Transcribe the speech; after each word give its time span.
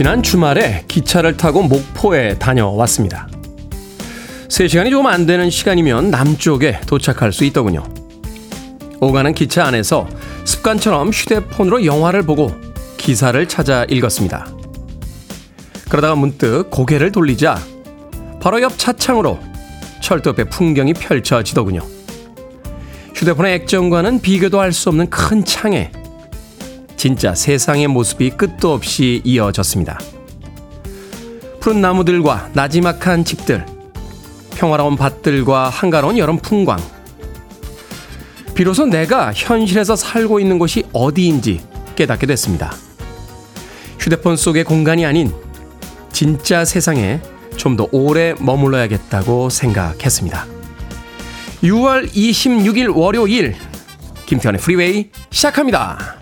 지난 0.00 0.22
주말에 0.22 0.84
기차를 0.88 1.36
타고 1.36 1.60
목포에 1.60 2.38
다녀왔습니다. 2.38 3.28
3시간이 4.48 4.88
조금 4.90 5.06
안 5.06 5.26
되는 5.26 5.50
시간이면 5.50 6.10
남쪽에 6.10 6.80
도착할 6.86 7.34
수 7.34 7.44
있더군요. 7.44 7.84
오가는 9.02 9.34
기차 9.34 9.66
안에서 9.66 10.08
습관처럼 10.44 11.10
휴대폰으로 11.10 11.84
영화를 11.84 12.22
보고 12.22 12.50
기사를 12.96 13.46
찾아 13.46 13.84
읽었습니다. 13.90 14.46
그러다가 15.90 16.14
문득 16.14 16.70
고개를 16.70 17.12
돌리자 17.12 17.58
바로 18.40 18.62
옆 18.62 18.78
차창으로 18.78 19.38
철도 20.00 20.30
옆의 20.30 20.46
풍경이 20.48 20.94
펼쳐지더군요. 20.94 21.82
휴대폰의 23.16 23.52
액정과는 23.52 24.22
비교도 24.22 24.60
할 24.60 24.72
수 24.72 24.88
없는 24.88 25.10
큰 25.10 25.44
창에 25.44 25.92
진짜 27.00 27.34
세상의 27.34 27.86
모습이 27.86 28.28
끝도 28.28 28.74
없이 28.74 29.22
이어졌습니다. 29.24 29.98
푸른 31.58 31.80
나무들과 31.80 32.50
나지막한 32.52 33.24
집들, 33.24 33.64
평화로운 34.50 34.96
밭들과 34.96 35.70
한가로운 35.70 36.18
여름 36.18 36.36
풍광. 36.36 36.78
비로소 38.54 38.84
내가 38.84 39.32
현실에서 39.32 39.96
살고 39.96 40.40
있는 40.40 40.58
곳이 40.58 40.84
어디인지 40.92 41.62
깨닫게 41.96 42.26
됐습니다. 42.26 42.70
휴대폰 43.98 44.36
속의 44.36 44.64
공간이 44.64 45.06
아닌 45.06 45.32
진짜 46.12 46.66
세상에 46.66 47.22
좀 47.56 47.78
더 47.78 47.88
오래 47.92 48.34
머물러야겠다고 48.38 49.48
생각했습니다. 49.48 50.46
6월 51.62 52.10
26일 52.10 52.94
월요일 52.94 53.56
김태훈의 54.26 54.60
프리웨이 54.60 55.08
시작합니다. 55.30 56.19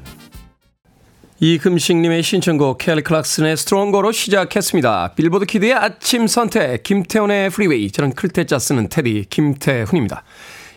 이금식님의 1.41 2.25
신청곡 2.25 2.78
켈리 2.78 3.00
클락슨의 3.03 3.56
Stronger로 3.56 4.11
시작했습니다. 4.11 5.12
빌보드 5.14 5.47
kid의 5.47 5.72
아침 5.72 6.27
선택 6.27 6.83
김태훈의 6.83 7.50
프리웨이 7.50 7.92
저는 7.92 8.14
클 8.14 8.34
태 8.34 8.49
자 8.49 8.58
쓰는 8.58 8.89
테디 8.89 9.27
김태훈입니다. 9.31 10.25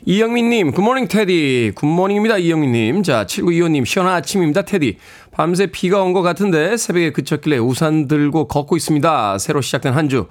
이영민님, 0.03 0.71
good 0.71 0.84
morning 0.84 1.07
테디. 1.07 1.73
good 1.75 1.89
morning입니다, 1.89 2.37
이영민님. 2.39 3.03
자, 3.03 3.25
7925님, 3.27 3.85
시원한 3.85 4.15
아침입니다, 4.15 4.63
테디. 4.63 4.97
밤새 5.31 5.67
비가 5.67 6.01
온 6.01 6.11
것 6.13 6.21
같은데 6.23 6.75
새벽에 6.75 7.11
그쳤길래 7.11 7.57
우산 7.57 8.07
들고 8.07 8.47
걷고 8.47 8.75
있습니다. 8.75 9.37
새로 9.37 9.61
시작된 9.61 9.93
한 9.93 10.09
주. 10.09 10.27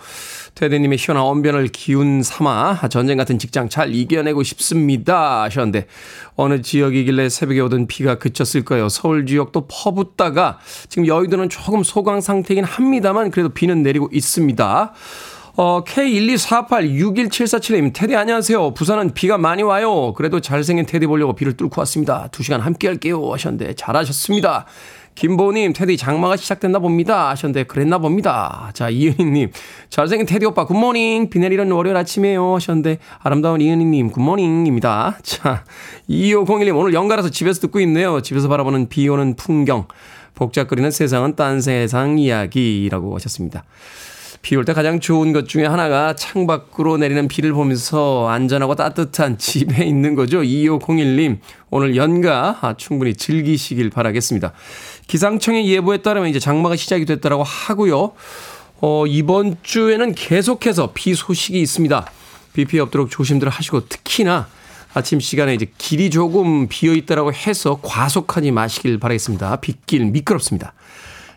테디님의 0.56 0.98
시원한 0.98 1.24
언변을 1.24 1.68
기운 1.68 2.22
삼아 2.22 2.88
전쟁 2.90 3.16
같은 3.16 3.38
직장 3.38 3.68
잘 3.68 3.94
이겨내고 3.94 4.42
싶습니다. 4.42 5.42
하셨는데 5.44 5.86
어느 6.36 6.60
지역이길래 6.60 7.28
새벽에 7.28 7.60
오던 7.60 7.86
비가 7.86 8.16
그쳤을까요? 8.16 8.88
서울 8.90 9.24
지역도 9.24 9.68
퍼붓다가 9.68 10.58
지금 10.88 11.06
여의도는 11.06 11.48
조금 11.48 11.82
소강 11.82 12.20
상태이긴 12.20 12.64
합니다만 12.64 13.30
그래도 13.30 13.48
비는 13.50 13.82
내리고 13.82 14.08
있습니다. 14.12 14.92
어, 15.56 15.82
K124861747님, 15.84 17.92
테디 17.92 18.14
안녕하세요. 18.14 18.74
부산은 18.74 19.14
비가 19.14 19.36
많이 19.36 19.62
와요. 19.62 20.12
그래도 20.14 20.40
잘생긴 20.40 20.86
테디 20.86 21.06
보려고 21.06 21.34
비를 21.34 21.56
뚫고 21.56 21.80
왔습니다. 21.80 22.28
두 22.30 22.42
시간 22.42 22.60
함께 22.60 22.88
할게요. 22.88 23.32
하셨는데, 23.32 23.74
잘하셨습니다. 23.74 24.66
김보님, 25.16 25.72
테디 25.72 25.96
장마가 25.96 26.36
시작됐나 26.36 26.78
봅니다. 26.78 27.30
하셨는데, 27.30 27.64
그랬나 27.64 27.98
봅니다. 27.98 28.70
자, 28.74 28.88
이은희님, 28.90 29.50
잘생긴 29.90 30.26
테디 30.26 30.46
오빠, 30.46 30.66
good 30.66 30.88
morning. 30.88 31.30
비 31.30 31.40
내리는 31.40 31.68
월요일 31.70 31.96
아침이에요. 31.96 32.54
하셨는데, 32.54 32.98
아름다운 33.18 33.60
이은희님, 33.60 34.12
good 34.12 34.36
morning입니다. 34.36 35.18
자, 35.22 35.64
2501님, 36.08 36.76
오늘 36.76 36.94
연가라서 36.94 37.30
집에서 37.30 37.60
듣고 37.62 37.80
있네요. 37.80 38.22
집에서 38.22 38.46
바라보는 38.48 38.88
비 38.88 39.08
오는 39.08 39.34
풍경. 39.34 39.86
복잡거리는 40.34 40.92
세상은 40.92 41.34
딴 41.34 41.60
세상 41.60 42.18
이야기라고 42.18 43.16
하셨습니다. 43.16 43.64
비 44.42 44.56
올 44.56 44.64
때 44.64 44.72
가장 44.72 45.00
좋은 45.00 45.32
것 45.32 45.48
중에 45.48 45.66
하나가 45.66 46.14
창밖으로 46.16 46.96
내리는 46.96 47.28
비를 47.28 47.52
보면서 47.52 48.28
안전하고 48.28 48.74
따뜻한 48.74 49.36
집에 49.36 49.84
있는 49.84 50.14
거죠. 50.14 50.40
2501님, 50.40 51.38
오늘 51.68 51.94
연가 51.96 52.58
아, 52.62 52.74
충분히 52.74 53.14
즐기시길 53.14 53.90
바라겠습니다. 53.90 54.52
기상청의 55.06 55.68
예보에 55.68 55.98
따르면 55.98 56.30
이제 56.30 56.38
장마가 56.38 56.76
시작이 56.76 57.04
됐다라고 57.04 57.42
하고요. 57.42 58.12
어, 58.80 59.04
이번 59.06 59.56
주에는 59.62 60.14
계속해서 60.14 60.92
비 60.94 61.14
소식이 61.14 61.60
있습니다. 61.60 62.06
비 62.54 62.64
피해 62.64 62.80
없도록 62.80 63.10
조심들 63.10 63.48
하시고 63.50 63.88
특히나 63.88 64.48
아침 64.94 65.20
시간에 65.20 65.54
이제 65.54 65.66
길이 65.76 66.08
조금 66.10 66.66
비어 66.66 66.94
있다라고 66.94 67.32
해서 67.32 67.78
과속하지 67.82 68.50
마시길 68.52 68.98
바라겠습니다. 68.98 69.56
빗길 69.56 70.06
미끄럽습니다. 70.06 70.72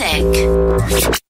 Music. 0.00 1.21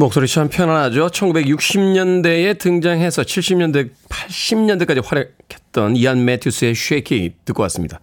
목소리 0.00 0.28
참 0.28 0.48
편안하죠. 0.48 1.08
1960년대에 1.08 2.56
등장해서 2.56 3.22
70년대, 3.22 3.90
80년대까지 4.08 5.04
활약했던 5.04 5.96
이안 5.96 6.24
매튜스의 6.24 6.76
Shake 6.76 7.16
It 7.16 7.32
듣고 7.44 7.62
왔습니다. 7.64 7.98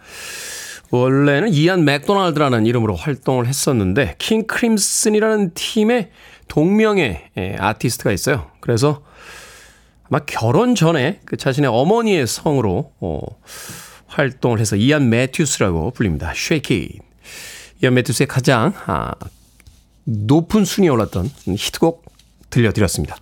원래는 0.92 1.53
이안 1.53 1.86
맥도날드라는 1.86 2.65
이름으로 2.65 2.95
활동을 2.95 3.47
했었는데 3.47 4.15
킹 4.18 4.45
크림슨이라는 4.45 5.51
팀의 5.53 6.09
동명의 6.50 7.30
예, 7.38 7.56
아티스트가 7.57 8.12
있어요. 8.12 8.51
그래서 8.59 9.01
아마 10.09 10.19
결혼 10.19 10.75
전에 10.75 11.21
그 11.24 11.38
자신의 11.38 11.69
어머니의 11.69 12.27
성으로 12.27 12.92
어, 13.00 13.21
활동을 14.07 14.59
해서 14.59 14.75
이안 14.75 15.09
매튜스라고 15.09 15.92
불립니다. 15.92 16.33
Shake 16.36 16.75
It. 16.75 17.00
이안 17.81 17.94
매튜스의 17.94 18.27
가장 18.27 18.74
아, 18.86 19.13
높은 20.06 20.66
순위에 20.66 20.90
올랐던 20.90 21.30
히트곡 21.46 22.06
들려드렸습니다. 22.50 23.18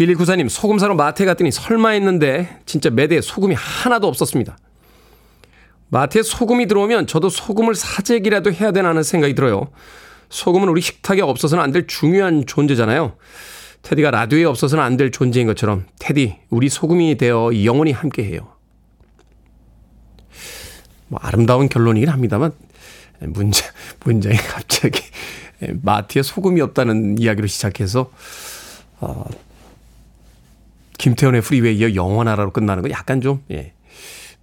1194님, 0.00 0.48
소금 0.48 0.78
사러 0.78 0.94
마트에 0.94 1.26
갔더니 1.26 1.52
설마 1.52 1.90
했는데 1.90 2.58
진짜 2.66 2.90
매대에 2.90 3.20
소금이 3.20 3.54
하나도 3.54 4.08
없었습니다. 4.08 4.56
마트에 5.90 6.22
소금이 6.22 6.66
들어오면 6.66 7.06
저도 7.06 7.28
소금을 7.28 7.74
사재기라도 7.74 8.52
해야 8.52 8.72
되나 8.72 8.88
하는 8.88 9.02
생각이 9.02 9.34
들어요. 9.34 9.70
소금은 10.30 10.68
우리 10.68 10.80
식탁에 10.80 11.20
없어서는 11.22 11.62
안 11.62 11.70
될 11.70 11.86
중요한 11.86 12.44
존재잖아요. 12.46 13.16
테디가 13.82 14.10
라디오에 14.10 14.44
없어서는 14.44 14.82
안 14.82 14.96
될 14.96 15.12
존재인 15.12 15.46
것처럼 15.46 15.84
테디, 16.00 16.38
우리 16.50 16.68
소금이 16.68 17.16
되어 17.16 17.50
영원히 17.64 17.92
함께해요. 17.92 18.48
뭐 21.08 21.20
아름다운 21.22 21.68
결론이긴 21.68 22.08
합니다만 22.08 22.52
문제 23.20 23.62
문장이 24.04 24.36
갑자기 24.36 25.00
마트에 25.82 26.22
소금이 26.22 26.60
없다는 26.60 27.18
이야기로 27.18 27.46
시작해서 27.46 28.10
어, 29.00 29.24
김태훈의 30.98 31.40
프리웨이여 31.42 31.94
영원하라로 31.94 32.52
끝나는 32.52 32.82
건 32.82 32.90
약간 32.92 33.20
좀 33.20 33.42
예. 33.50 33.72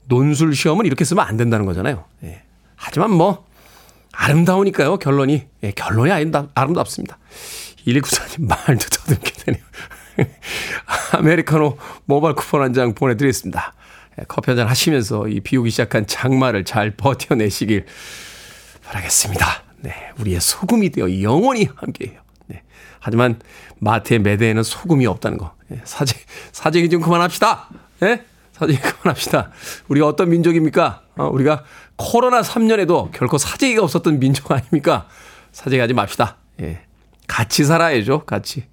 논술 0.06 0.54
시험은 0.56 0.86
이렇게 0.86 1.06
쓰면 1.06 1.26
안 1.26 1.38
된다는 1.38 1.66
거잖아요. 1.66 2.04
예. 2.24 2.42
하지만 2.76 3.12
뭐 3.12 3.46
아름다우니까요. 4.12 4.98
결론이 4.98 5.48
예, 5.64 5.72
결론이 5.72 6.12
아름답, 6.12 6.50
아름답습니다. 6.54 7.18
119사님 7.86 8.48
말도 8.48 8.86
더듬게 8.90 9.32
되네요. 9.46 9.64
아메리카노 11.14 11.78
모바일 12.06 12.36
쿠폰 12.36 12.62
한 12.62 12.74
장 12.74 12.94
보내드리겠습니다. 12.94 13.74
예, 14.20 14.24
커피 14.28 14.52
한 14.52 14.58
잔 14.58 14.68
하시면서 14.68 15.28
이 15.30 15.40
비오기 15.40 15.70
시작한 15.72 16.06
장마를 16.06 16.66
잘 16.66 16.92
버텨내시길 16.92 17.86
바라겠습니다. 18.84 19.64
네, 19.82 20.12
우리의 20.20 20.40
소금이 20.40 20.92
되어 20.92 21.22
영원히 21.22 21.68
함께해요. 21.76 22.20
네. 22.48 22.62
하지만 23.00 23.40
마트의 23.80 24.20
매대에는 24.20 24.64
소금이 24.64 25.06
없다는 25.08 25.38
거. 25.38 25.54
네, 25.68 25.82
사재 25.84 26.18
사재기 26.52 26.90
좀 26.90 27.02
그만합시다. 27.02 27.70
네? 28.00 28.24
사재기 28.54 28.80
그만합시다. 29.02 29.52
우리가 29.88 30.08
어떤 30.08 30.30
민족입니까? 30.30 31.02
어, 31.18 31.28
우리가 31.28 31.64
코로나 31.96 32.42
3년에도 32.42 33.12
결코 33.12 33.38
사재기가 33.38 33.84
없었던 33.84 34.20
민족 34.20 34.52
아닙니까? 34.52 35.08
사재기하지 35.52 35.94
맙시다. 35.94 36.38
예. 36.62 36.82
같이 37.28 37.64
살아야죠. 37.64 38.26
같이. 38.26 38.66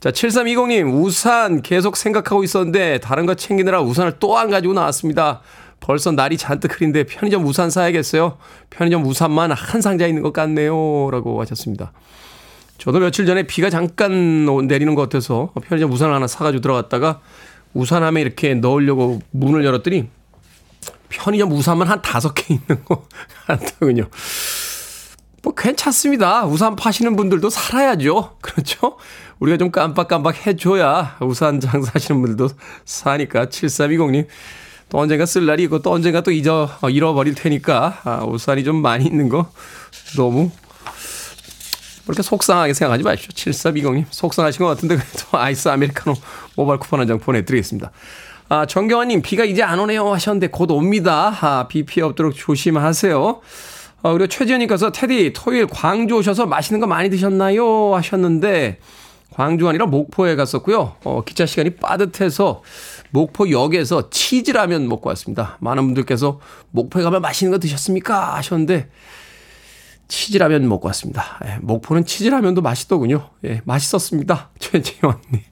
자, 0.00 0.12
7320님, 0.12 1.02
우산 1.02 1.60
계속 1.60 1.96
생각하고 1.96 2.44
있었는데, 2.44 2.98
다른 3.00 3.26
거 3.26 3.34
챙기느라 3.34 3.80
우산을 3.82 4.20
또 4.20 4.38
안 4.38 4.48
가지고 4.50 4.74
나왔습니다. 4.74 5.40
벌써 5.80 6.10
날이 6.10 6.36
잔뜩 6.36 6.74
흐린데 6.76 7.04
편의점 7.04 7.46
우산 7.46 7.70
사야겠어요. 7.70 8.36
편의점 8.70 9.04
우산만 9.06 9.52
한 9.52 9.80
상자 9.80 10.06
있는 10.06 10.22
것 10.22 10.32
같네요. 10.32 11.10
라고 11.10 11.40
하셨습니다. 11.40 11.92
저도 12.78 13.00
며칠 13.00 13.26
전에 13.26 13.44
비가 13.44 13.70
잠깐 13.70 14.44
내리는 14.66 14.94
것 14.94 15.02
같아서 15.02 15.52
편의점 15.62 15.90
우산을 15.92 16.14
하나 16.14 16.26
사가지고 16.26 16.60
들어갔다가 16.60 17.20
우산함에 17.74 18.20
이렇게 18.20 18.54
넣으려고 18.54 19.20
문을 19.30 19.64
열었더니 19.64 20.08
편의점 21.08 21.50
우산만 21.52 21.88
한 21.88 22.02
다섯 22.02 22.34
개 22.34 22.54
있는 22.54 22.84
것 22.84 23.06
같더군요. 23.46 24.08
뭐 25.42 25.54
괜찮습니다. 25.54 26.44
우산 26.46 26.76
파시는 26.76 27.16
분들도 27.16 27.48
살아야죠. 27.50 28.36
그렇죠? 28.40 28.96
우리가 29.38 29.56
좀 29.56 29.70
깜빡깜빡 29.70 30.46
해줘야 30.46 31.16
우산 31.20 31.60
장사하시는 31.60 32.20
분들도 32.20 32.48
사니까 32.84 33.46
7320님 33.46 34.26
또 34.90 34.98
언젠가 34.98 35.26
쓸 35.26 35.44
날이 35.46 35.64
있고 35.64 35.80
또 35.80 35.92
언젠가 35.92 36.22
또 36.22 36.30
잊어 36.30 36.70
어, 36.80 36.88
잃어버릴 36.90 37.34
테니까 37.34 38.00
아, 38.04 38.24
우산이 38.24 38.64
좀 38.64 38.76
많이 38.80 39.04
있는 39.04 39.28
거 39.28 39.50
너무 40.16 40.50
그렇게 42.04 42.22
속상하게 42.22 42.72
생각하지 42.72 43.04
마십시오. 43.04 43.52
7420님 43.52 44.06
속상하신 44.10 44.60
것 44.60 44.66
같은데 44.66 44.96
그래도 44.96 45.26
아이스 45.38 45.68
아메리카노 45.68 46.16
모바일 46.56 46.78
쿠폰 46.80 47.00
한 47.00 47.06
장 47.06 47.18
보내드리겠습니다. 47.18 47.90
아, 48.48 48.64
정경환님 48.64 49.20
비가 49.20 49.44
이제 49.44 49.62
안 49.62 49.78
오네요 49.78 50.10
하셨는데 50.14 50.46
곧 50.48 50.70
옵니다. 50.70 51.36
아, 51.42 51.68
비 51.68 51.82
피해 51.84 52.02
없도록 52.04 52.34
조심하세요. 52.34 53.40
아, 54.02 54.12
그리고 54.12 54.26
최지현님께서 54.26 54.90
테디 54.92 55.34
토요일 55.34 55.66
광주 55.66 56.14
오셔서 56.16 56.46
맛있는 56.46 56.80
거 56.80 56.86
많이 56.86 57.10
드셨나요 57.10 57.94
하셨는데 57.94 58.78
광주 59.34 59.68
아니라 59.68 59.84
목포에 59.84 60.34
갔었고요. 60.34 60.94
어, 61.04 61.22
기차 61.26 61.44
시간이 61.44 61.76
빠듯해서 61.76 62.62
목포역에서 63.10 64.10
치즈라면 64.10 64.88
먹고 64.88 65.08
왔습니다. 65.10 65.56
많은 65.60 65.84
분들께서 65.84 66.40
목포에 66.70 67.02
가면 67.02 67.22
맛있는 67.22 67.52
거 67.52 67.58
드셨습니까? 67.58 68.36
하셨는데 68.36 68.88
치즈라면 70.08 70.68
먹고 70.68 70.88
왔습니다. 70.88 71.38
예, 71.44 71.58
목포는 71.60 72.06
치즈라면도 72.06 72.62
맛있더군요. 72.62 73.30
예, 73.44 73.60
맛있었습니다. 73.64 74.50
최재원님. 74.58 75.42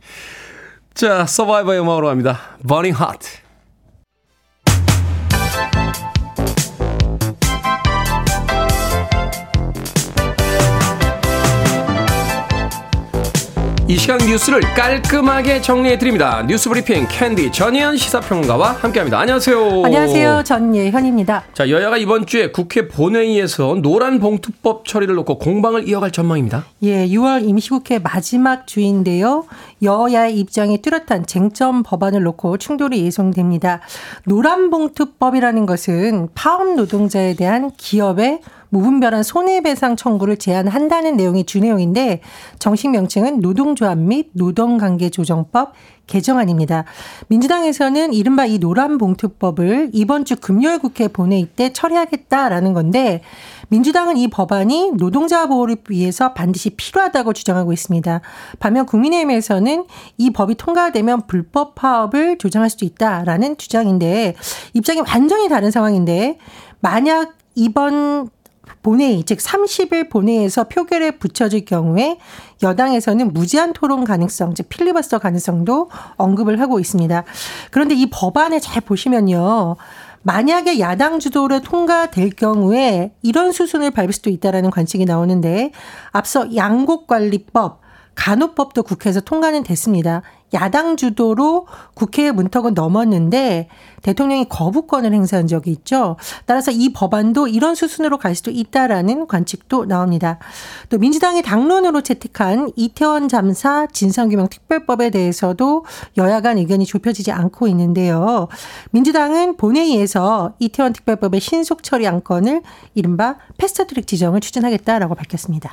자, 0.94 1.26
서바이버의 1.26 1.80
음악으로 1.80 2.08
갑니다. 2.08 2.40
Burning 2.66 2.98
Heart. 2.98 3.45
이 13.88 13.96
시간 13.96 14.18
뉴스를 14.18 14.62
깔끔하게 14.74 15.60
정리해 15.60 15.96
드립니다. 15.96 16.44
뉴스 16.48 16.68
브리핑 16.68 17.06
캔디 17.08 17.52
전예현 17.52 17.96
시사평론가와 17.96 18.72
함께합니다. 18.72 19.20
안녕하세요. 19.20 19.84
안녕하세요. 19.84 20.42
전예현입니다. 20.42 21.44
자 21.54 21.70
여야가 21.70 21.96
이번 21.96 22.26
주에 22.26 22.50
국회 22.50 22.88
본회의에서 22.88 23.76
노란 23.76 24.18
봉투법 24.18 24.86
처리를 24.86 25.14
놓고 25.14 25.38
공방을 25.38 25.88
이어갈 25.88 26.10
전망입니다. 26.10 26.64
예, 26.82 27.06
6월 27.06 27.48
임시국회 27.48 28.00
마지막 28.00 28.66
주인데요. 28.66 29.44
여야의 29.80 30.36
입장이 30.36 30.82
뚜렷한 30.82 31.26
쟁점 31.26 31.84
법안을 31.84 32.24
놓고 32.24 32.58
충돌이 32.58 33.04
예상됩니다. 33.04 33.82
노란 34.24 34.70
봉투법이라는 34.70 35.64
것은 35.64 36.30
파업 36.34 36.74
노동자에 36.74 37.34
대한 37.34 37.70
기업의 37.76 38.40
무분별한 38.76 39.22
손해배상 39.22 39.96
청구를 39.96 40.36
제한한다는 40.36 41.16
내용이 41.16 41.44
주내용인데 41.44 42.20
정식 42.58 42.90
명칭은 42.90 43.40
노동조합 43.40 43.96
및 43.96 44.28
노동관계조정법 44.34 45.72
개정안입니다. 46.06 46.84
민주당에서는 47.28 48.12
이른바 48.12 48.44
이 48.44 48.58
노란 48.58 48.98
봉투법을 48.98 49.90
이번 49.92 50.26
주 50.26 50.36
금요일 50.36 50.78
국회 50.78 51.08
본회의 51.08 51.46
때 51.46 51.72
처리하겠다라는 51.72 52.74
건데 52.74 53.22
민주당은 53.68 54.18
이 54.18 54.28
법안이 54.28 54.92
노동자 54.98 55.46
보호를 55.48 55.78
위해서 55.88 56.34
반드시 56.34 56.70
필요하다고 56.70 57.32
주장하고 57.32 57.72
있습니다. 57.72 58.20
반면 58.60 58.86
국민의힘에서는 58.86 59.86
이 60.18 60.30
법이 60.30 60.56
통과되면 60.56 61.26
불법 61.26 61.74
파업을 61.74 62.38
조장할 62.38 62.68
수도 62.68 62.84
있다라는 62.84 63.56
주장인데 63.56 64.36
입장이 64.74 65.00
완전히 65.00 65.48
다른 65.48 65.70
상황인데 65.70 66.38
만약 66.80 67.34
이번 67.56 68.28
본회의, 68.82 69.24
즉 69.24 69.38
30일 69.38 70.10
본회의에서 70.10 70.64
표결에 70.64 71.12
붙여질 71.12 71.64
경우에 71.64 72.18
여당에서는 72.62 73.32
무제한 73.32 73.72
토론 73.72 74.04
가능성, 74.04 74.54
즉 74.54 74.68
필리버스터 74.68 75.18
가능성도 75.18 75.90
언급을 76.16 76.60
하고 76.60 76.78
있습니다. 76.78 77.24
그런데 77.70 77.94
이 77.94 78.08
법안을 78.10 78.60
잘 78.60 78.80
보시면요. 78.82 79.76
만약에 80.22 80.80
야당 80.80 81.20
주도로 81.20 81.60
통과될 81.60 82.30
경우에 82.30 83.12
이런 83.22 83.52
수순을 83.52 83.92
밟을 83.92 84.12
수도 84.12 84.30
있다라는 84.30 84.70
관측이 84.70 85.04
나오는데 85.04 85.70
앞서 86.10 86.54
양곡관리법, 86.54 87.80
간호법도 88.16 88.82
국회에서 88.82 89.20
통과는 89.20 89.62
됐습니다. 89.62 90.22
야당 90.54 90.96
주도로 90.96 91.66
국회의 91.94 92.32
문턱은 92.32 92.74
넘었는데 92.74 93.68
대통령이 94.02 94.48
거부권을 94.48 95.12
행사한 95.12 95.46
적이 95.46 95.72
있죠. 95.72 96.16
따라서 96.44 96.70
이 96.70 96.92
법안도 96.92 97.48
이런 97.48 97.74
수순으로 97.74 98.18
갈 98.18 98.34
수도 98.34 98.50
있다라는 98.50 99.26
관측도 99.26 99.86
나옵니다. 99.86 100.38
또 100.88 100.98
민주당이 100.98 101.42
당론으로 101.42 102.02
채택한 102.02 102.70
이태원 102.76 103.28
잠사 103.28 103.86
진상규명 103.88 104.48
특별법에 104.48 105.10
대해서도 105.10 105.84
여야 106.16 106.40
간 106.40 106.58
의견이 106.58 106.86
좁혀지지 106.86 107.32
않고 107.32 107.66
있는데요. 107.68 108.48
민주당은 108.92 109.56
본회의에서 109.56 110.54
이태원 110.58 110.92
특별법의 110.92 111.40
신속 111.40 111.82
처리 111.82 112.06
안건을 112.06 112.62
이른바 112.94 113.36
패스트트랙 113.58 114.06
지정을 114.06 114.40
추진하겠다라고 114.40 115.14
밝혔습니다. 115.14 115.72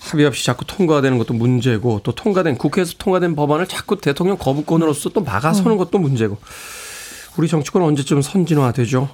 합의 0.00 0.26
없이 0.26 0.44
자꾸 0.44 0.64
통과되는 0.64 1.18
것도 1.18 1.34
문제고 1.34 2.00
또 2.02 2.12
통과된 2.12 2.56
국회에서 2.56 2.94
통과된 2.98 3.34
법안을 3.36 3.66
자꾸 3.66 4.00
대통령 4.00 4.38
거부권으로서 4.38 5.10
또 5.10 5.20
막아서는 5.20 5.72
음. 5.72 5.78
것도 5.78 5.98
문제고 5.98 6.38
우리 7.36 7.48
정치권 7.48 7.82
언제쯤 7.82 8.22
선진화되죠? 8.22 9.08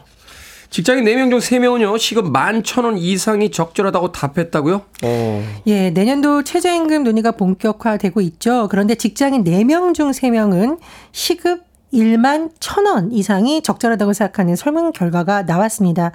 직장인 0.70 1.04
4명 1.04 1.30
중 1.30 1.38
3명은요, 1.38 1.96
시급 1.98 2.32
11,000원 2.32 2.96
이상이 2.98 3.50
적절하다고 3.50 4.10
답했다고요? 4.10 4.82
어. 5.04 5.60
예, 5.68 5.90
내년도 5.90 6.42
최저임금 6.42 7.04
논의가 7.04 7.32
본격화되고 7.32 8.20
있죠. 8.22 8.66
그런데 8.68 8.96
직장인 8.96 9.44
4명 9.44 9.94
중 9.94 10.10
3명은 10.10 10.78
시급 11.12 11.62
1만 11.94 12.50
1,000원 12.58 13.08
이상이 13.12 13.62
적절하다고 13.62 14.12
생각하는 14.12 14.56
설문 14.56 14.92
결과가 14.92 15.42
나왔습니다. 15.42 16.10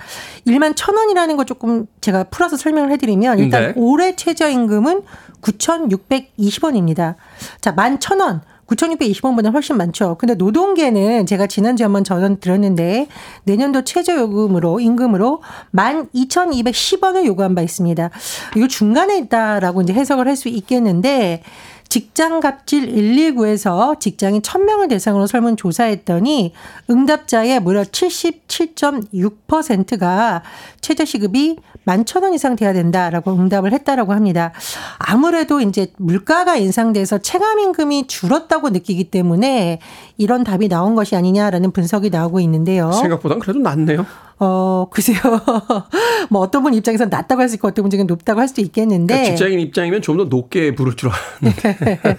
1만 0.46 0.76
1,000원이라는 0.76 1.38
거 1.38 1.46
조금 1.46 1.88
제가 2.02 2.26
풀어서 2.26 2.58
설명을 2.58 2.92
해드리면 2.92 3.40
일단 3.40 3.62
네. 3.62 3.74
올해 3.76 4.16
최저임금은 4.16 5.04
9,620원입니다. 5.42 7.16
자, 7.62 7.74
11,000원. 7.74 8.42
9,620원보다 8.70 9.52
훨씬 9.52 9.78
많죠. 9.78 10.16
근데 10.20 10.36
노동계는 10.36 11.26
제가 11.26 11.48
지난주에 11.48 11.86
한번 11.86 12.04
전원 12.04 12.40
드렸는데 12.40 13.08
내년도 13.44 13.84
최저 13.84 14.16
요금으로 14.16 14.80
임금으로 14.80 15.42
12,210원을 15.74 17.26
요구한 17.26 17.56
바 17.56 17.64
있습니다. 17.64 18.12
이거 18.56 18.68
중간에 18.68 19.18
있다라고 19.18 19.82
이제 19.82 19.94
해석을 19.94 20.28
할 20.28 20.36
수 20.36 20.48
있겠는데 20.50 21.42
직장 21.90 22.40
갑질 22.40 22.94
119에서 22.94 24.00
직장인 24.00 24.44
1000명을 24.44 24.88
대상으로 24.90 25.28
설문 25.28 25.58
조사했더니 25.58 26.54
응답자의 26.90 27.60
무려 27.60 27.82
77.6%가 27.82 30.44
최저 30.82 31.04
시급이 31.04 31.58
11,000원 31.86 32.34
이상 32.36 32.56
돼야 32.56 32.72
된다라고 32.74 33.34
응답을 33.34 33.74
했다라고 33.74 34.14
합니다. 34.14 34.54
아무래도 35.00 35.60
이제 35.62 35.92
물가가 35.98 36.56
인상돼서 36.56 37.18
체감 37.18 37.60
임금이 37.60 38.06
줄었다고 38.06 38.70
느끼기 38.70 39.06
때문에 39.06 39.80
이런 40.18 40.44
답이 40.44 40.70
나온 40.70 40.94
것이 40.94 41.16
아니냐라는 41.16 41.72
분석이 41.72 42.12
나오고 42.12 42.40
있는데요. 42.42 42.92
생각보다는 42.92 43.40
그래도 43.40 43.58
낫네요. 43.60 44.06
어, 44.42 44.88
글쎄요. 44.90 45.20
뭐 46.30 46.42
어떤 46.42 46.64
분 46.64 46.74
입장에서는 46.74 47.10
낮다고 47.10 47.42
할 47.42 47.50
수 47.50 47.56
있고 47.56 47.68
어떤 47.68 47.84
분 47.84 47.90
중에 47.90 48.04
높다고 48.04 48.40
할 48.40 48.48
수도 48.48 48.62
있겠는데. 48.62 49.14
그러니까 49.14 49.36
직장인 49.36 49.60
입장이면 49.60 50.02
좀 50.02 50.18
더 50.18 50.26
높게 50.26 50.74
부를 50.76 50.96
줄 50.96 51.10
알았는데. 51.10 52.18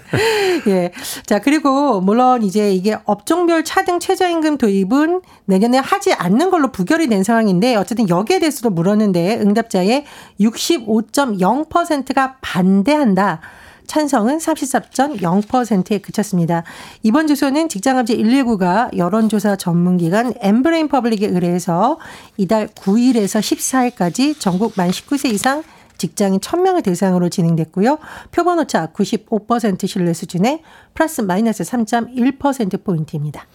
예. 0.67 0.91
자, 1.25 1.39
그리고 1.39 1.99
물론 2.01 2.43
이제 2.43 2.71
이게 2.73 2.97
업종별 3.05 3.63
차등 3.63 3.99
최저임금 3.99 4.57
도입은 4.57 5.21
내년에 5.45 5.77
하지 5.79 6.13
않는 6.13 6.49
걸로 6.51 6.71
부결이 6.71 7.07
된 7.07 7.23
상황인데 7.23 7.75
어쨌든 7.75 8.07
여기에 8.09 8.39
대해서도 8.39 8.69
물었는데 8.69 9.39
응답자의 9.41 10.05
65.0%가 10.39 12.37
반대한다. 12.41 13.39
찬성은 13.87 14.37
34.0%에 14.37 15.97
그쳤습니다. 15.99 16.63
이번 17.03 17.27
조사는 17.27 17.69
직장갑질 17.69 18.17
119가 18.17 18.95
여론조사 18.95 19.55
전문기관 19.55 20.33
엠브레인 20.39 20.87
퍼블릭에 20.87 21.27
의뢰해서 21.27 21.99
이달 22.37 22.67
9일에서 22.67 23.39
14일까지 23.39 24.39
전국 24.39 24.73
만 24.75 24.89
19세 24.89 25.31
이상 25.33 25.63
직장인 25.97 26.39
1000명을 26.39 26.83
대상으로 26.83 27.29
진행됐고요. 27.29 27.99
표본 28.31 28.57
오차 28.59 28.87
95% 28.87 29.87
신뢰 29.87 30.13
수준의 30.13 30.63
플러스 30.95 31.21
마이너스 31.21 31.63
3.1%포인트입니다. 31.63 33.45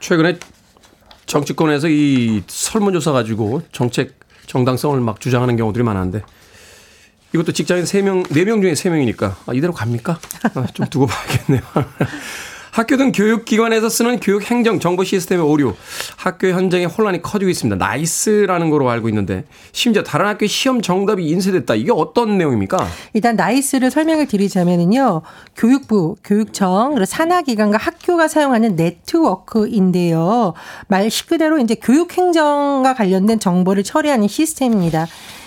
최근에 0.00 0.38
정치권에서 1.24 1.88
이 1.88 2.42
설문조사 2.46 3.12
가지고 3.12 3.62
정책 3.72 4.20
정당성을 4.46 5.00
막 5.00 5.20
주장하는 5.20 5.56
경우들이 5.56 5.82
많았는데 5.82 6.22
이것도 7.34 7.52
직장인 7.52 7.84
3명, 7.84 8.28
4명 8.28 8.62
중에 8.62 8.72
3명이니까 8.72 9.34
아, 9.46 9.52
이대로 9.52 9.72
갑니까? 9.72 10.18
아, 10.54 10.66
좀 10.72 10.86
두고 10.86 11.06
봐야겠네요. 11.06 11.62
학교 12.70 12.96
등 12.96 13.12
교육기관에서 13.12 13.88
쓰는 13.88 14.18
교육 14.18 14.50
행정 14.50 14.80
정보 14.80 15.04
시스템의 15.04 15.46
오류, 15.46 15.74
학교 16.16 16.48
현장의 16.48 16.86
혼란이 16.86 17.22
커지고 17.22 17.48
있습니다. 17.48 17.76
나이스라는 17.76 18.68
거로 18.68 18.90
알고 18.90 19.08
있는데 19.10 19.44
심지어 19.70 20.02
다른 20.02 20.26
학교의 20.26 20.48
시험 20.48 20.82
정답이 20.82 21.24
인쇄됐다. 21.24 21.76
이게 21.76 21.92
어떤 21.92 22.36
내용입니까? 22.36 22.84
일단 23.12 23.36
나이스를 23.36 23.92
설명을 23.92 24.26
드리자면은요. 24.26 25.22
교육부, 25.56 26.16
교육청, 26.24 26.94
그리고 26.94 27.04
산하기관과 27.04 27.78
학교가 27.78 28.26
사용하는 28.26 28.74
네트워크인데요. 28.74 30.54
말 30.88 31.08
그대로 31.28 31.60
이제 31.60 31.76
교육 31.76 32.18
행정과 32.18 32.94
관련된 32.94 33.38
정보를 33.38 33.84
처리하는 33.84 34.26
시스템입니다. 34.26 35.06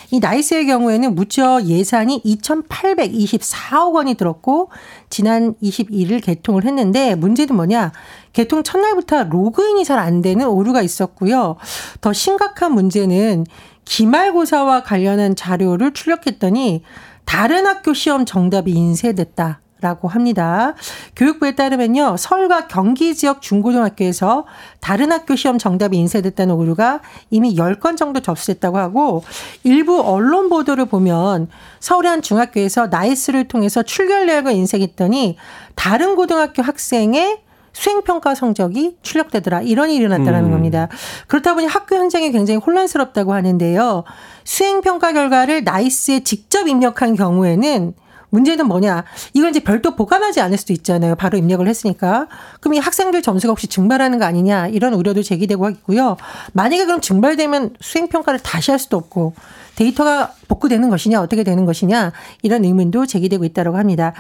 이 0.10 0.20
나이스의 0.20 0.66
경우에는 0.68 1.16
무려 1.16 1.62
예산이 1.64 2.22
2,824억 2.24 3.94
원이 3.94 4.16
들었고 4.16 4.70
지난 5.10 5.54
21일 5.62 6.24
개통을 6.24 6.64
했는데 6.66 7.16
문제는 7.16 7.56
뭐냐? 7.56 7.92
개통 8.34 8.64
첫날부터 8.64 9.26
로그인이 9.26 9.84
잘 9.84 9.98
안 9.98 10.22
되는 10.22 10.48
오류가 10.48 10.82
있었고요. 10.82 11.58
더 12.02 12.14
심각한 12.14 12.74
문제는 12.74 13.46
기말고사와 13.84 14.84
관련한 14.84 15.36
자료를 15.36 15.94
출력했더니 15.94 16.84
다른 17.26 17.66
학교 17.66 17.94
시험 17.94 18.26
정답이 18.26 18.72
인쇄됐다. 18.72 19.62
라고 19.80 20.08
합니다. 20.08 20.74
교육부에 21.16 21.56
따르면요, 21.56 22.18
서울과 22.18 22.68
경기 22.68 23.14
지역 23.14 23.42
중고등학교에서 23.42 24.46
다른 24.80 25.12
학교 25.12 25.36
시험 25.36 25.60
정답이 25.60 25.98
인쇄됐다는 25.98 26.56
오류가 26.56 27.02
이미 27.30 27.56
10건 27.56 27.96
정도 27.96 28.20
접수됐다고 28.20 28.78
하고, 28.78 29.24
일부 29.64 30.02
언론 30.02 30.50
보도를 30.50 30.86
보면 30.86 31.48
서울의 31.80 32.10
한 32.10 32.22
중학교에서 32.22 32.88
나이스를 32.88 33.48
통해서 33.48 33.84
출결 33.84 34.26
내역을 34.26 34.54
인쇄했더니 34.54 35.38
다른 35.76 36.16
고등학교 36.16 36.64
학생의 36.64 37.42
수행평가 37.78 38.34
성적이 38.34 38.98
출력되더라. 39.04 39.62
이런 39.62 39.92
일이 39.92 40.00
일어났다는 40.00 40.46
음. 40.46 40.52
겁니다. 40.52 40.88
그렇다 41.28 41.54
보니 41.54 41.68
학교 41.68 41.96
현장이 41.96 42.32
굉장히 42.32 42.60
혼란스럽다고 42.60 43.34
하는데요. 43.34 44.04
수행평가 44.44 45.14
결과를 45.14 45.64
나이스에 45.64 46.22
직접 46.22 46.68
입력한 46.68 47.16
경우에는 47.16 47.94
문제는 48.30 48.68
뭐냐? 48.68 49.06
이걸 49.34 49.50
이제 49.50 49.60
별도 49.60 49.96
보관하지 49.96 50.42
않을 50.42 50.58
수도 50.58 50.74
있잖아요. 50.74 51.16
바로 51.16 51.38
입력을 51.38 51.66
했으니까. 51.68 52.28
그럼 52.60 52.74
이 52.76 52.80
학생들 52.80 53.22
점수가 53.22 53.52
혹시 53.52 53.68
증발하는 53.68 54.20
거 54.20 54.26
아니냐? 54.26 54.68
이런 54.68 54.94
우려도 54.94 55.24
제기되고 55.24 55.70
있고요. 55.70 56.18
만약에 56.54 56.86
그럼 56.86 57.02
증발되면 57.02 57.76
수행평가를 57.80 58.40
다시 58.42 58.72
할 58.72 58.80
수도 58.80 58.98
없고 58.98 59.34
데이터가 59.76 60.34
복구되는 60.48 60.90
것이냐 60.90 61.22
어떻게 61.22 61.44
되는 61.44 61.66
것이냐 61.66 62.12
이런 62.42 62.66
의문도 62.66 63.06
제기되고 63.06 63.46
있다고 63.46 63.78
합니다. 63.78 64.14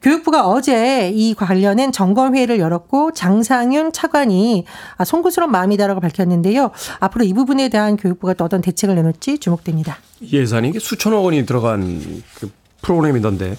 교육부가 0.00 0.48
어제 0.48 1.10
이 1.10 1.34
관련된 1.34 1.92
점검회의를 1.92 2.58
열었고 2.58 3.12
장상윤 3.12 3.92
차관이 3.92 4.64
아, 4.96 5.04
송구스러운 5.04 5.52
마음이다라고 5.52 6.00
밝혔는데요. 6.00 6.70
앞으로 6.98 7.24
이 7.24 7.34
부분에 7.34 7.68
대한 7.68 7.96
교육부가 7.96 8.32
또 8.34 8.44
어떤 8.44 8.62
대책을 8.62 8.94
내놓을지 8.94 9.38
주목됩니다. 9.38 9.98
예산이 10.32 10.72
수천억 10.80 11.24
원이 11.24 11.44
들어간 11.44 12.22
그 12.34 12.50
프로그램이던데 12.82 13.56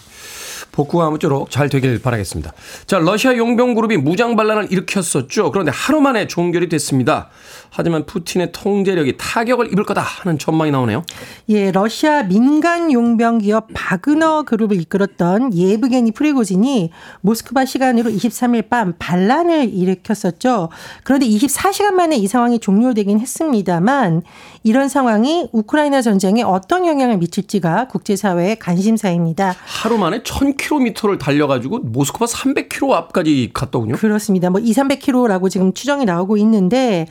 복구가 0.72 1.06
아무쪼록 1.06 1.51
잘 1.51 1.70
되길 1.70 2.01
바라겠습니다. 2.01 2.51
자, 2.88 2.98
러시아 2.98 3.38
용병 3.38 3.75
그룹이 3.75 3.98
무장 3.98 4.36
반란을 4.36 4.72
일으켰었죠. 4.72 5.51
그런데 5.51 5.72
하루 5.72 6.01
만에 6.01 6.27
종결이 6.27 6.68
됐습니다. 6.68 7.30
하지만 7.75 8.06
푸틴의 8.06 8.51
통제력이 8.51 9.15
타격을 9.18 9.72
입을 9.72 9.84
거다 9.84 10.01
하는 10.01 10.38
전망이 10.38 10.70
나오네요. 10.70 11.03
예, 11.50 11.72
러시아 11.72 12.22
민간 12.22 12.92
용병 12.92 13.39
기업 13.39 13.68
바그너 13.74 14.44
그룹을 14.44 14.80
이끌었던 14.80 15.56
예브게니 15.56 16.12
프리고진이 16.12 16.92
모스크바 17.22 17.65
시간으로 17.65 18.12
23일 18.12 18.70
밤 18.70 18.94
반란을 19.00 19.74
일으켰었죠. 19.74 20.70
그런데 21.03 21.25
24시간 21.25 21.94
만에 21.94 22.15
이 22.15 22.27
상황이 22.27 22.60
종료되긴 22.60 23.20
했습니다만 23.20 24.22
이런 24.62 24.88
상황이 24.88 25.50
우크라이나 25.51 26.03
전쟁에 26.03 26.44
어떤 26.44 26.86
영향을 26.86 27.18
미칠지가 27.18 27.88
국제사회의 27.88 28.58
관심사입니다. 28.60 29.56
하루 29.65 29.98
만에 29.98 30.22
1000km를 30.22 31.18
달려가지고 31.18 31.80
모스크바 31.80 32.25
300km 32.25 32.92
앞까지 32.92 33.50
갔더군요. 33.53 33.96
그렇습니다. 33.96 34.51
뭐 34.51 34.62
2, 34.62 34.72
300km라고 34.72 35.50
지금 35.50 35.74
추정이 35.74 36.06
나오고 36.06 36.38
있는데 36.38 37.08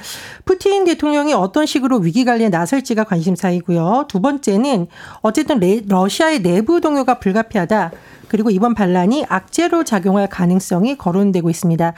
푸틴 0.53 0.85
대통령이 0.85 1.33
어떤 1.33 1.65
식으로 1.65 1.97
위기 1.99 2.27
관리에 2.27 2.51
나설지가 2.51 3.05
관심사이고요. 3.05 4.05
두 4.09 4.21
번째는 4.21 4.87
어쨌든 5.23 5.61
러시아의 5.89 6.43
내부 6.43 6.83
동요가 6.83 7.19
불가피하다. 7.19 7.91
그리고 8.33 8.49
이번 8.49 8.73
반란이 8.73 9.27
악재로 9.29 9.85
작용할 9.85 10.27
가능성이 10.27 10.97
거론되고 10.97 11.51
있습니다. 11.51 11.93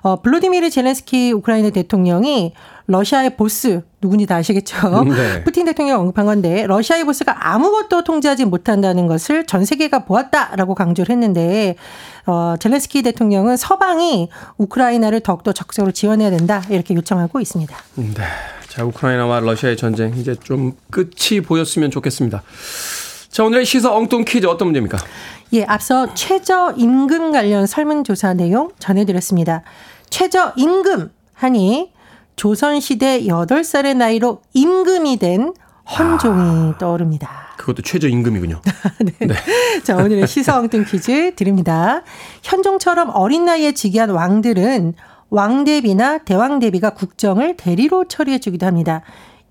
어, 0.00 0.22
블로디미르 0.22 0.70
젤렌스키 0.70 1.32
우크라이나 1.32 1.68
대통령이 1.68 2.54
러시아의 2.86 3.36
보스 3.36 3.82
누군지 4.00 4.24
다 4.24 4.36
아시겠죠? 4.36 5.04
네. 5.04 5.44
푸틴 5.44 5.66
대통령 5.66 6.00
언급한 6.00 6.24
건데 6.24 6.66
러시아의 6.66 7.04
보스가 7.04 7.52
아무것도 7.52 8.02
통제하지 8.02 8.46
못한다는 8.46 9.06
것을 9.06 9.44
전 9.44 9.66
세계가 9.66 10.06
보았다라고 10.06 10.74
강조를 10.74 11.12
했는데 11.12 11.76
어, 12.24 12.54
젤렌스키 12.58 13.02
대통령은 13.02 13.58
서방이 13.58 14.30
우크라이나를 14.56 15.20
더욱더 15.20 15.52
적극적으로 15.52 15.92
지원해야 15.92 16.30
된다 16.30 16.62
이렇게 16.70 16.94
요청하고 16.94 17.40
있습니다. 17.40 17.76
네. 17.96 18.24
자, 18.70 18.86
우크라이나와 18.86 19.40
러시아의 19.40 19.76
전쟁 19.76 20.16
이제 20.16 20.34
좀 20.34 20.72
끝이 20.90 21.42
보였으면 21.42 21.90
좋겠습니다. 21.90 22.42
자, 23.34 23.42
오늘의 23.42 23.64
시사 23.64 23.92
엉뚱 23.92 24.24
퀴즈 24.24 24.46
어떤 24.46 24.68
문제입니까? 24.68 24.96
예, 25.54 25.64
앞서 25.64 26.14
최저임금 26.14 27.32
관련 27.32 27.66
설문조사 27.66 28.34
내용 28.34 28.70
전해드렸습니다. 28.78 29.64
최저임금 30.08 31.10
하니 31.32 31.92
조선시대 32.36 33.22
8살의 33.22 33.96
나이로 33.96 34.40
임금이 34.52 35.16
된 35.16 35.52
헌종이 35.98 36.74
아, 36.74 36.78
떠오릅니다. 36.78 37.56
그것도 37.56 37.82
최저임금이군요. 37.82 38.62
네. 39.02 39.26
네. 39.26 39.34
자, 39.82 39.96
오늘의 39.96 40.28
시사 40.28 40.56
엉뚱 40.56 40.84
퀴즈 40.84 41.34
드립니다. 41.34 42.04
현종처럼 42.44 43.10
어린 43.14 43.46
나이에 43.46 43.72
즉위한 43.72 44.10
왕들은 44.10 44.94
왕대비나 45.30 46.18
대왕대비가 46.18 46.90
국정을 46.90 47.56
대리로 47.56 48.06
처리해 48.06 48.38
주기도 48.38 48.66
합니다. 48.66 49.02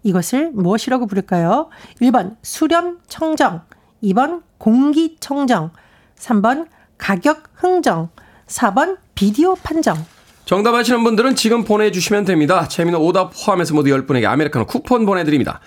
이것을 0.04 0.52
무엇이라고 0.54 1.08
부를까요? 1.08 1.69
1번 2.02 2.36
수렴 2.41 3.00
청정, 3.08 3.62
2번 4.04 4.42
공기청정, 4.58 5.72
3번 6.18 6.68
가격 6.98 7.44
흥정, 7.56 8.10
4번 8.48 8.98
비디오 9.16 9.56
판정. 9.56 10.06
정답 10.46 10.76
아시는 10.76 11.04
분들은 11.06 11.36
지금 11.36 11.63
보내주시면 11.63 12.26
됩니다. 12.26 12.68
재미는 12.68 13.00
오답 13.00 13.32
포함해서 13.34 13.74
모두 13.74 13.89
10분에게 13.89 14.26
아메리카노 14.26 14.66
쿠폰 14.66 15.06
보내드립니다. 15.06 15.62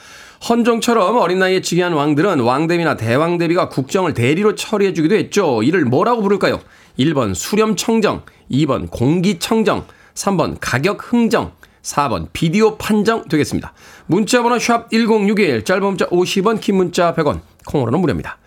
헌종처럼 0.48 1.16
어린 1.16 1.38
나이에 1.38 1.62
즉위한 1.62 1.94
왕들은 1.94 2.40
왕대비나 2.40 2.96
대왕대비가 2.96 3.70
국정을 3.70 4.12
대리로 4.12 4.54
처리해주기도 4.54 5.14
했죠. 5.14 5.62
이를 5.62 5.86
뭐라고 5.86 6.20
부를까요? 6.20 6.60
1번 6.98 7.34
수렴청정, 7.34 8.22
2번 8.50 8.90
공기청정, 8.90 9.86
3번 10.14 10.58
가격 10.60 11.10
흥정, 11.10 11.52
4번 11.82 12.28
비디오 12.34 12.76
판정 12.76 13.26
되겠습니다. 13.28 13.72
문자번호 14.06 14.58
샵 14.58 14.90
1061, 14.90 15.64
짧은 15.64 15.82
문자 15.82 16.06
50원, 16.06 16.60
긴 16.60 16.76
문자 16.76 17.14
100원, 17.14 17.40
콩으로는 17.66 18.00
무료입니다. 18.00 18.38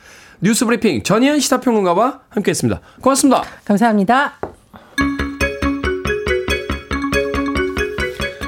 뉴스 0.41 0.65
브리핑 0.65 1.03
전희연 1.03 1.39
시사평론가와 1.39 2.21
함께했습니다. 2.29 2.82
고맙습니다. 3.01 3.43
감사합니다. 3.65 4.39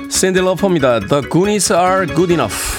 샌디 0.10 0.40
러퍼입니다. 0.40 1.00
The 1.00 1.30
Goonies 1.30 1.74
are 1.74 2.06
good 2.08 2.32
enough. 2.34 2.71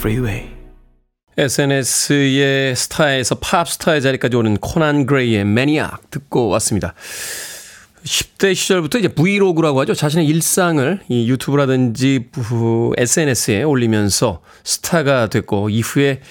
Freeway. 0.00 0.48
SNS의 1.36 2.74
스타에서 2.74 3.34
팝스타의 3.34 4.00
자리까지 4.00 4.34
오는 4.36 4.56
코난 4.56 5.04
그레이의 5.04 5.44
Maniac 5.44 6.10
듣고 6.10 6.48
왔습니다. 6.48 6.94
10대 8.02 8.54
시절부터 8.54 8.98
이제 8.98 9.08
브이로그라고 9.08 9.78
하죠. 9.82 9.92
자신의 9.94 10.26
일상을 10.26 11.00
이 11.10 11.28
유튜브라든지 11.30 12.30
SNS에 12.96 13.62
올리면서 13.62 14.40
스타가 14.64 15.26
됐고 15.28 15.68
이후에 15.68 16.22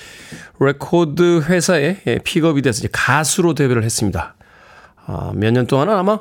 레코드 0.60 1.42
회사에 1.42 1.98
픽업이 2.24 2.64
돼서 2.64 2.80
이제 2.80 2.90
가수로 2.92 3.54
데뷔를 3.54 3.84
했습니다. 3.84 4.36
아, 5.06 5.32
몇 5.36 5.52
년 5.54 5.68
동안은 5.68 5.94
아마 5.94 6.20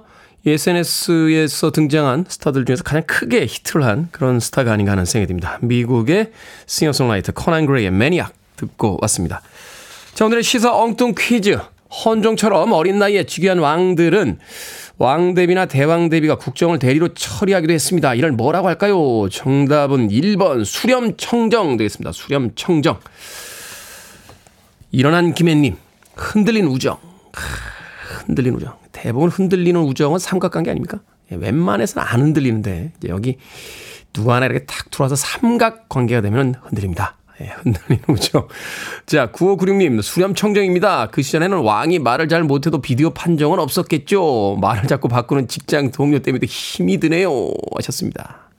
SNS에서 0.53 1.71
등장한 1.71 2.27
스타들 2.29 2.65
중에서 2.65 2.83
가장 2.83 3.03
크게 3.07 3.47
히트를 3.47 3.85
한 3.85 4.09
그런 4.13 4.41
스타가 4.41 4.73
아닌가 4.73 4.93
하는 4.93 5.05
생각이 5.05 5.29
듭니다. 5.29 5.59
미국의 5.63 6.33
싱어송라이터 6.67 7.33
코난 7.33 7.67
그레이의 7.67 7.91
매니악 7.91 8.33
듣고 8.57 8.99
왔습니다. 9.03 9.43
자, 10.15 10.27
오늘의 10.27 10.43
시사 10.43 10.75
엉뚱 10.75 11.15
퀴즈. 11.17 11.59
헌종처럼 12.05 12.73
어린 12.73 12.99
나이에 12.99 13.25
즉위한 13.25 13.59
왕들은 13.59 14.39
왕대비나 14.99 15.67
대왕대비가 15.67 16.37
국정을 16.37 16.79
대리로 16.79 17.15
처리하기도 17.15 17.73
했습니다. 17.73 18.15
이를 18.15 18.33
뭐라고 18.33 18.69
할까요? 18.69 19.29
정답은 19.31 20.09
1번 20.09 20.65
수렴청정 20.65 21.77
되겠습니다. 21.77 22.13
수렴청정. 22.13 22.99
일어난 24.91 25.35
김혜님, 25.35 25.77
흔들린 26.17 26.67
우정. 26.67 26.99
흔들린 28.27 28.55
우정. 28.55 28.75
대부분 29.03 29.31
흔들리는 29.31 29.81
우정은 29.81 30.19
삼각관계 30.19 30.71
아닙니까? 30.71 31.01
예, 31.31 31.37
웬만해서는 31.37 32.07
안 32.07 32.21
흔들리는데, 32.21 32.93
여기 33.09 33.37
누가 34.13 34.37
하나 34.37 34.47
이렇게 34.47 34.65
탁 34.67 34.91
들어와서 34.91 35.15
삼각관계가 35.15 36.21
되면 36.21 36.55
흔들립니다. 36.63 37.17
예, 37.41 37.55
흔들리는 37.63 38.03
우정. 38.09 38.49
자, 39.07 39.31
9596님, 39.31 40.03
수렴청정입니다. 40.03 41.09
그 41.13 41.23
시절에는 41.23 41.59
왕이 41.59 42.01
말을 42.01 42.29
잘 42.29 42.43
못해도 42.43 42.81
비디오 42.81 43.11
판정은 43.11 43.61
없었겠죠. 43.61 44.59
말을 44.61 44.89
자꾸 44.89 45.07
바꾸는 45.07 45.47
직장 45.47 45.93
동료 45.93 46.19
때문에 46.19 46.47
힘이 46.47 46.99
드네요. 46.99 47.53
하셨습니다. 47.77 48.51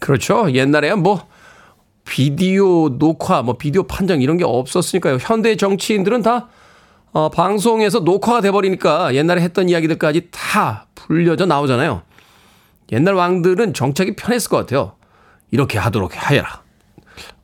그렇죠. 0.00 0.50
옛날에야 0.52 0.96
뭐, 0.96 1.28
비디오 2.04 2.98
녹화, 2.98 3.42
뭐, 3.42 3.56
비디오 3.56 3.84
판정 3.84 4.20
이런 4.20 4.38
게 4.38 4.44
없었으니까요. 4.44 5.18
현대 5.20 5.56
정치인들은 5.56 6.22
다, 6.22 6.48
어, 7.14 7.28
방송에서 7.28 8.00
녹화가 8.00 8.40
돼버리니까 8.40 9.14
옛날에 9.14 9.40
했던 9.40 9.68
이야기들까지 9.68 10.28
다 10.32 10.86
불려져 10.96 11.46
나오잖아요. 11.46 12.02
옛날 12.90 13.14
왕들은 13.14 13.72
정착이 13.72 14.16
편했을 14.16 14.50
것 14.50 14.56
같아요. 14.56 14.96
이렇게 15.52 15.78
하도록 15.78 16.10
하여라. 16.12 16.62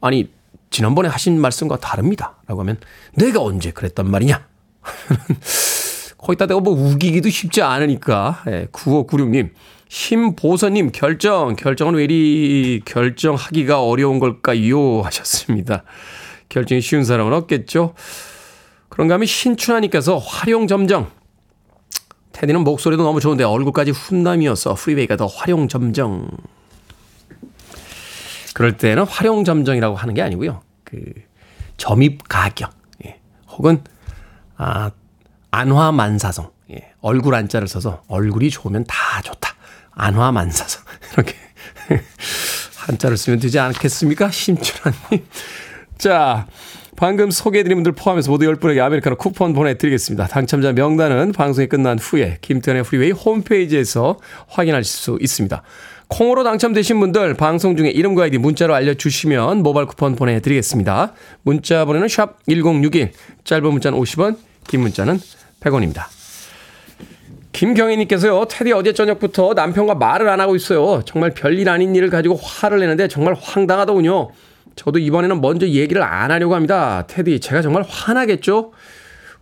아니, 0.00 0.28
지난번에 0.70 1.08
하신 1.08 1.40
말씀과 1.40 1.76
다릅니다. 1.78 2.34
라고 2.48 2.62
하면, 2.62 2.78
내가 3.14 3.40
언제 3.40 3.70
그랬단 3.70 4.10
말이냐? 4.10 4.44
거기다 6.18 6.48
대고 6.48 6.60
뭐 6.60 6.74
우기기도 6.74 7.30
쉽지 7.30 7.62
않으니까, 7.62 8.42
예, 8.48 8.66
9596님, 8.72 9.50
심보선님, 9.88 10.90
결정, 10.92 11.54
결정은 11.54 11.94
왜 11.94 12.04
이리 12.04 12.82
결정하기가 12.84 13.84
어려운 13.84 14.18
걸까요? 14.18 15.02
하셨습니다. 15.02 15.84
결정이 16.48 16.80
쉬운 16.80 17.04
사람은 17.04 17.32
없겠죠? 17.32 17.94
그런가 18.90 19.14
하면 19.14 19.26
신춘하니께서 19.26 20.18
활용점정. 20.18 21.10
테디는 22.32 22.62
목소리도 22.62 23.02
너무 23.02 23.20
좋은데 23.20 23.44
얼굴까지 23.44 23.92
훈남이어서 23.92 24.74
프리웨이가 24.74 25.16
더 25.16 25.26
화룡점정. 25.26 26.28
그럴 28.52 28.76
때는 28.76 29.04
화룡점정이라고 29.04 29.96
하는 29.96 30.12
게 30.12 30.22
아니고요. 30.22 30.60
그 30.84 30.98
점입가경 31.76 32.72
예. 33.06 33.20
혹은 33.48 33.82
아 34.56 34.90
안화만사성 35.50 36.50
예. 36.72 36.92
얼굴 37.00 37.34
안자를 37.34 37.68
써서 37.68 38.02
얼굴이 38.08 38.50
좋으면 38.50 38.84
다 38.84 39.22
좋다. 39.22 39.54
안화만사성 39.92 40.82
이렇게 41.14 41.36
한자를 42.76 43.16
쓰면 43.16 43.38
되지 43.38 43.58
않겠습니까? 43.58 44.30
심춘환님. 44.30 45.26
자, 45.98 46.46
방금 47.00 47.30
소개해드린 47.30 47.78
분들 47.78 47.92
포함해서 47.92 48.30
모두 48.30 48.44
10분에게 48.44 48.78
아메리카노 48.78 49.16
쿠폰 49.16 49.54
보내드리겠습니다. 49.54 50.26
당첨자 50.26 50.72
명단은 50.72 51.32
방송이 51.32 51.66
끝난 51.66 51.98
후에 51.98 52.36
김태훈의 52.42 52.84
프리웨이 52.84 53.12
홈페이지에서 53.12 54.18
확인하실 54.48 54.84
수 54.84 55.18
있습니다. 55.18 55.62
콩으로 56.08 56.44
당첨되신 56.44 57.00
분들 57.00 57.32
방송 57.34 57.74
중에 57.74 57.88
이름과 57.88 58.24
아이디 58.24 58.36
문자로 58.36 58.74
알려주시면 58.74 59.62
모바일 59.62 59.86
쿠폰 59.86 60.14
보내드리겠습니다. 60.14 61.14
문자 61.40 61.86
번호는 61.86 62.08
샵 62.08 62.36
1061, 62.46 63.12
짧은 63.44 63.66
문자는 63.66 63.98
50원, 63.98 64.36
긴 64.68 64.80
문자는 64.80 65.18
100원입니다. 65.60 66.02
김경희님께서요, 67.52 68.44
테디 68.44 68.72
어제 68.72 68.92
저녁부터 68.92 69.54
남편과 69.54 69.94
말을 69.94 70.28
안 70.28 70.38
하고 70.38 70.54
있어요. 70.54 71.00
정말 71.06 71.30
별일 71.30 71.70
아닌 71.70 71.94
일을 71.96 72.10
가지고 72.10 72.36
화를 72.36 72.78
내는데 72.80 73.08
정말 73.08 73.34
황당하더군요. 73.40 74.32
저도 74.76 74.98
이번에는 74.98 75.40
먼저 75.40 75.66
얘기를 75.68 76.02
안 76.02 76.30
하려고 76.30 76.54
합니다. 76.54 77.04
테디, 77.06 77.40
제가 77.40 77.62
정말 77.62 77.84
화나겠죠? 77.88 78.72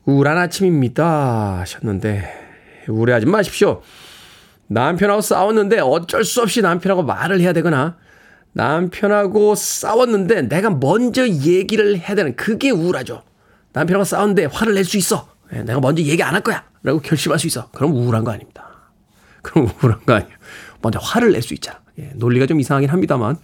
우울한 0.04 0.38
아침입니다. 0.38 1.58
하셨는데, 1.60 2.86
우울해하지 2.88 3.26
마십시오. 3.26 3.82
남편하고 4.68 5.20
싸웠는데 5.20 5.80
어쩔 5.80 6.24
수 6.24 6.42
없이 6.42 6.60
남편하고 6.60 7.02
말을 7.02 7.40
해야 7.40 7.52
되거나 7.54 7.96
남편하고 8.52 9.54
싸웠는데 9.54 10.42
내가 10.42 10.68
먼저 10.70 11.26
얘기를 11.26 11.98
해야 11.98 12.14
되는 12.14 12.36
그게 12.36 12.70
우울하죠. 12.70 13.22
남편하고 13.72 14.04
싸웠는데 14.04 14.46
화를 14.46 14.74
낼 14.74 14.84
수 14.84 14.96
있어. 14.98 15.28
예, 15.54 15.62
내가 15.62 15.80
먼저 15.80 16.02
얘기 16.02 16.22
안 16.22 16.34
할 16.34 16.42
거야. 16.42 16.64
라고 16.82 17.00
결심할 17.00 17.38
수 17.38 17.46
있어. 17.46 17.70
그럼 17.70 17.92
우울한 17.94 18.24
거 18.24 18.30
아닙니다. 18.30 18.68
그럼 19.42 19.70
우울한 19.82 20.00
거 20.04 20.12
아니에요. 20.14 20.32
먼저 20.82 20.98
화를 20.98 21.32
낼 21.32 21.42
수 21.42 21.54
있잖아. 21.54 21.78
예, 21.98 22.10
논리가 22.14 22.44
좀 22.46 22.60
이상하긴 22.60 22.90
합니다만. 22.90 23.36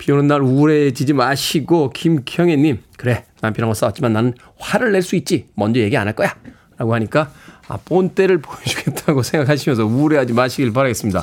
비 0.00 0.10
오는 0.12 0.26
날 0.26 0.40
우울해지지 0.40 1.12
마시고, 1.12 1.90
김경애님, 1.90 2.82
그래, 2.96 3.26
남편하고 3.42 3.74
싸웠지만 3.74 4.14
나는 4.14 4.32
화를 4.58 4.92
낼 4.92 5.02
수 5.02 5.14
있지. 5.14 5.46
먼저 5.54 5.78
얘기 5.78 5.94
안 5.98 6.06
할 6.06 6.14
거야. 6.16 6.34
라고 6.78 6.94
하니까 6.94 7.30
아, 7.68 7.76
본때를 7.84 8.38
보여주겠다고 8.42 9.22
생각하시면서 9.22 9.84
우울해하지 9.84 10.32
마시길 10.32 10.72
바라겠습니다. 10.72 11.22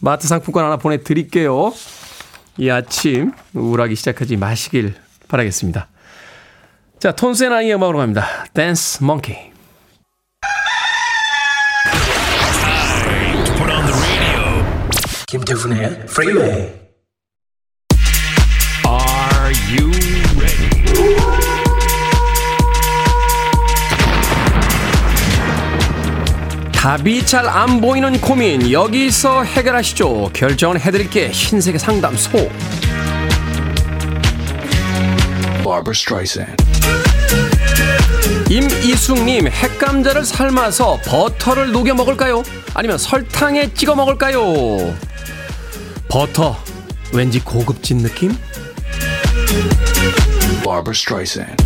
마트 0.00 0.26
상품권 0.26 0.64
하나 0.64 0.78
보내드릴게요. 0.78 1.74
이 2.56 2.70
아침 2.70 3.32
우울하기 3.52 3.94
시작하지 3.94 4.38
마시길 4.38 4.94
바라겠습니다. 5.28 5.88
자, 6.98 7.12
Tones 7.12 7.37
and 7.37 7.52
I의 7.52 7.74
음악으로 7.74 7.98
갑니다. 7.98 8.26
Dance 8.54 9.04
Monkey. 9.04 9.36
김태훈의 15.26 16.06
프리웨이? 16.06 16.85
답이 26.72 27.26
잘 27.26 27.48
안 27.48 27.80
보이는 27.80 28.20
고민 28.20 28.70
여기서 28.70 29.42
해결하시죠. 29.42 30.30
결정을 30.32 30.80
해드릴게 30.80 31.30
흰색의 31.30 31.80
상담소. 31.80 32.48
임이숙님 38.48 39.48
핵감자를 39.48 40.24
삶아서 40.24 41.00
버터를 41.04 41.72
녹여 41.72 41.94
먹을까요? 41.94 42.44
아니면 42.74 42.98
설탕에 42.98 43.74
찍어 43.74 43.96
먹을까요? 43.96 44.94
버터 46.08 46.56
왠지 47.12 47.40
고급진 47.40 47.98
느낌? 47.98 48.36
Barbara 50.64 50.92
Streisand 50.94 51.56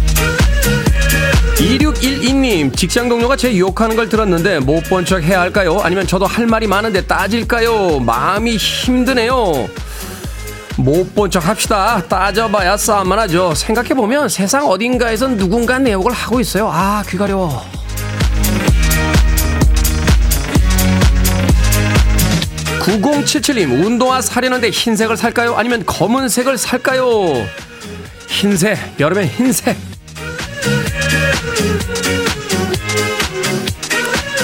2612님 1.57 2.75
직장 2.77 3.09
동료가 3.09 3.37
제 3.37 3.57
욕하는 3.59 3.97
걸 3.97 4.09
들었는데 4.09 4.61
못 4.61 4.83
본 4.89 5.05
척 5.05 5.23
해야 5.23 5.41
할까요? 5.41 5.81
아니면 5.83 6.07
저도 6.07 6.27
할 6.27 6.47
말이 6.47 6.67
많은데 6.67 7.03
따질까요? 7.07 8.01
마음이 8.01 8.57
힘드네요. 8.57 9.69
못 10.77 11.15
본 11.15 11.31
척 11.31 11.47
합시다. 11.47 12.03
따져봐야 12.09 12.77
싸움만 12.79 13.19
하죠. 13.21 13.55
생각해보면 13.55 14.29
세상 14.31 14.67
어딘가에선 14.69 15.37
누군가 15.37 15.79
내 15.79 15.93
욕을 15.93 16.13
하고 16.13 16.41
있어요. 16.41 16.71
아, 16.73 17.03
귀 17.09 17.19
가려워. 17.19 17.63
(9077님) 22.81 23.85
운동화 23.85 24.21
사려는데 24.23 24.71
흰색을 24.71 25.17
살까요 25.17 25.55
아니면 25.57 25.85
검은색을 25.85 26.57
살까요 26.59 27.47
흰색 28.41 28.79
여름엔 28.99 29.27
흰색 29.27 29.77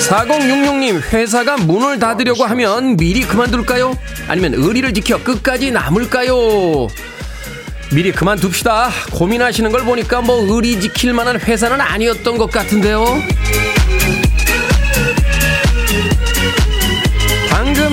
4066님, 0.06 1.00
회사가 1.14 1.56
문을 1.56 1.98
닫으려고 1.98 2.44
하면 2.44 2.98
미리 2.98 3.22
그만둘까요? 3.22 3.96
아니면 4.28 4.52
의리를 4.54 4.92
지켜 4.92 5.16
끝까지 5.22 5.70
남을까요? 5.70 6.88
미리 7.90 8.12
그만둡시다. 8.12 8.90
고민하시는 9.12 9.72
걸 9.72 9.82
보니까 9.84 10.20
뭐 10.20 10.36
의리 10.54 10.78
지킬 10.78 11.14
만한 11.14 11.40
회사는 11.40 11.80
아니었던 11.80 12.36
것 12.36 12.50
같은데요. 12.50 13.02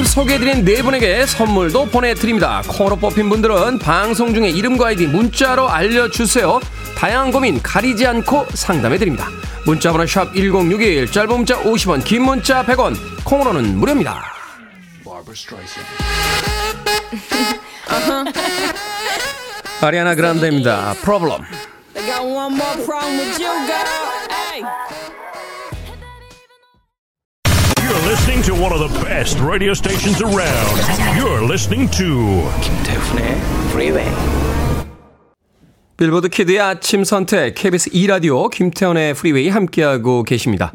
소개해드린 0.06 0.66
네 0.66 0.82
분에게 0.82 1.26
선물도 1.26 1.88
보내드립니다. 1.88 2.62
코너 2.68 2.96
뽑힌 2.96 3.30
분들은 3.30 3.80
방송 3.80 4.34
중에 4.34 4.50
이름과 4.50 4.88
아이디 4.88 5.08
문자로 5.08 5.70
알려주세요. 5.70 6.60
다양한 6.96 7.32
고민 7.32 7.62
가리지 7.62 8.06
않고 8.06 8.48
상담해드립니다. 8.54 9.28
문자번호 9.66 10.06
샵 10.06 10.34
1061, 10.34 11.12
짧은 11.12 11.30
문자 11.30 11.58
50원, 11.62 12.04
긴 12.04 12.24
문자 12.24 12.66
100원, 12.66 12.96
콩으로는 13.24 13.78
무료입니다. 13.78 14.34
아리아나 19.82 20.16
그란데입니다. 20.16 20.96
프로블럼. 21.02 21.44
To 28.44 28.54
one 28.56 28.74
of 28.74 28.80
the 28.80 29.06
best 29.06 29.40
radio 29.40 29.72
stations 29.74 30.22
around. 30.22 30.76
You're 31.16 31.46
listening 31.46 31.90
to 31.92 32.44
김태훈의 32.62 33.38
프리웨이 33.72 34.08
빌보드 35.96 36.28
키드의 36.28 36.60
아침 36.60 37.06
선택 37.06 37.56
KBS 37.56 37.92
2 37.94 38.08
라디오 38.08 38.50
김태훈의 38.50 39.14
프리웨이 39.14 39.48
함께하고 39.48 40.24
계십니다. 40.24 40.74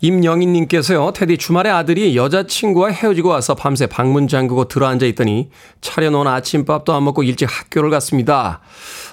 임영희님께서요. 0.00 1.12
테디 1.12 1.38
주말에 1.38 1.70
아들이 1.70 2.16
여자친구와 2.16 2.90
헤어지고 2.90 3.28
와서 3.28 3.54
밤새 3.54 3.86
방문 3.86 4.26
잠그고 4.26 4.66
들어앉아 4.66 5.06
있더니 5.06 5.50
차려놓은 5.80 6.26
아침밥도 6.26 6.92
안 6.94 7.04
먹고 7.04 7.22
일찍 7.22 7.48
학교를 7.48 7.90
갔습니다. 7.90 8.60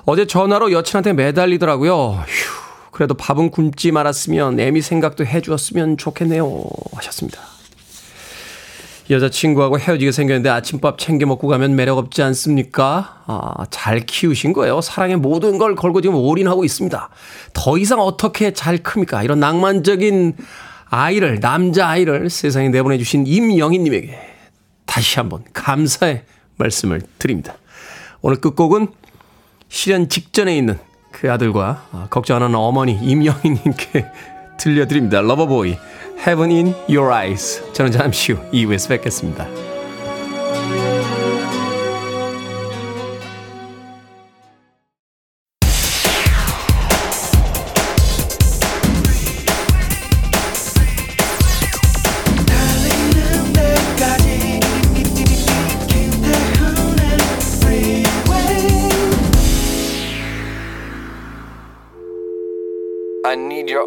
어제 0.05 0.25
전화로 0.25 0.71
여친한테 0.71 1.13
매달리더라고요. 1.13 2.23
휴, 2.27 2.89
그래도 2.89 3.13
밥은 3.13 3.51
굶지 3.51 3.91
말았으면 3.91 4.59
애미 4.59 4.81
생각도 4.81 5.23
해주었으면 5.23 5.97
좋겠네요. 5.97 6.63
하셨습니다. 6.95 7.54
여자친구하고 9.09 9.79
헤어지게 9.79 10.11
생겼는데 10.11 10.49
아침밥 10.49 10.97
챙겨 10.97 11.25
먹고 11.25 11.47
가면 11.47 11.75
매력 11.75 11.97
없지 11.97 12.23
않습니까? 12.23 13.21
아, 13.27 13.65
잘 13.69 13.99
키우신 13.99 14.53
거예요. 14.53 14.81
사랑의 14.81 15.17
모든 15.17 15.57
걸 15.57 15.75
걸고 15.75 16.01
지금 16.01 16.15
올인하고 16.15 16.65
있습니다. 16.65 17.09
더 17.53 17.77
이상 17.77 17.99
어떻게 17.99 18.51
잘 18.51 18.79
큽니까? 18.79 19.23
이런 19.23 19.39
낭만적인 19.39 20.35
아이를, 20.89 21.39
남자아이를 21.39 22.29
세상에 22.29 22.69
내보내주신 22.69 23.27
임영희님에게 23.27 24.17
다시 24.85 25.19
한번 25.19 25.43
감사의 25.53 26.23
말씀을 26.57 27.01
드립니다. 27.19 27.55
오늘 28.21 28.37
끝곡은 28.41 28.87
실현 29.69 30.09
직전에 30.09 30.57
있는 30.57 30.79
그 31.11 31.31
아들과 31.31 31.85
아, 31.91 32.07
걱정하는 32.09 32.55
어머니 32.55 32.97
임영희님께 33.01 34.05
들려드립니다. 34.57 35.21
러버보이, 35.21 35.77
Heaven 36.17 36.51
in 36.51 36.73
Your 36.89 37.13
Eyes. 37.13 37.61
저는 37.73 37.91
잠시 37.91 38.33
후 38.33 38.39
2부에서 38.51 38.89
뵙겠습니다. 38.89 39.74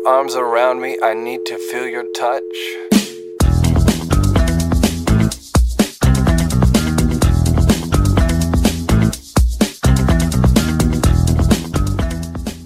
Arms 0.06 0.34
around 0.36 0.80
me. 0.80 0.98
I 1.02 1.14
need 1.14 1.44
to 1.46 1.56
feel 1.70 1.88
your 1.88 2.04
touch. 2.14 2.42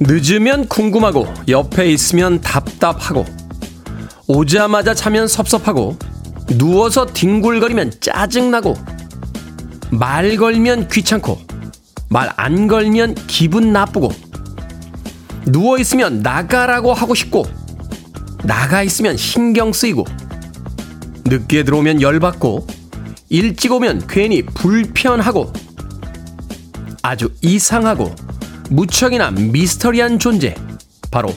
늦으면 0.00 0.66
궁금하고 0.68 1.26
옆에 1.48 1.86
있으면 1.92 2.40
답답하고 2.40 3.24
오자마자 4.26 4.94
자면 4.94 5.28
섭섭하고 5.28 5.96
누워서 6.58 7.06
뒹굴거리면 7.06 7.92
짜증나고 8.00 8.74
말 9.90 10.36
걸면 10.36 10.88
귀찮고 10.88 11.38
말 12.08 12.32
안 12.36 12.66
걸면 12.66 13.14
기분 13.26 13.72
나쁘고 13.72 14.10
누워 15.46 15.78
있으면 15.78 16.20
나가라고 16.20 16.92
하고 16.94 17.14
싶고 17.14 17.46
나가 18.44 18.82
있으면 18.82 19.16
신경 19.16 19.72
쓰이고 19.72 20.04
늦게 21.24 21.64
들어오면 21.64 22.02
열받고 22.02 22.66
일찍 23.28 23.72
오면 23.72 24.06
괜히 24.08 24.42
불편하고 24.42 25.52
아주 27.02 27.32
이상하고 27.40 28.14
무척이나 28.70 29.30
미스터리한 29.30 30.18
존재 30.18 30.54
바로 31.10 31.34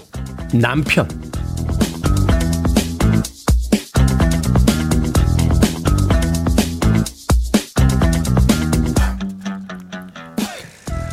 남편. 0.53 1.07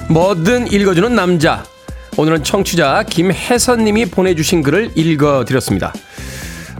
뭐든 0.09 0.71
읽어주는 0.71 1.15
남자 1.15 1.65
오늘은 2.17 2.45
청취자 2.45 3.05
김혜선님이 3.05 4.07
보내주신 4.07 4.63
글을 4.63 4.93
읽어드렸습니다 4.97 5.93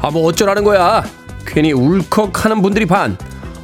아 0.01 0.11
뭐 0.11 0.25
어쩌라는 0.25 0.65
거야 0.65 1.05
괜히 1.47 1.73
울컥하는 1.73 2.61
분들이 2.61 2.87
반 2.87 3.17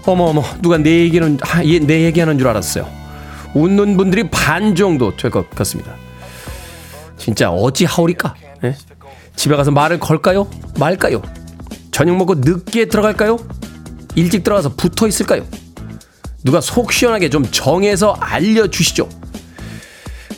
어머어머 0.06 0.42
누가 0.62 0.78
내 0.78 1.00
얘기는 1.00 1.38
아, 1.42 1.64
얘, 1.64 1.78
내 1.80 2.04
얘기하는 2.04 2.38
줄 2.38 2.48
알았어요 2.48 2.88
웃는 3.54 3.96
분들이 3.96 4.28
반 4.30 4.74
정도 4.74 5.16
될 5.16 5.30
것 5.30 5.48
같습니다. 5.50 5.94
진짜 7.16 7.50
어찌하오리까? 7.50 8.34
예? 8.62 8.76
집에 9.36 9.56
가서 9.56 9.70
말을 9.70 9.98
걸까요? 9.98 10.48
말까요? 10.78 11.22
저녁 11.90 12.16
먹고 12.18 12.34
늦게 12.36 12.84
들어갈까요? 12.86 13.38
일찍 14.14 14.44
들어가서 14.44 14.74
붙어 14.76 15.08
있을까요? 15.08 15.44
누가 16.44 16.60
속 16.60 16.92
시원하게 16.92 17.30
좀 17.30 17.44
정해서 17.50 18.14
알려주시죠. 18.20 19.08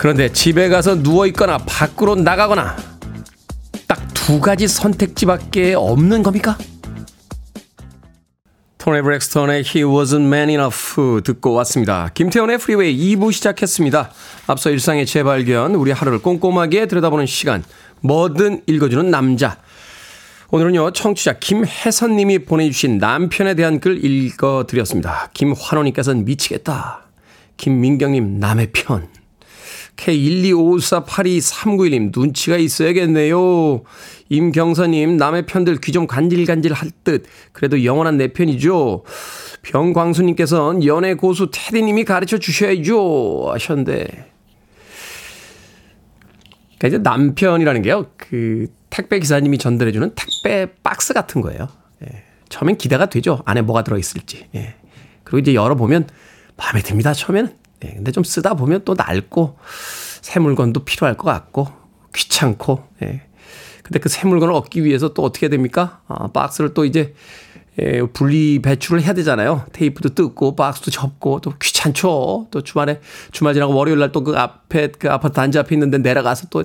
그런데 0.01 0.33
집에 0.33 0.71
가서 0.71 1.03
누워 1.03 1.27
있거나 1.27 1.59
밖으로 1.59 2.15
나가거나 2.15 2.75
딱 3.87 4.11
두 4.31 4.39
가지 4.39 4.69
선택지밖에 4.69 5.75
없는 5.75 6.23
겁니까? 6.23 6.57
토니 8.79 9.03
브랙스턴의 9.03 9.65
He 9.67 9.85
Wasn't 9.85 10.27
Man 10.27 10.51
Enough 10.51 11.23
듣고 11.25 11.53
왔습니다. 11.55 12.11
김태훈의 12.15 12.59
프리웨이 12.59 13.17
2부 13.17 13.33
시작했습니다. 13.33 14.13
앞서 14.47 14.71
일상의 14.71 15.05
재발견, 15.05 15.75
우리 15.75 15.91
하루를 15.91 16.21
꼼꼼하게 16.21 16.87
들여다보는 16.87 17.27
시간, 17.27 17.65
뭐든 18.03 18.63
읽어주는 18.69 19.11
남자. 19.11 19.57
오늘은요, 20.53 20.93
청취자 20.93 21.41
김혜선 21.41 22.15
님이 22.15 22.39
보내주신 22.39 22.99
남편에 22.99 23.55
대한 23.55 23.81
글 23.81 24.05
읽어드렸습니다. 24.05 25.31
김환호님께서는 25.35 26.25
미치겠다. 26.25 27.09
김민경님, 27.57 28.39
남의 28.39 28.71
편. 28.73 29.20
K125482391님, 30.01 32.11
눈치가 32.17 32.57
있어야겠네요. 32.57 33.83
임경선님, 34.31 35.17
남의 35.17 35.47
편들 35.47 35.81
귀 35.81 35.93
좀 35.93 36.07
간질간질 36.07 36.73
할 36.73 36.91
듯. 37.05 37.25
그래도 37.53 37.85
영원한 37.85 38.17
내 38.17 38.33
편이죠. 38.33 39.05
병광수님께서는 39.63 40.87
연애 40.87 41.15
고수 41.15 41.51
테디님이 41.53 42.05
가르쳐 42.05 42.39
주셔야죠. 42.39 43.51
하셨는데. 43.53 44.07
그러니까 46.79 46.89
이제 46.89 46.99
남편이라는 46.99 47.83
게요, 47.83 48.07
그, 48.17 48.69
택배 48.89 49.19
기사님이 49.19 49.59
전달해주는 49.59 50.13
택배 50.15 50.73
박스 50.83 51.13
같은 51.13 51.41
거예요. 51.43 51.69
예. 52.05 52.23
처음엔 52.49 52.79
기대가 52.79 53.07
되죠. 53.07 53.41
안에 53.45 53.61
뭐가 53.63 53.83
들어있을지. 53.85 54.47
예. 54.55 54.75
그리고 55.25 55.39
이제 55.39 55.55
열어보면 55.55 56.09
마음에 56.57 56.81
듭니다. 56.83 57.13
처음에는. 57.13 57.60
예. 57.85 57.89
근데 57.95 58.13
좀 58.13 58.25
쓰다 58.25 58.55
보면 58.55 58.83
또 58.85 58.95
낡고 58.95 59.59
새 60.23 60.41
물건도 60.41 60.85
필요할 60.85 61.17
것 61.17 61.25
같고 61.25 61.69
귀찮고. 62.15 62.85
예. 63.03 63.23
근데 63.83 63.99
그 63.99 64.09
새 64.09 64.27
물건을 64.29 64.55
얻기 64.55 64.85
위해서 64.85 65.13
또 65.15 65.23
어떻게 65.25 65.49
됩니까? 65.49 66.01
아, 66.09 66.29
박스를 66.29 66.75
또 66.75 66.85
이제 66.85 67.15
예, 67.81 68.03
분리 68.03 68.61
배출을 68.61 69.03
해야 69.03 69.13
되잖아요. 69.15 69.65
테이프도 69.73 70.11
뜯고 70.11 70.55
박스도 70.57 70.91
접고 70.91 71.41
또 71.41 71.55
귀찮죠. 71.61 72.49
또 72.51 72.61
주말에 72.63 73.01
주말 73.33 73.55
지나고 73.55 73.75
월요일 73.75 73.99
날 73.99 74.13
또 74.13 74.23
그 74.25 74.37
앞에 74.37 74.89
그 74.99 75.11
아파트 75.11 75.35
단지 75.35 75.59
앞에 75.59 75.75
있는데 75.75 75.99
내려가서 75.99 76.49
또 76.51 76.65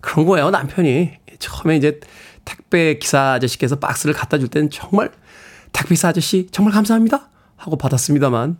그런 0.00 0.26
거예요, 0.26 0.50
남편이. 0.50 1.12
처음에 1.38 1.76
이제 1.76 2.00
택배 2.44 2.98
기사 2.98 3.32
아저씨께서 3.34 3.76
박스를 3.76 4.14
갖다 4.14 4.38
줄 4.38 4.48
때는 4.48 4.70
정말 4.70 5.10
택배 5.72 5.94
기사 5.94 6.08
아저씨 6.08 6.48
정말 6.52 6.72
감사합니다 6.74 7.28
하고 7.56 7.76
받았습니다만 7.76 8.56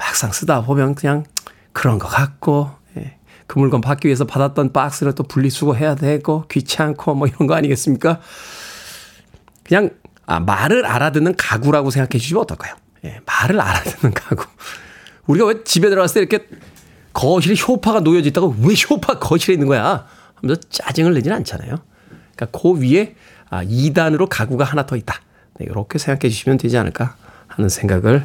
막상 0.00 0.32
쓰다 0.32 0.62
보면 0.62 0.94
그냥 0.94 1.24
그런 1.72 1.98
것 1.98 2.08
같고 2.08 2.70
예. 2.96 3.18
그 3.46 3.58
물건 3.58 3.82
받기 3.82 4.08
위해서 4.08 4.24
받았던 4.24 4.72
박스를 4.72 5.14
또 5.14 5.22
분리수거해야 5.22 5.94
되고 5.94 6.46
귀찮고 6.48 7.14
뭐 7.14 7.28
이런 7.28 7.46
거 7.46 7.54
아니겠습니까? 7.54 8.20
그냥 9.62 9.90
아, 10.24 10.40
말을 10.40 10.86
알아듣는 10.86 11.36
가구라고 11.36 11.90
생각해 11.90 12.18
주시면 12.18 12.42
어떨까요? 12.42 12.74
예, 13.04 13.20
말을 13.26 13.60
알아듣는 13.60 14.14
가구. 14.14 14.46
우리가 15.26 15.46
왜 15.46 15.64
집에 15.64 15.90
들어갔을 15.90 16.26
때 16.26 16.36
이렇게 16.36 16.48
거실에 17.12 17.54
쇼파가 17.54 18.00
놓여져 18.00 18.28
있다고 18.28 18.56
왜 18.60 18.74
쇼파 18.74 19.18
거실에 19.18 19.54
있는 19.54 19.68
거야? 19.68 20.06
하면서 20.34 20.60
짜증을 20.70 21.12
내지는 21.12 21.36
않잖아요. 21.38 21.76
그러니까 22.34 22.58
그 22.58 22.80
위에 22.80 23.16
아, 23.50 23.62
2단으로 23.64 24.28
가구가 24.30 24.64
하나 24.64 24.86
더 24.86 24.96
있다. 24.96 25.20
네, 25.58 25.66
이렇게 25.68 25.98
생각해 25.98 26.30
주시면 26.30 26.56
되지 26.56 26.78
않을까 26.78 27.16
하는 27.48 27.68
생각을 27.68 28.24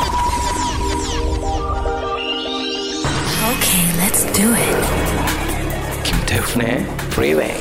Do 4.41 4.53
it. 4.55 6.03
김태훈의 6.03 6.85
Freeway. 7.11 7.53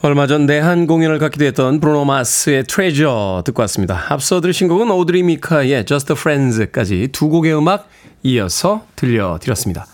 얼마 0.00 0.26
전 0.26 0.46
내한 0.46 0.86
공연을 0.86 1.18
갖기도 1.18 1.44
했던 1.44 1.80
브루노 1.80 2.06
마스의 2.06 2.64
트레저 2.64 3.42
듣고 3.44 3.60
왔습니다. 3.62 4.06
앞서 4.08 4.40
들으신 4.40 4.68
곡은 4.68 4.90
오드리 4.90 5.22
미카의 5.22 5.84
Just 5.84 6.12
Friends까지 6.12 7.08
두 7.12 7.28
곡의 7.28 7.58
음악 7.58 7.90
이어서 8.22 8.86
들려드렸습니다. 8.96 9.86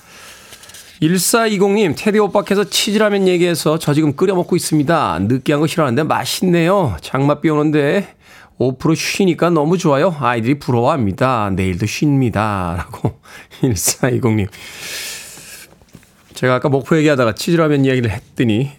1420님, 1.00 1.94
테디 1.96 2.20
오빠께서 2.20 2.62
치즈라면 2.62 3.26
얘기해서 3.26 3.78
저 3.78 3.92
지금 3.92 4.14
끓여 4.14 4.36
먹고 4.36 4.54
있습니다. 4.54 5.18
느끼한 5.22 5.60
거 5.60 5.66
싫어하는데 5.66 6.04
맛있네요. 6.04 6.96
장맛비 7.00 7.50
오는데 7.50 8.14
5% 8.58 8.94
쉬니까 8.96 9.50
너무 9.50 9.78
좋아요. 9.78 10.14
아이들이 10.18 10.58
부러워합니다. 10.58 11.50
내일도 11.50 11.86
쉰니다. 11.86 12.74
라고 12.78 13.18
1420님. 13.62 14.48
제가 16.34 16.56
아까 16.56 16.68
목포 16.68 16.96
얘기하다가 16.96 17.34
치즈라면 17.34 17.84
이야기를 17.84 18.10
했더니 18.10 18.72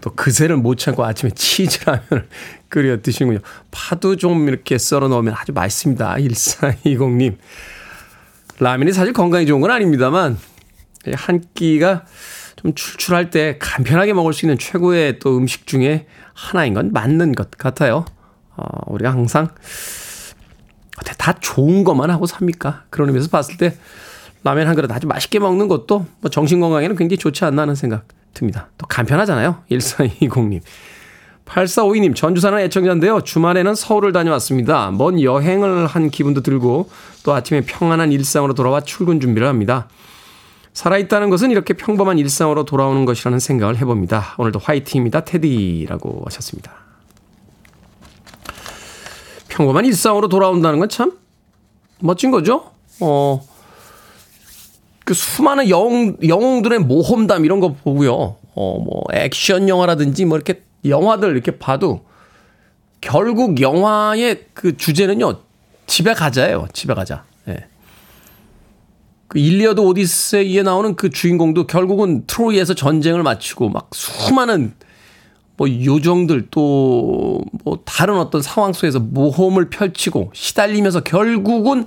또 0.00 0.14
그새를 0.14 0.56
못 0.56 0.76
참고 0.76 1.04
아침에 1.04 1.30
치즈라면을 1.34 2.28
끓여 2.70 3.00
드시는군요. 3.02 3.40
파도 3.70 4.16
좀 4.16 4.48
이렇게 4.48 4.78
썰어 4.78 5.08
넣으면 5.08 5.34
아주 5.36 5.52
맛있습니다. 5.52 6.14
1420님. 6.14 7.36
라면이 8.60 8.92
사실 8.92 9.12
건강에 9.12 9.44
좋은 9.44 9.60
건 9.60 9.70
아닙니다만 9.70 10.38
한 11.14 11.44
끼가 11.54 12.04
좀 12.56 12.74
출출할 12.74 13.30
때 13.30 13.56
간편하게 13.58 14.14
먹을 14.14 14.32
수 14.32 14.46
있는 14.46 14.58
최고의 14.58 15.18
또 15.20 15.36
음식 15.36 15.66
중에 15.66 16.06
하나인 16.34 16.74
건 16.74 16.92
맞는 16.92 17.32
것 17.32 17.50
같아요. 17.52 18.04
어, 18.58 18.92
우리가 18.92 19.10
항상 19.10 19.48
다 21.16 21.32
좋은 21.40 21.84
것만 21.84 22.10
하고 22.10 22.26
삽니까? 22.26 22.84
그런 22.90 23.08
의미에서 23.08 23.28
봤을 23.28 23.56
때 23.56 23.76
라면 24.44 24.68
한 24.68 24.74
그릇 24.74 24.90
아주 24.90 25.06
맛있게 25.06 25.38
먹는 25.38 25.68
것도 25.68 26.06
뭐 26.20 26.30
정신 26.30 26.60
건강에는 26.60 26.96
굉장히 26.96 27.18
좋지 27.18 27.44
않나 27.44 27.62
하는 27.62 27.74
생각 27.74 28.06
듭니다. 28.34 28.68
또 28.78 28.86
간편하잖아요. 28.86 29.62
1420님. 29.70 30.60
8452님, 31.44 32.14
전주 32.14 32.42
사는 32.42 32.58
애청자인데요. 32.58 33.22
주말에는 33.22 33.74
서울을 33.74 34.12
다녀왔습니다. 34.12 34.90
먼 34.90 35.20
여행을 35.20 35.86
한 35.86 36.10
기분도 36.10 36.42
들고 36.42 36.90
또 37.24 37.32
아침에 37.32 37.62
평안한 37.62 38.12
일상으로 38.12 38.54
돌아와 38.54 38.82
출근 38.82 39.18
준비를 39.18 39.48
합니다. 39.48 39.88
살아있다는 40.74 41.30
것은 41.30 41.50
이렇게 41.50 41.74
평범한 41.74 42.18
일상으로 42.18 42.64
돌아오는 42.64 43.04
것이라는 43.04 43.38
생각을 43.38 43.78
해봅니다. 43.78 44.34
오늘도 44.36 44.58
화이팅입니다. 44.58 45.24
테디라고 45.24 46.22
하셨습니다. 46.26 46.87
평범한 49.58 49.84
일상으로 49.84 50.28
돌아온다는 50.28 50.78
건 50.78 50.88
참 50.88 51.12
멋진 52.00 52.30
거죠? 52.30 52.70
어, 53.00 53.44
그 55.04 55.14
수많은 55.14 55.68
영웅, 55.68 56.16
영웅들의 56.26 56.78
모험담 56.80 57.44
이런 57.44 57.58
거 57.58 57.72
보고요. 57.72 58.36
어, 58.54 58.78
뭐, 58.78 59.02
액션 59.12 59.68
영화라든지 59.68 60.24
뭐 60.24 60.36
이렇게 60.36 60.62
영화들 60.84 61.30
이렇게 61.32 61.58
봐도 61.58 62.04
결국 63.00 63.60
영화의 63.60 64.46
그 64.54 64.76
주제는요, 64.76 65.40
집에 65.88 66.14
가자예요. 66.14 66.68
집에 66.72 66.94
가자. 66.94 67.24
예. 67.48 67.66
그 69.26 69.38
일리어드 69.38 69.80
오디세이에 69.80 70.62
나오는 70.62 70.94
그 70.94 71.10
주인공도 71.10 71.66
결국은 71.66 72.24
트로이에서 72.26 72.74
전쟁을 72.74 73.22
마치고 73.24 73.68
막 73.70 73.90
수많은 73.92 74.74
뭐 75.58 75.68
요정들 75.68 76.48
또 76.50 77.28
뭐 77.64 77.80
다른 77.84 78.16
어떤 78.16 78.40
상황 78.42 78.72
속에서 78.72 78.98
모험을 78.98 79.68
펼치고 79.68 80.30
시달리면서 80.34 81.00
결국은 81.00 81.86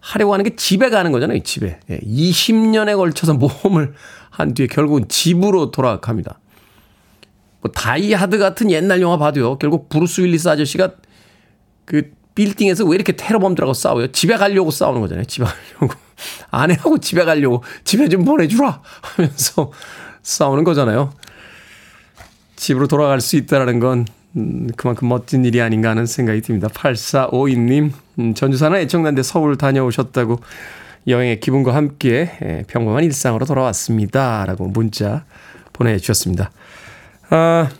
하려고 0.00 0.32
하는 0.32 0.44
게 0.44 0.56
집에 0.56 0.88
가는 0.90 1.12
거잖아요, 1.12 1.42
집에. 1.42 1.78
예, 1.90 1.98
20년에 1.98 2.96
걸쳐서 2.96 3.34
모험을 3.34 3.92
한 4.30 4.54
뒤에 4.54 4.66
결국은 4.66 5.08
집으로 5.08 5.70
돌아갑니다. 5.70 6.38
뭐 7.60 7.70
다이하드 7.72 8.38
같은 8.38 8.70
옛날 8.70 9.02
영화 9.02 9.18
봐도요. 9.18 9.58
결국 9.58 9.88
브루스 9.88 10.22
윌리스 10.22 10.48
아저씨가 10.48 10.92
그 11.84 12.12
빌딩에서 12.34 12.84
왜 12.84 12.94
이렇게 12.94 13.16
테러범들하고 13.16 13.74
싸워요? 13.74 14.12
집에 14.12 14.36
가려고 14.36 14.70
싸우는 14.70 15.00
거잖아요. 15.00 15.24
집에 15.24 15.44
가려고. 15.44 15.94
아내하고 16.50 16.98
집에 16.98 17.24
가려고 17.24 17.62
집에 17.84 18.08
좀 18.08 18.24
보내주라 18.24 18.80
하면서 19.02 19.70
싸우는 20.22 20.64
거잖아요. 20.64 21.12
집으로 22.58 22.88
돌아갈 22.88 23.20
수 23.20 23.36
있다라는 23.36 23.80
건 23.80 24.04
음, 24.36 24.68
그만큼 24.76 25.08
멋진 25.08 25.44
일이 25.44 25.62
아닌가 25.62 25.90
하는 25.90 26.04
생각이 26.04 26.42
듭니다. 26.42 26.68
8452님, 26.68 27.92
음, 28.18 28.34
전주 28.34 28.58
사는 28.58 28.76
애청잔데 28.78 29.22
서울 29.22 29.56
다녀오셨다고 29.56 30.40
여행의 31.06 31.40
기분과 31.40 31.74
함께 31.74 32.30
예, 32.42 32.64
평범한 32.68 33.04
일상으로 33.04 33.46
돌아왔습니다. 33.46 34.44
라고 34.44 34.66
문자 34.66 35.24
보내주셨습니다. 35.72 36.50
아, 37.30 37.70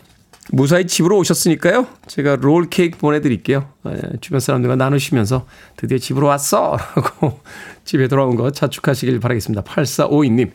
무사히 0.51 0.87
집으로 0.87 1.19
오셨으니까요. 1.19 1.87
제가 2.07 2.37
롤 2.37 2.71
케이크 2.71 2.97
보내드릴게요. 2.97 3.69
예, 3.89 4.17
주변 4.21 4.41
사람들과 4.41 4.77
나누시면서 4.77 5.45
드디어 5.77 5.99
집으로 5.99 6.29
왔어! 6.29 6.79
라고 6.97 7.41
집에 7.85 8.09
돌아온 8.09 8.37
거 8.37 8.51
자축하시길 8.51 9.21
바라겠습니다. 9.21 9.63
8452님. 9.63 10.51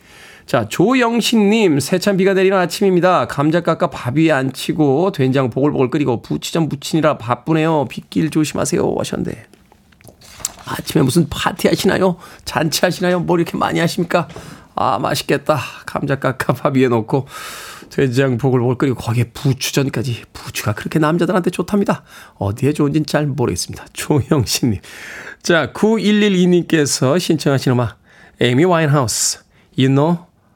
자, 0.46 0.68
조영신님, 0.68 1.80
세찬 1.80 2.18
비가 2.18 2.34
내리는 2.34 2.56
아침입니다. 2.56 3.26
감자 3.28 3.62
깎아 3.62 3.88
밥 3.88 4.16
위에 4.16 4.30
안 4.30 4.52
치고 4.52 5.12
된장 5.12 5.48
보글보글 5.48 5.88
끓이고 5.90 6.20
부치전 6.20 6.68
부치느라 6.68 7.16
바쁘네요. 7.16 7.86
빗길 7.88 8.30
조심하세요. 8.30 8.94
하셨는데. 8.98 9.46
아침에 10.66 11.02
무슨 11.02 11.28
파티 11.30 11.68
하시나요? 11.68 12.16
잔치 12.44 12.84
하시나요? 12.84 13.20
뭐 13.20 13.36
이렇게 13.38 13.56
많이 13.56 13.80
하십니까? 13.80 14.28
아, 14.74 14.98
맛있겠다. 14.98 15.58
감자 15.86 16.16
깎아 16.16 16.52
밥 16.52 16.76
위에 16.76 16.88
놓고 16.88 17.26
된장 17.88 18.36
보글보글 18.36 18.76
끓이고 18.76 18.96
거기에 18.96 19.30
부추전까지. 19.32 20.24
부추가 20.34 20.74
그렇게 20.74 20.98
남자들한테 20.98 21.50
좋답니다. 21.50 22.02
어디에 22.34 22.72
좋은지는 22.74 23.06
잘 23.06 23.26
모르겠습니다. 23.26 23.86
조영신님. 23.94 24.80
자, 25.42 25.72
9112님께서 25.72 27.18
신청하신 27.18 27.72
음악, 27.72 27.98
에이미 28.40 28.64
와인하우스, 28.64 29.40
You 29.78 29.88
know 29.88 30.33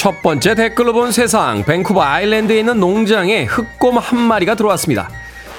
첫 0.00 0.22
번째 0.22 0.54
댓글로 0.54 0.94
본 0.94 1.12
세상. 1.12 1.62
밴쿠버 1.62 2.00
아일랜드에 2.00 2.60
있는 2.60 2.80
농장에 2.80 3.44
흑곰 3.44 3.98
한 3.98 4.18
마리가 4.18 4.54
들어왔습니다. 4.54 5.10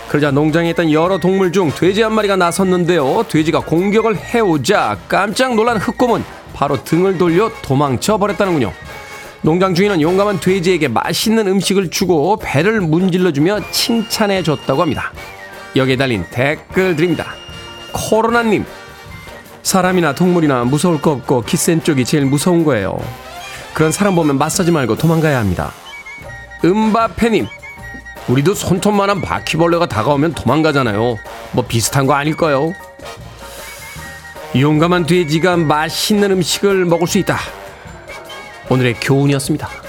그러자 0.10 0.32
농장에 0.32 0.72
있던 0.72 0.92
여러 0.92 1.20
동물 1.20 1.52
중 1.52 1.70
돼지 1.70 2.02
한 2.02 2.12
마리가 2.14 2.38
나섰는데요. 2.38 3.26
돼지가 3.30 3.60
공격을 3.60 4.18
해오자 4.18 4.98
깜짝 5.08 5.54
놀란 5.54 5.78
흑곰은 5.78 6.24
바로 6.56 6.84
등을 6.84 7.20
돌려 7.20 7.52
도망쳐 7.62 8.18
버렸다는군요. 8.18 8.74
농장 9.44 9.76
주인은 9.76 10.02
용감한 10.02 10.40
돼지에게 10.40 10.88
맛있는 10.88 11.46
음식을 11.48 11.92
주고 11.92 12.38
배를 12.38 12.82
문질러주며 12.82 13.70
칭찬해 13.70 14.42
줬다고 14.42 14.82
합니다. 14.82 15.14
여기에 15.76 15.98
달린 15.98 16.26
댓글 16.32 16.96
드립니다. 16.96 17.36
코로나님, 17.92 18.66
사람이나 19.62 20.16
동물이나 20.16 20.64
무서울 20.64 21.00
거 21.00 21.12
없고 21.12 21.44
키센 21.44 21.84
쪽이 21.84 22.06
제일 22.06 22.26
무서운 22.26 22.64
거예요. 22.64 22.98
그런 23.74 23.92
사람 23.92 24.16
보면 24.16 24.38
맞서지 24.38 24.72
말고 24.72 24.98
도망가야 24.98 25.40
합니다. 25.40 25.72
음바페님, 26.64 27.48
우리도 28.28 28.54
손톱만한 28.54 29.22
바퀴벌레가 29.22 29.88
다가오면 29.88 30.34
도망가잖아요. 30.34 31.18
뭐 31.54 31.66
비슷한 31.68 32.06
거 32.06 32.14
아닐까요? 32.14 32.74
용감한 34.56 35.06
돼지가 35.06 35.58
맛있는 35.58 36.32
음식을 36.32 36.86
먹을 36.86 37.08
수 37.08 37.18
있다. 37.18 37.38
오늘의 38.70 38.96
교훈이었습니다. 39.02 39.81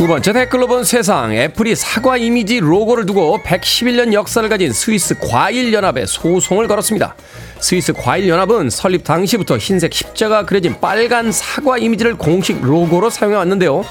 두 0.00 0.06
번째 0.06 0.32
댓글로 0.32 0.66
본 0.66 0.82
세상 0.82 1.34
애플이 1.34 1.76
사과 1.76 2.16
이미지 2.16 2.58
로고를 2.58 3.04
두고 3.04 3.38
111년 3.42 4.14
역사를 4.14 4.48
가진 4.48 4.72
스위스 4.72 5.14
과일연합에 5.18 6.06
소송을 6.06 6.68
걸었습니다. 6.68 7.14
스위스 7.58 7.92
과일연합은 7.92 8.70
설립 8.70 9.04
당시부터 9.04 9.58
흰색 9.58 9.92
십자가 9.92 10.46
그려진 10.46 10.80
빨간 10.80 11.30
사과 11.30 11.76
이미지를 11.76 12.16
공식 12.16 12.62
로고로 12.62 13.10
사용해 13.10 13.36
왔는데요. 13.36 13.84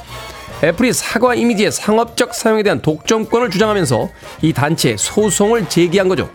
애플이 0.64 0.94
사과 0.94 1.36
이미지의 1.36 1.72
상업적 1.72 2.34
사용에 2.34 2.64
대한 2.64 2.82
독점권을 2.82 3.52
주장하면서 3.52 4.10
이 4.42 4.52
단체에 4.52 4.96
소송을 4.98 5.70
제기한 5.70 6.08
거죠. 6.08 6.32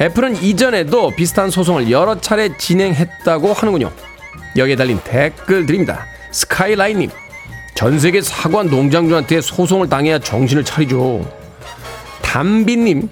애플은 0.00 0.42
이전에도 0.42 1.12
비슷한 1.12 1.50
소송을 1.50 1.92
여러 1.92 2.20
차례 2.20 2.58
진행했다고 2.58 3.52
하는군요. 3.52 3.92
여기에 4.56 4.74
달린 4.74 4.98
댓글 5.04 5.64
드립니다. 5.64 6.06
스카이라인님, 6.32 7.10
전 7.76 7.98
세계 7.98 8.22
사과 8.22 8.62
농장주한테 8.62 9.42
소송을 9.42 9.90
당해야 9.90 10.18
정신을 10.18 10.64
차리죠. 10.64 11.30
담비님, 12.22 13.10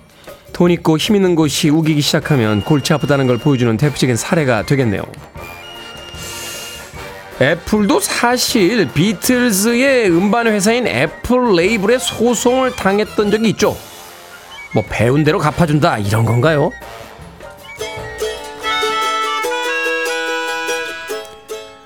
돈 0.54 0.70
있고 0.70 0.96
힘 0.96 1.16
있는 1.16 1.34
곳이 1.34 1.68
우기기 1.68 2.00
시작하면 2.00 2.62
골치 2.62 2.94
아프다는 2.94 3.26
걸 3.26 3.36
보여주는 3.36 3.76
대표적인 3.76 4.16
사례가 4.16 4.64
되겠네요. 4.64 5.02
애플도 7.42 8.00
사실 8.00 8.88
비틀즈의 8.90 10.08
음반 10.10 10.46
회사인 10.46 10.86
애플 10.86 11.56
레이블에 11.56 11.98
소송을 11.98 12.74
당했던 12.74 13.30
적이 13.30 13.50
있죠. 13.50 13.76
뭐 14.72 14.82
배운 14.88 15.24
대로 15.24 15.38
갚아준다 15.38 15.98
이런 15.98 16.24
건가요? 16.24 16.70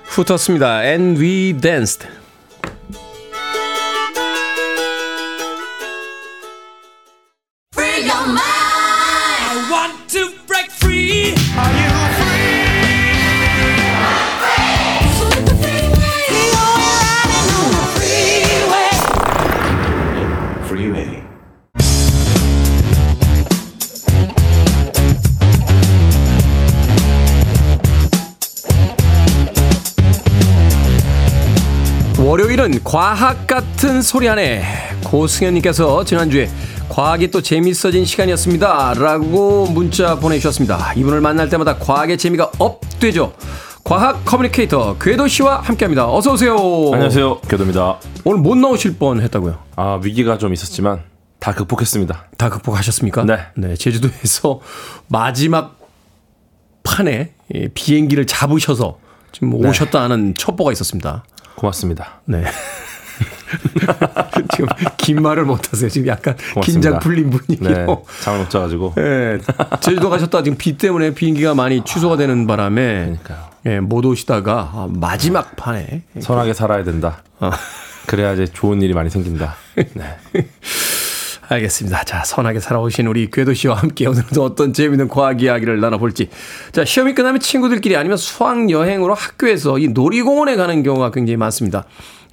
훑었습니다. 0.05 0.85
And 0.85 1.21
we 1.21 1.59
danced. 1.61 2.18
월요일은 32.29 32.85
과학 32.85 33.47
같은 33.47 34.03
소리 34.03 34.27
하네. 34.27 34.63
고승현님께서 35.03 36.05
지난주에 36.05 36.51
과학이 36.91 37.31
또 37.31 37.41
재밌어진 37.41 38.05
시간이었습니다. 38.05 38.93
라고 38.99 39.65
문자 39.65 40.15
보내주셨습니다. 40.17 40.93
이분을 40.93 41.23
만날 41.23 41.49
때마다 41.49 41.79
과학의 41.79 42.19
재미가 42.19 42.53
업되죠. 42.59 43.33
과학 43.83 44.27
커뮤니케이터 44.27 44.99
궤도 44.99 45.27
씨와 45.27 45.61
함께합니다. 45.63 46.13
어서 46.13 46.35
오세요. 46.35 46.55
안녕하세요. 46.93 47.39
교도입니다. 47.49 47.99
오늘 48.25 48.41
못 48.43 48.59
나오실 48.59 48.99
뻔 48.99 49.23
했다고요. 49.23 49.59
아, 49.77 49.99
위기가 50.05 50.37
좀 50.37 50.53
있었지만 50.53 51.05
다 51.39 51.55
극복했습니다. 51.55 52.27
다 52.37 52.51
극복하셨습니까? 52.51 53.25
네. 53.57 53.75
제주도에서 53.75 54.61
마지막 55.07 55.79
판에 56.83 57.33
예, 57.55 57.69
비행기를 57.69 58.27
잡으셔서 58.27 58.99
지금 59.33 59.59
네. 59.59 59.67
오셨다 59.67 60.03
하는 60.03 60.35
첩보가 60.37 60.73
있었습니다. 60.73 61.25
고맙습니다. 61.59 62.21
네. 62.25 62.45
지금 64.55 64.69
긴 64.97 65.23
말을 65.23 65.45
못하세요. 65.45 65.91
지금 65.91 66.07
약간 66.07 66.37
고맙습니다. 66.55 66.63
긴장 66.65 66.99
풀린 67.01 67.31
분위기로. 67.31 67.71
네. 67.71 67.87
잠을 68.23 68.41
못 68.41 68.51
자가지고. 68.51 68.95
네. 68.97 69.39
제주도 69.81 70.09
가셨다 70.09 70.45
지금 70.45 70.57
비 70.57 70.79
때문에 70.79 71.15
비행기가 71.15 71.55
많이 71.55 71.85
취소가 71.85 72.17
되는 72.17 72.47
바람에 72.47 73.05
그러니까요. 73.05 73.49
예, 73.67 73.81
못 73.81 74.05
오시다가 74.07 74.71
아, 74.73 74.89
마지막 74.89 75.57
판에 75.57 76.03
선하게 76.21 76.55
살아야 76.55 76.85
된다. 76.85 77.23
어. 77.41 77.51
그래야 78.07 78.33
이제 78.35 78.47
좋은 78.47 78.81
일이 78.81 78.95
많이 78.95 79.11
생긴다. 79.11 79.57
네. 79.75 80.17
알겠습니다. 81.49 82.05
자, 82.05 82.25
선하게 82.25 82.61
살아오신 82.61 83.07
우리 83.07 83.31
궤도 83.31 83.55
씨와 83.55 83.77
함께 83.77 84.07
오늘도 84.07 84.45
어떤 84.45 84.73
재미있는 84.73 85.09
과학 85.09 85.41
이야기를 85.43 85.81
나눠볼지. 85.81 86.29
자, 86.73 86.85
시험이 86.85 87.15
끝나면 87.15 87.41
친구들끼리 87.41 87.97
아니면 87.97 88.19
수학 88.19 88.71
여행으로 88.71 89.15
학교에서 89.15 89.79
이 89.79 89.89
놀이공원에 89.89 90.57
가는 90.57 90.83
경우가 90.83 91.11
굉장히 91.11 91.37
많습니다. 91.39 91.85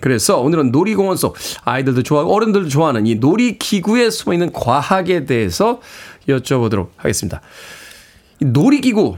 그래서 0.01 0.39
오늘은 0.39 0.71
놀이공원 0.71 1.15
속 1.15 1.37
아이들도 1.63 2.03
좋아하고 2.03 2.33
어른들도 2.33 2.67
좋아하는 2.67 3.07
이 3.07 3.15
놀이기구에 3.15 4.09
숨어 4.09 4.33
있는 4.33 4.51
과학에 4.51 5.25
대해서 5.25 5.79
여쭤보도록 6.27 6.89
하겠습니다. 6.97 7.41
이 8.41 8.45
놀이기구. 8.45 9.17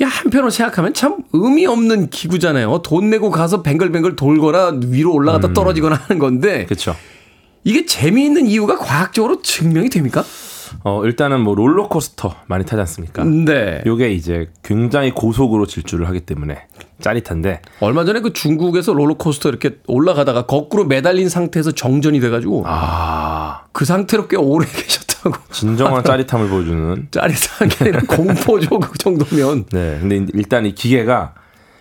이 0.00 0.04
한편으로 0.04 0.50
생각하면 0.50 0.94
참 0.94 1.18
의미 1.32 1.66
없는 1.66 2.10
기구잖아요. 2.10 2.82
돈 2.82 3.08
내고 3.10 3.30
가서 3.30 3.62
뱅글뱅글 3.62 4.16
돌거나 4.16 4.80
위로 4.86 5.12
올라갔다 5.14 5.52
떨어지거나 5.52 5.96
하는 5.96 6.18
건데 6.18 6.66
그렇죠. 6.66 6.94
이게 7.64 7.86
재미있는 7.86 8.46
이유가 8.46 8.76
과학적으로 8.78 9.42
증명이 9.42 9.88
됩니까? 9.90 10.24
어, 10.84 11.04
일단은 11.04 11.40
뭐 11.42 11.54
롤러코스터 11.54 12.34
많이 12.46 12.64
타지 12.64 12.80
않습니까? 12.80 13.24
네. 13.24 13.82
요게 13.86 14.12
이제 14.12 14.48
굉장히 14.62 15.12
고속으로 15.12 15.66
질주를 15.66 16.08
하기 16.08 16.20
때문에 16.20 16.66
짜릿한데 17.00 17.60
얼마 17.80 18.04
전에 18.04 18.20
그 18.20 18.32
중국에서 18.32 18.94
롤러코스터 18.94 19.50
이렇게 19.50 19.76
올라가다가 19.86 20.46
거꾸로 20.46 20.84
매달린 20.84 21.28
상태에서 21.28 21.72
정전이 21.72 22.20
돼가지고 22.20 22.64
아 22.66 23.62
그 23.72 23.84
상태로 23.86 24.28
꽤 24.28 24.36
오래 24.36 24.66
계셨다고. 24.70 25.34
진정한 25.50 26.04
짜릿함을 26.04 26.48
보여주는 26.48 27.08
짜릿한 27.10 27.68
게 27.68 27.84
아니라 27.84 28.00
공포죠 28.08 28.78
그 28.80 28.98
정도면. 28.98 29.66
네 29.72 29.98
근데 30.00 30.26
일단 30.34 30.66
이 30.66 30.74
기계가 30.74 31.34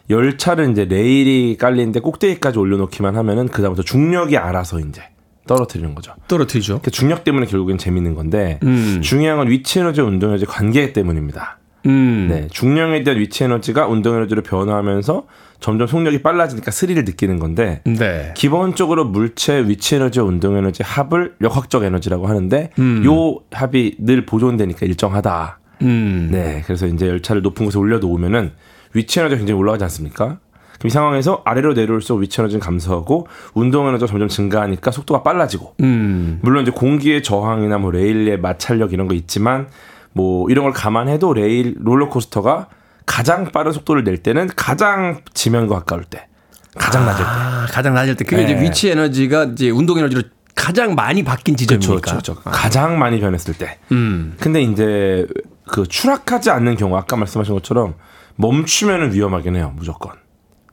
열차를 0.09 0.71
이제 0.71 0.85
레일이 0.85 1.57
깔리는데 1.59 1.99
꼭대기까지 2.01 2.59
올려놓기만 2.59 3.15
하면은 3.17 3.47
그다음부터 3.49 3.83
중력이 3.83 4.37
알아서 4.37 4.79
이제 4.79 5.01
떨어뜨리는 5.47 5.93
거죠. 5.95 6.13
떨어뜨리죠. 6.27 6.81
그 6.83 6.91
중력 6.91 7.23
때문에 7.23 7.45
결국엔 7.45 7.77
재밌는 7.77 8.15
건데 8.15 8.59
음. 8.63 9.01
중요한 9.01 9.37
건 9.37 9.49
위치 9.49 9.79
에너지 9.79 10.01
운동 10.01 10.29
에너지 10.29 10.45
관계 10.45 10.93
때문입니다. 10.93 11.57
음. 11.87 12.27
네, 12.29 12.47
중력에 12.51 13.03
대한 13.03 13.19
위치 13.19 13.43
에너지가 13.43 13.87
운동 13.87 14.15
에너지로 14.15 14.43
변화하면서 14.43 15.25
점점 15.59 15.87
속력이 15.87 16.21
빨라지니까 16.21 16.71
스릴을 16.71 17.05
느끼는 17.05 17.39
건데 17.39 17.81
네. 17.85 18.33
기본적으로 18.35 19.05
물체 19.05 19.59
위치 19.67 19.95
에너지와 19.95 20.25
운동 20.25 20.57
에너지 20.57 20.83
합을 20.83 21.35
역학적 21.41 21.83
에너지라고 21.83 22.27
하는데 22.27 22.69
음. 22.79 23.03
요 23.05 23.39
합이 23.51 23.97
늘 23.99 24.25
보존되니까 24.25 24.85
일정하다. 24.85 25.59
음. 25.83 26.29
네, 26.31 26.61
그래서 26.65 26.85
이제 26.87 27.07
열차를 27.07 27.41
높은 27.41 27.65
곳에 27.65 27.79
올려 27.79 27.97
놓으면은 27.97 28.51
위치 28.93 29.19
에너지가 29.19 29.37
굉장히 29.37 29.59
올라가지 29.59 29.83
않습니까? 29.85 30.39
그럼 30.81 30.87
이 30.87 30.89
상황에서 30.89 31.43
아래로 31.45 31.73
내려올수록 31.73 32.21
위치 32.21 32.41
에너지는 32.41 32.59
감소하고 32.59 33.27
운동 33.53 33.87
에너지가 33.87 34.09
점점 34.09 34.27
증가하니까 34.27 34.89
속도가 34.89 35.21
빨라지고 35.21 35.75
음. 35.81 36.39
물론 36.41 36.63
이제 36.63 36.71
공기의 36.71 37.21
저항이나 37.21 37.77
뭐 37.77 37.91
레일의 37.91 38.39
마찰력 38.39 38.91
이런 38.91 39.07
거 39.07 39.13
있지만 39.13 39.67
뭐 40.11 40.49
이런 40.49 40.65
걸 40.65 40.73
감안해도 40.73 41.33
레일 41.33 41.75
롤러코스터가 41.79 42.67
가장 43.05 43.51
빠른 43.51 43.71
속도를 43.71 44.03
낼 44.03 44.17
때는 44.17 44.49
가장 44.55 45.21
지면과 45.35 45.79
가까울 45.79 46.03
때 46.03 46.27
가장 46.75 47.05
낮을 47.05 47.23
때 47.23 47.29
아, 47.29 47.67
가장 47.69 47.93
낮을 47.93 48.15
때 48.15 48.23
그게 48.23 48.37
네. 48.37 48.43
이제 48.43 48.61
위치 48.61 48.89
에너지가 48.89 49.43
이제 49.53 49.69
운동 49.69 49.99
에너지로 49.99 50.23
가장 50.55 50.95
많이 50.95 51.23
바뀐 51.23 51.55
지점이니까. 51.55 52.01
그렇죠, 52.01 52.33
그렇죠. 52.35 52.51
가장 52.51 52.97
많이 52.97 53.19
변했을 53.19 53.53
때. 53.53 53.77
음. 53.91 54.35
근데 54.39 54.61
이제 54.61 55.27
그 55.67 55.85
추락하지 55.87 56.49
않는 56.49 56.75
경우 56.75 56.97
아까 56.97 57.15
말씀하신 57.15 57.53
것처럼 57.53 57.95
멈추면은 58.35 59.13
위험하긴 59.13 59.55
해요, 59.55 59.73
무조건. 59.75 60.20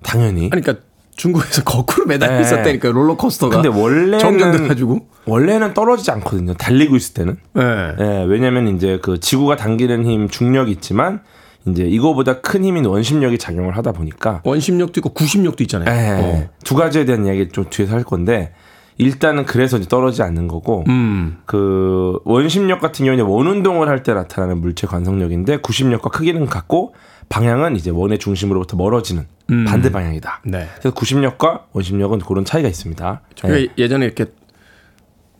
당연히. 0.03 0.51
그러니까 0.51 0.75
중국에서 1.17 1.63
거꾸로 1.65 2.07
매달려 2.07 2.37
네. 2.37 2.41
있었다니까 2.43 2.91
롤러코스터가. 2.91 3.61
근데 3.63 3.69
원래는 3.77 4.19
정전돼 4.19 4.69
가지고. 4.69 5.07
원래는 5.27 5.75
떨어지지 5.75 6.11
않거든요. 6.13 6.55
달리고 6.55 6.97
있을 6.97 7.15
때는. 7.15 7.37
네. 7.55 7.63
예, 8.01 8.25
왜냐면 8.29 8.69
이제 8.77 8.99
그 9.03 9.19
지구가 9.21 9.57
당기는 9.57 10.05
힘 10.07 10.29
중력이 10.29 10.71
있지만 10.73 11.21
이제 11.67 11.83
이거보다 11.85 12.41
큰 12.41 12.65
힘인 12.65 12.87
원심력이 12.87 13.37
작용을 13.37 13.77
하다 13.77 13.93
보니까 13.93 14.41
원심력도 14.45 15.01
있고 15.01 15.11
구심력도 15.11 15.63
있잖아요. 15.65 15.91
예, 15.91 16.23
어. 16.23 16.49
두 16.65 16.75
가지에 16.77 17.05
대한 17.05 17.27
이야기 17.27 17.49
좀 17.49 17.67
뒤에서 17.69 17.95
할 17.95 18.05
건데 18.05 18.53
일단은 18.97 19.45
그래서 19.45 19.77
이제 19.77 19.87
떨어지지 19.89 20.23
않는 20.23 20.49
거고 20.49 20.85
음. 20.89 21.39
그 21.45 22.19
원심력 22.25 22.81
같은 22.81 23.05
경우는 23.05 23.25
원 23.27 23.47
운동을 23.47 23.89
할 23.89 24.03
때 24.03 24.15
나타나는 24.15 24.61
물체 24.61 24.87
관성력인데 24.87 25.59
구심력과 25.59 26.11
크기는 26.11 26.47
같고 26.47 26.95
방향은 27.29 27.77
이제 27.77 27.91
원의 27.91 28.19
중심으로부터 28.19 28.77
멀어지는 28.77 29.27
음. 29.51 29.65
반대 29.65 29.91
방향이다. 29.91 30.41
네. 30.45 30.69
그래서 30.79 30.93
구심력과 30.95 31.67
원심력은 31.73 32.21
그런 32.21 32.45
차이가 32.45 32.69
있습니다. 32.69 33.21
저희가 33.35 33.61
예. 33.61 33.67
예전에 33.79 34.05
이렇게 34.07 34.27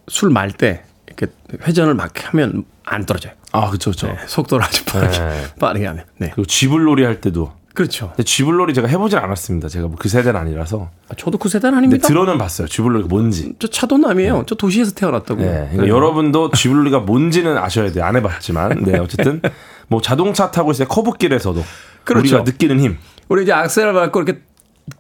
술 0.09 0.31
말 0.31 0.51
때 0.53 0.83
이렇게 1.07 1.27
회전을 1.67 1.95
막 1.95 2.13
하면 2.33 2.65
안 2.85 3.05
떨어져요. 3.05 3.33
아, 3.53 3.69
그렇죠, 3.69 3.91
그렇죠. 3.91 4.07
네, 4.09 4.17
속도를 4.27 4.65
아주 4.65 4.85
빠르게, 4.85 5.19
네. 5.19 5.43
빠르게 5.61 5.87
하면. 5.87 6.05
네. 6.19 6.31
그리고 6.35 6.47
쥐불놀이 6.47 7.05
할 7.05 7.21
때도 7.21 7.53
그렇죠. 7.75 8.09
근데 8.09 8.25
쥐불놀이 8.25 8.75
제가 8.75 8.89
해보진 8.89 9.19
않았습니다. 9.19 9.69
제가 9.69 9.87
뭐 9.87 9.97
그 9.99 10.09
세대는 10.09 10.41
아니라서. 10.41 10.91
아, 11.09 11.15
저도 11.17 11.39
그 11.39 11.49
세대는 11.49 11.77
아닙니다. 11.79 12.09
들어는 12.09 12.37
봤어요. 12.39 12.67
쥐불놀이가 12.67 13.09
뭔지. 13.09 13.53
저 13.59 13.69
차도남이에요. 13.69 14.45
저 14.49 14.55
도시에서 14.55 14.93
태어났다고요. 14.93 15.45
네. 15.47 15.69
그러니까 15.73 15.89
여러분도 15.89 16.51
쥐불놀이가 16.53 17.01
뭔지는 17.01 17.57
아셔야 17.59 17.93
돼요. 17.93 18.05
안 18.05 18.17
해봤지만. 18.17 18.83
네. 18.85 18.99
어쨌든 18.99 19.41
뭐 19.89 20.01
자동차 20.01 20.51
타고 20.51 20.71
있을 20.73 20.87
때 20.87 20.89
커브길에서도 20.89 21.63
그렇죠. 22.05 22.21
우리가 22.37 22.43
느끼는 22.51 22.81
힘. 22.81 22.99
우리 23.29 23.43
이제 23.43 23.53
악셀을 23.53 23.93
밟고 23.93 24.23
이렇게 24.23 24.41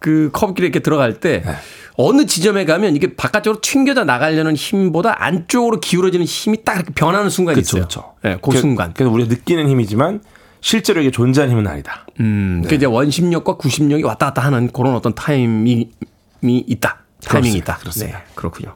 그 0.00 0.30
커브길에 0.32 0.66
이렇게 0.66 0.80
들어갈 0.80 1.20
때 1.20 1.42
네. 1.44 1.52
어느 1.96 2.26
지점에 2.26 2.64
가면 2.64 2.94
이게 2.94 3.16
바깥쪽으로 3.16 3.60
튕겨져 3.60 4.04
나가려는 4.04 4.54
힘보다 4.54 5.24
안쪽으로 5.24 5.80
기울어지는 5.80 6.26
힘이 6.26 6.62
딱 6.64 6.76
이렇게 6.76 6.92
변하는 6.94 7.30
순간이 7.30 7.54
그렇죠. 7.56 7.78
있어요. 7.78 7.88
그렇죠. 7.88 8.14
네, 8.22 8.38
그 8.40 8.56
순간. 8.56 8.94
그래서 8.94 9.10
우리가 9.10 9.28
느끼는 9.28 9.68
힘이지만 9.68 10.20
실제로 10.60 11.00
이게 11.00 11.10
존재하는 11.10 11.52
힘은 11.52 11.66
아니다. 11.66 12.06
음, 12.20 12.62
그 12.68 12.74
이제 12.74 12.86
원심력과 12.86 13.56
구심력이 13.56 14.04
왔다 14.04 14.26
갔다 14.26 14.42
하는 14.42 14.70
그런 14.72 14.94
어떤 14.94 15.14
타임이 15.14 15.88
있다. 16.42 17.02
타이밍이 17.24 17.60
그렇습니다. 17.60 17.72
있다. 17.72 17.78
그렇습니다. 17.78 18.18
네, 18.18 18.24
그렇군요. 18.34 18.74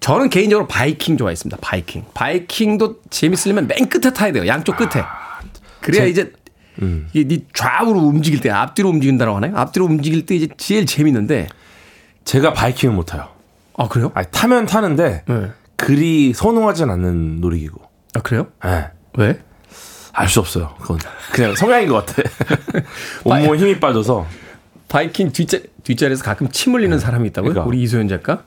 저는 0.00 0.30
개인적으로 0.30 0.66
바이킹 0.66 1.16
좋아했습니다. 1.16 1.58
바이킹. 1.60 2.04
바이킹도 2.14 3.02
재밌으려면 3.10 3.66
맨 3.66 3.88
끝에 3.88 4.12
타야 4.12 4.32
돼요. 4.32 4.46
양쪽 4.46 4.76
끝에. 4.76 5.04
그래야 5.80 6.04
이제 6.06 6.32
음. 6.82 7.08
이게 7.12 7.26
네 7.26 7.44
좌우로 7.54 8.00
움직일 8.00 8.40
때 8.40 8.50
앞뒤로 8.50 8.88
움직인다고 8.90 9.34
하나요? 9.36 9.56
앞뒤로 9.56 9.86
움직일 9.86 10.26
때 10.26 10.34
이제 10.34 10.48
제일 10.56 10.86
재밌는데. 10.86 11.48
제가 12.24 12.52
바이킹을 12.52 12.94
못 12.94 13.04
타요. 13.04 13.28
아 13.78 13.88
그래요? 13.88 14.10
아니, 14.14 14.26
타면 14.30 14.66
타는데 14.66 15.24
네. 15.28 15.50
그리 15.76 16.32
선호하진 16.32 16.90
않는 16.90 17.40
놀이기구. 17.40 17.78
아 18.14 18.20
그래요? 18.20 18.48
네. 18.64 18.86
왜? 19.16 19.38
알 20.12 20.28
수 20.28 20.40
없어요. 20.40 20.74
그건 20.80 20.98
그냥 21.32 21.54
성향인 21.54 21.88
것 21.88 22.04
같아. 22.06 22.22
온몸에 23.24 23.58
힘이 23.58 23.78
빠져서. 23.78 24.26
바이킹 24.88 25.32
뒷자, 25.32 25.58
뒷자리에서 25.84 26.24
가끔 26.24 26.48
침 26.48 26.74
흘리는 26.74 26.98
사람이 26.98 27.28
있다고요? 27.28 27.50
그러니까. 27.52 27.68
우리 27.68 27.82
이소연 27.82 28.08
작가? 28.08 28.44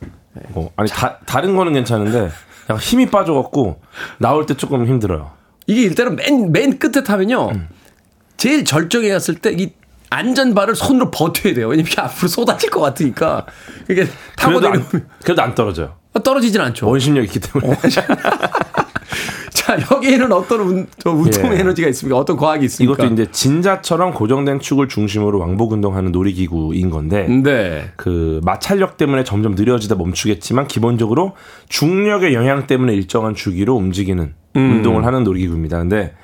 어, 0.54 0.72
아니 0.78 0.90
다, 0.90 1.20
다른 1.26 1.56
거는 1.56 1.74
괜찮은데 1.74 2.32
약간 2.64 2.78
힘이 2.78 3.06
빠져갖고 3.08 3.82
나올 4.20 4.46
때 4.46 4.56
조금 4.56 4.88
힘들어요. 4.88 5.32
이게 5.68 5.82
일단은 5.84 6.16
맨, 6.16 6.52
맨 6.52 6.80
끝에 6.80 7.04
타면요. 7.04 7.52
제일 8.40 8.66
절정에 8.66 9.10
갔을 9.10 9.36
때 9.36 9.52
이 9.52 9.70
안전바를 10.10 10.76
손으로 10.76 11.12
버텨야 11.12 11.54
돼요. 11.54 11.68
왜냐면 11.68 11.92
이게 11.92 12.02
앞으로 12.02 12.28
쏟아질 12.28 12.70
것 12.70 12.82
같으니까. 12.82 13.46
이게 13.90 14.08
타고 14.36 14.60
내려오면 14.60 14.88
안, 14.92 15.08
그래도 15.24 15.42
안 15.42 15.56
떨어져요. 15.56 15.96
떨어지진 16.24 16.60
않죠. 16.62 16.88
원심력이 16.88 17.28
있기 17.28 17.40
때문에. 17.40 17.78
자, 19.54 19.78
여기에는 19.92 20.32
어떤 20.32 20.62
운, 20.62 20.88
저 20.98 21.12
운동 21.12 21.54
예. 21.54 21.60
에너지가 21.60 21.88
있습니까? 21.90 22.18
어떤 22.18 22.38
과학이 22.38 22.66
있습니까? 22.66 23.04
이것도 23.04 23.14
이제 23.14 23.32
진자처럼 23.32 24.14
고정된 24.14 24.60
축을 24.60 24.88
중심으로 24.88 25.38
왕복 25.38 25.74
운동하는 25.74 26.12
놀이기구인 26.12 26.90
건데 26.90 27.28
네. 27.28 27.92
그 27.96 28.42
마찰력 28.44 28.98
때문에 28.98 29.24
점점 29.24 29.54
느려지다 29.54 29.96
멈추겠지만 29.96 30.68
기본적으로 30.68 31.36
중력의 31.70 32.34
영향 32.34 32.66
때문에 32.66 32.96
일정한 32.96 33.36
주기로 33.36 33.76
움직이는 33.76 34.34
음. 34.56 34.72
운동을 34.72 35.06
하는 35.06 35.24
놀이기구입니다. 35.24 35.78
근데 35.80 36.16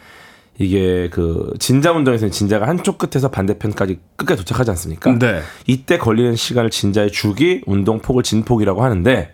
이게 0.58 1.10
그 1.12 1.52
진자 1.60 1.92
운동에서는 1.92 2.32
진자가 2.32 2.68
한쪽 2.68 2.98
끝에서 2.98 3.30
반대편까지 3.30 4.00
끝까지 4.16 4.40
도착하지 4.40 4.72
않습니까? 4.72 5.18
네. 5.20 5.42
이때 5.68 5.98
걸리는 5.98 6.36
시간을 6.36 6.70
진자의 6.70 7.12
주기, 7.12 7.62
운동 7.66 8.00
폭을 8.00 8.24
진폭이라고 8.24 8.84
하는데 8.84 9.34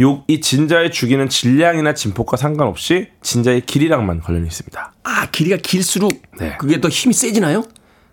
요 0.00 0.24
이 0.28 0.40
진자의 0.40 0.90
주기는 0.90 1.28
질량이나 1.28 1.94
진폭과 1.94 2.36
상관없이 2.36 3.08
진자의 3.22 3.62
길이랑만 3.62 4.20
관련이 4.20 4.46
있습니다. 4.46 4.92
아, 5.04 5.26
길이가 5.30 5.56
길수록 5.56 6.12
네. 6.38 6.56
그게 6.58 6.80
더 6.80 6.88
힘이 6.88 7.14
세지나요? 7.14 7.64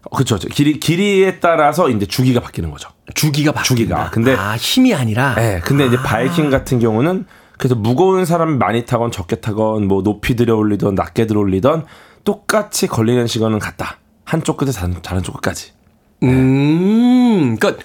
어, 0.04 0.16
그렇죠. 0.16 0.38
길이 0.38 0.80
길이에 0.80 1.40
따라서 1.40 1.90
이제 1.90 2.06
주기가 2.06 2.40
바뀌는 2.40 2.70
거죠. 2.72 2.90
주기가 3.16 3.52
바뀐다. 3.52 3.68
주기가. 3.76 4.10
근데- 4.12 4.36
아, 4.36 4.56
힘이 4.58 4.94
아니라 4.96 5.36
네, 5.36 5.60
근데 5.64 5.86
이제 5.86 5.98
바이킹 5.98 6.50
같은 6.50 6.80
경우는 6.80 7.26
그래서 7.58 7.76
무거운 7.76 8.26
사람이 8.26 8.58
많이 8.58 8.86
타건 8.86 9.12
적게 9.12 9.36
타건 9.38 9.88
뭐 9.88 10.02
높이 10.04 10.36
들어 10.36 10.56
올리던 10.56 10.96
낮게 10.96 11.28
들어 11.28 11.40
올리던 11.42 11.86
똑같이 12.24 12.88
걸리는 12.88 13.28
시간은 13.28 13.60
같다. 13.60 13.98
한쪽 14.26 14.58
끝에서 14.58 14.88
다른, 15.02 15.24
쪽 15.24 15.34
끝까지. 15.34 15.72
음, 16.24 17.58
그러니까 17.60 17.84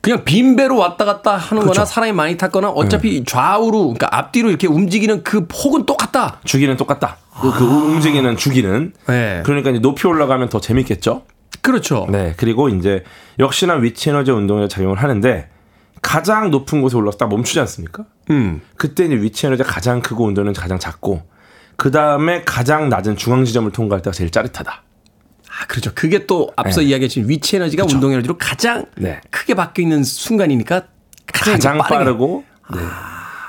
그냥 0.00 0.24
빈 0.24 0.56
배로 0.56 0.76
왔다 0.76 1.04
갔다 1.04 1.36
하는 1.36 1.62
거나 1.62 1.72
그렇죠. 1.72 1.84
사람이 1.84 2.12
많이 2.12 2.36
탔거나 2.36 2.70
어차피 2.70 3.24
좌우로, 3.24 3.80
그러니까 3.82 4.08
앞뒤로 4.12 4.48
이렇게 4.48 4.66
움직이는 4.66 5.24
그 5.24 5.46
폭은 5.46 5.84
똑같다. 5.84 6.40
주기는 6.44 6.76
똑같다. 6.76 7.18
그, 7.40 7.52
그 7.52 7.64
움직이는 7.64 8.36
주기는. 8.36 8.92
네. 9.08 9.42
그러니까 9.44 9.70
이제 9.70 9.80
높이 9.80 10.06
올라가면 10.06 10.48
더 10.48 10.60
재밌겠죠. 10.60 11.24
그렇죠. 11.60 12.06
네. 12.08 12.34
그리고 12.36 12.68
이제 12.68 13.02
역시나 13.38 13.74
위치 13.74 14.10
에너지 14.10 14.30
운동에 14.30 14.68
작용을 14.68 15.02
하는데 15.02 15.48
가장 16.02 16.50
높은 16.50 16.82
곳에 16.82 16.96
올라서 16.96 17.18
딱 17.18 17.28
멈추지 17.28 17.58
않습니까? 17.60 18.04
음. 18.30 18.60
그때 18.76 19.04
이제 19.06 19.16
위치 19.16 19.46
에너지가 19.46 19.68
가장 19.68 20.00
크고 20.00 20.24
운동은 20.24 20.52
가장 20.52 20.78
작고 20.78 21.22
그 21.76 21.90
다음에 21.90 22.42
가장 22.44 22.88
낮은 22.88 23.16
중앙 23.16 23.44
지점을 23.44 23.70
통과할 23.72 24.02
때가 24.02 24.12
제일 24.14 24.30
짜릿하다. 24.30 24.70
아, 24.72 25.66
그렇죠. 25.68 25.90
그게 25.94 26.26
또 26.26 26.50
앞서 26.56 26.80
네. 26.80 26.88
이야기했던 26.88 27.28
위치 27.28 27.56
에너지가 27.56 27.84
운동 27.90 28.12
에너지로 28.12 28.36
가장 28.38 28.86
네. 28.96 29.20
크게 29.30 29.54
바뀌어 29.54 29.82
있는 29.82 30.02
순간이니까 30.04 30.82
가장, 31.32 31.78
가장. 31.78 31.98
빠르고 31.98 32.44
네. 32.74 32.78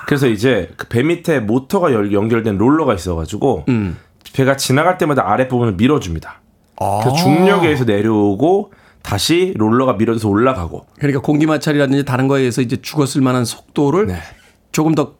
그래서 0.06 0.26
이제 0.26 0.70
그 0.76 0.88
배 0.88 1.02
밑에 1.02 1.40
모터가 1.40 1.92
열- 1.92 2.12
연결된 2.12 2.56
롤러가 2.56 2.94
있어가지고 2.94 3.64
음. 3.68 3.98
배가 4.32 4.56
지나갈 4.56 4.96
때마다 4.98 5.30
아랫 5.30 5.48
부분을 5.48 5.74
밀어줍니다. 5.74 6.40
아. 6.80 7.00
그 7.04 7.12
중력에 7.20 7.66
의해서 7.66 7.84
내려오고 7.84 8.72
다시 9.02 9.54
롤러가 9.56 9.94
밀어져서 9.94 10.28
올라가고. 10.28 10.86
그러니까 10.98 11.20
공기 11.20 11.46
마찰이라든지 11.46 12.04
다른 12.04 12.28
거에 12.28 12.40
의해서 12.40 12.62
이제 12.62 12.76
죽었을 12.80 13.20
만한 13.22 13.44
속도를 13.44 14.06
네. 14.06 14.18
조금 14.72 14.94
더 14.94 15.14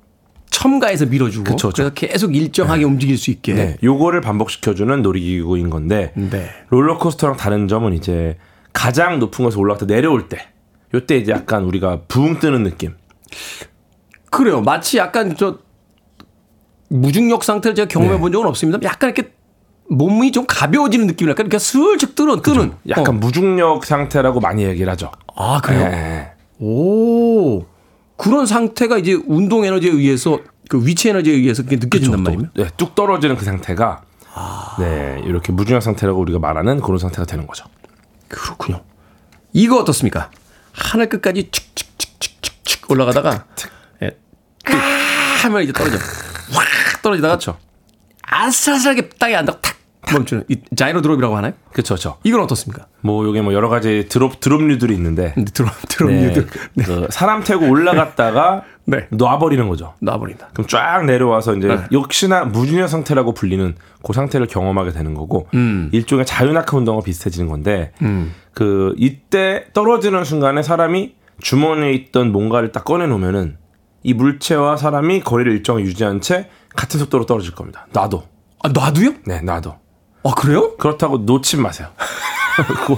첨가해서 0.51 1.07
밀어주고 1.07 1.45
그쵸. 1.45 1.71
그래서 1.75 1.91
계속 1.91 2.35
일정하게 2.35 2.85
움직일 2.85 3.17
수 3.19 3.31
있게. 3.31 3.55
네. 3.55 3.77
요거를 3.83 4.21
반복시켜주는 4.21 5.03
놀이기구인 5.03 5.71
건데 5.71 6.13
네. 6.15 6.49
롤러코스터랑 6.71 7.37
다른 7.37 7.69
점은 7.69 7.93
이제 7.93 8.37
가장 8.73 9.19
높은 9.19 9.45
곳에 9.45 9.59
올라갔다 9.59 9.87
내려올 9.87 10.29
때 10.29 10.49
요때 10.95 11.19
이제 11.19 11.33
약간 11.33 11.65
우리가 11.65 12.03
붕 12.09 12.39
뜨는 12.39 12.63
느낌. 12.65 12.95
그래요. 14.31 14.61
마치 14.61 14.99
약간 14.99 15.37
저 15.37 15.59
무중력 16.89 17.45
상태를 17.45 17.75
제가 17.75 17.89
경험해 17.89 18.15
네. 18.15 18.21
본 18.21 18.33
적은 18.33 18.47
없습니다. 18.47 18.79
약간 18.83 19.11
이렇게 19.11 19.33
몸이 19.91 20.33
좀 20.33 20.45
가벼워지는 20.47 21.07
느낌이랄까? 21.07 21.43
이렇게 21.43 21.59
슬쩍 21.59 22.15
뜨는, 22.15 22.43
뜨는. 22.43 22.73
약간 22.89 23.09
어. 23.09 23.13
무중력 23.13 23.85
상태라고 23.85 24.41
많이 24.41 24.65
얘기를 24.65 24.91
하죠. 24.93 25.11
아, 25.35 25.61
그래요? 25.63 25.89
네. 25.89 26.33
오. 26.59 27.65
그런 28.19 28.45
상태가 28.47 28.99
이제 28.99 29.17
운동 29.27 29.65
에너지에 29.65 29.91
의해서 29.91 30.41
그 30.69 30.85
위치 30.85 31.09
에너지에 31.09 31.33
의해서 31.35 31.63
그게 31.63 31.77
느껴진단 31.77 32.23
말이에요. 32.23 32.49
네, 32.55 32.67
뚝 32.77 32.95
떨어지는 32.95 33.37
그 33.37 33.45
상태가 33.45 34.03
아. 34.35 34.77
네 34.79 35.23
이렇게 35.25 35.53
무중력 35.53 35.83
상태라고 35.83 36.21
우리가 36.21 36.39
말하는 36.39 36.81
그런 36.81 36.99
상태가 36.99 37.25
되는 37.25 37.47
거죠. 37.47 37.65
그렇군요. 38.29 38.83
이거 39.53 39.79
어떻습니까? 39.79 40.31
하늘 40.73 41.09
끝까지 41.09 41.49
축축축축축 41.51 42.91
올라가다가 42.91 43.47
예, 44.03 44.11
뚝 44.65 44.77
하면 45.45 45.63
이제 45.63 45.73
떨어져. 45.73 45.97
확 46.53 47.03
떨어지다가 47.03 47.35
그렇죠. 47.37 47.59
아슬아슬하게 48.23 49.11
땅에 49.11 49.37
앉다가 49.37 49.61
탁 49.61 49.78
멈추는 50.13 50.45
이 50.49 50.57
자이로 50.75 51.03
드롭이라고 51.03 51.37
하나요? 51.37 51.53
그렇죠, 51.73 51.95
그렇죠. 51.95 52.17
이건 52.25 52.41
어떻습니까? 52.41 52.87
뭐 53.01 53.25
요게 53.25 53.43
뭐 53.43 53.53
여러 53.55 53.69
가지 53.69 54.07
드롭 54.09 54.41
드롭류들이 54.41 54.95
있는데 54.95 55.35
드롭 55.55 55.71
드롭 55.89 56.11
네, 56.11 56.25
유들 56.25 56.47
그 56.85 57.07
사람 57.11 57.43
태고 57.43 57.69
올라갔다가 57.69 58.65
네. 58.87 59.07
놔버리는 59.11 59.69
거죠. 59.69 59.95
놔버린다. 60.01 60.49
그럼 60.55 60.67
쫙 60.67 61.05
내려와서 61.05 61.55
이제 61.57 61.69
네. 61.69 61.79
역시나 61.93 62.45
무중력 62.47 62.89
상태라고 62.89 63.35
불리는 63.35 63.75
그 64.03 64.13
상태를 64.13 64.47
경험하게 64.47 64.93
되는 64.93 65.15
거고 65.15 65.47
음. 65.55 65.91
일종의 65.93 66.25
자유낙하 66.25 66.77
운동과 66.77 67.03
비슷해지는 67.03 67.49
건데 67.49 67.93
그 68.53 68.95
이때 68.97 69.67
떨어지는 69.75 70.25
순간에 70.25 70.63
사람이 70.63 71.15
주머니에 71.41 71.93
있던 71.93 72.33
뭔가를 72.33 72.73
딱 72.73 72.85
꺼내 72.85 73.07
놓으면은 73.07 73.59
이 74.03 74.15
물체와 74.15 74.77
사람이 74.77 75.21
거리를 75.21 75.53
일정히 75.53 75.83
유지한 75.83 76.21
채 76.21 76.49
같은 76.75 76.99
속도로 76.99 77.27
떨어질 77.27 77.55
겁니다. 77.55 77.87
놔도 77.93 78.23
아 78.63 78.69
놔도요? 78.69 79.15
네 79.27 79.41
놔도 79.43 79.75
아 80.25 80.31
그래요? 80.37 80.77
그렇다고 80.77 81.19
놓지 81.19 81.57
마세요. 81.59 81.89
그- 82.87 82.97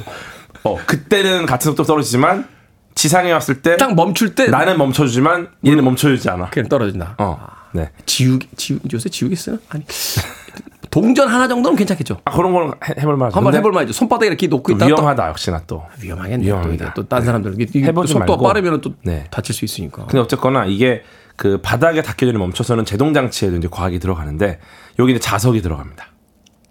어 0.63 0.77
그때는 0.87 1.47
같은 1.47 1.71
속도로 1.71 1.87
떨어지지만 1.87 2.47
지상에 2.95 3.33
왔을 3.33 3.63
때 3.63 3.77
딱 3.77 3.95
멈출 3.95 4.35
때 4.35 4.49
나는 4.49 4.77
멈춰주지만 4.79 5.49
얘는 5.67 5.85
멈춰주지 5.85 6.29
않아. 6.31 6.51
그냥 6.51 6.69
떨어진다. 6.69 7.15
어, 7.19 7.39
네. 7.73 7.91
지우개 8.05 8.47
지우 8.57 8.79
요새 8.93 9.09
지우개 9.09 9.35
쓰나? 9.37 9.59
아니 9.71 9.85
동전 10.91 11.29
하나 11.29 11.47
정도는 11.47 11.77
괜찮겠죠. 11.79 12.21
아 12.25 12.33
그런 12.33 12.53
거는 12.53 12.73
해- 12.85 12.95
해볼 13.01 13.17
만하죠. 13.17 13.37
한번 13.37 13.55
해볼 13.55 13.71
만하죠. 13.73 13.93
손바닥에 13.93 14.27
이렇게 14.27 14.49
놓고 14.49 14.73
있다 14.73 14.87
위험하다 14.87 15.29
역시나 15.29 15.63
또. 15.67 15.85
위험하겠네. 16.03 16.45
위험합니다. 16.45 16.95
또딴 16.95 17.25
사람들 17.25 17.55
이게 17.61 17.81
해보지 17.85 18.13
속도 18.13 18.27
말고. 18.27 18.43
빠르면 18.43 18.81
또 18.81 18.95
네. 19.05 19.25
다칠 19.31 19.55
수 19.55 19.65
있으니까. 19.65 20.03
근데 20.07 20.19
어쨌거나 20.19 20.67
이게 20.67 21.03
그 21.37 21.59
바닥에 21.63 22.03
닿기 22.03 22.27
전에 22.27 22.37
멈춰서는 22.39 22.85
제동 22.85 23.15
장치에도 23.15 23.57
이제 23.57 23.69
과학이 23.71 23.99
들어가는데 24.01 24.59
여기 24.99 25.13
이제 25.13 25.21
자석이 25.21 25.63
들어갑니다. 25.63 26.07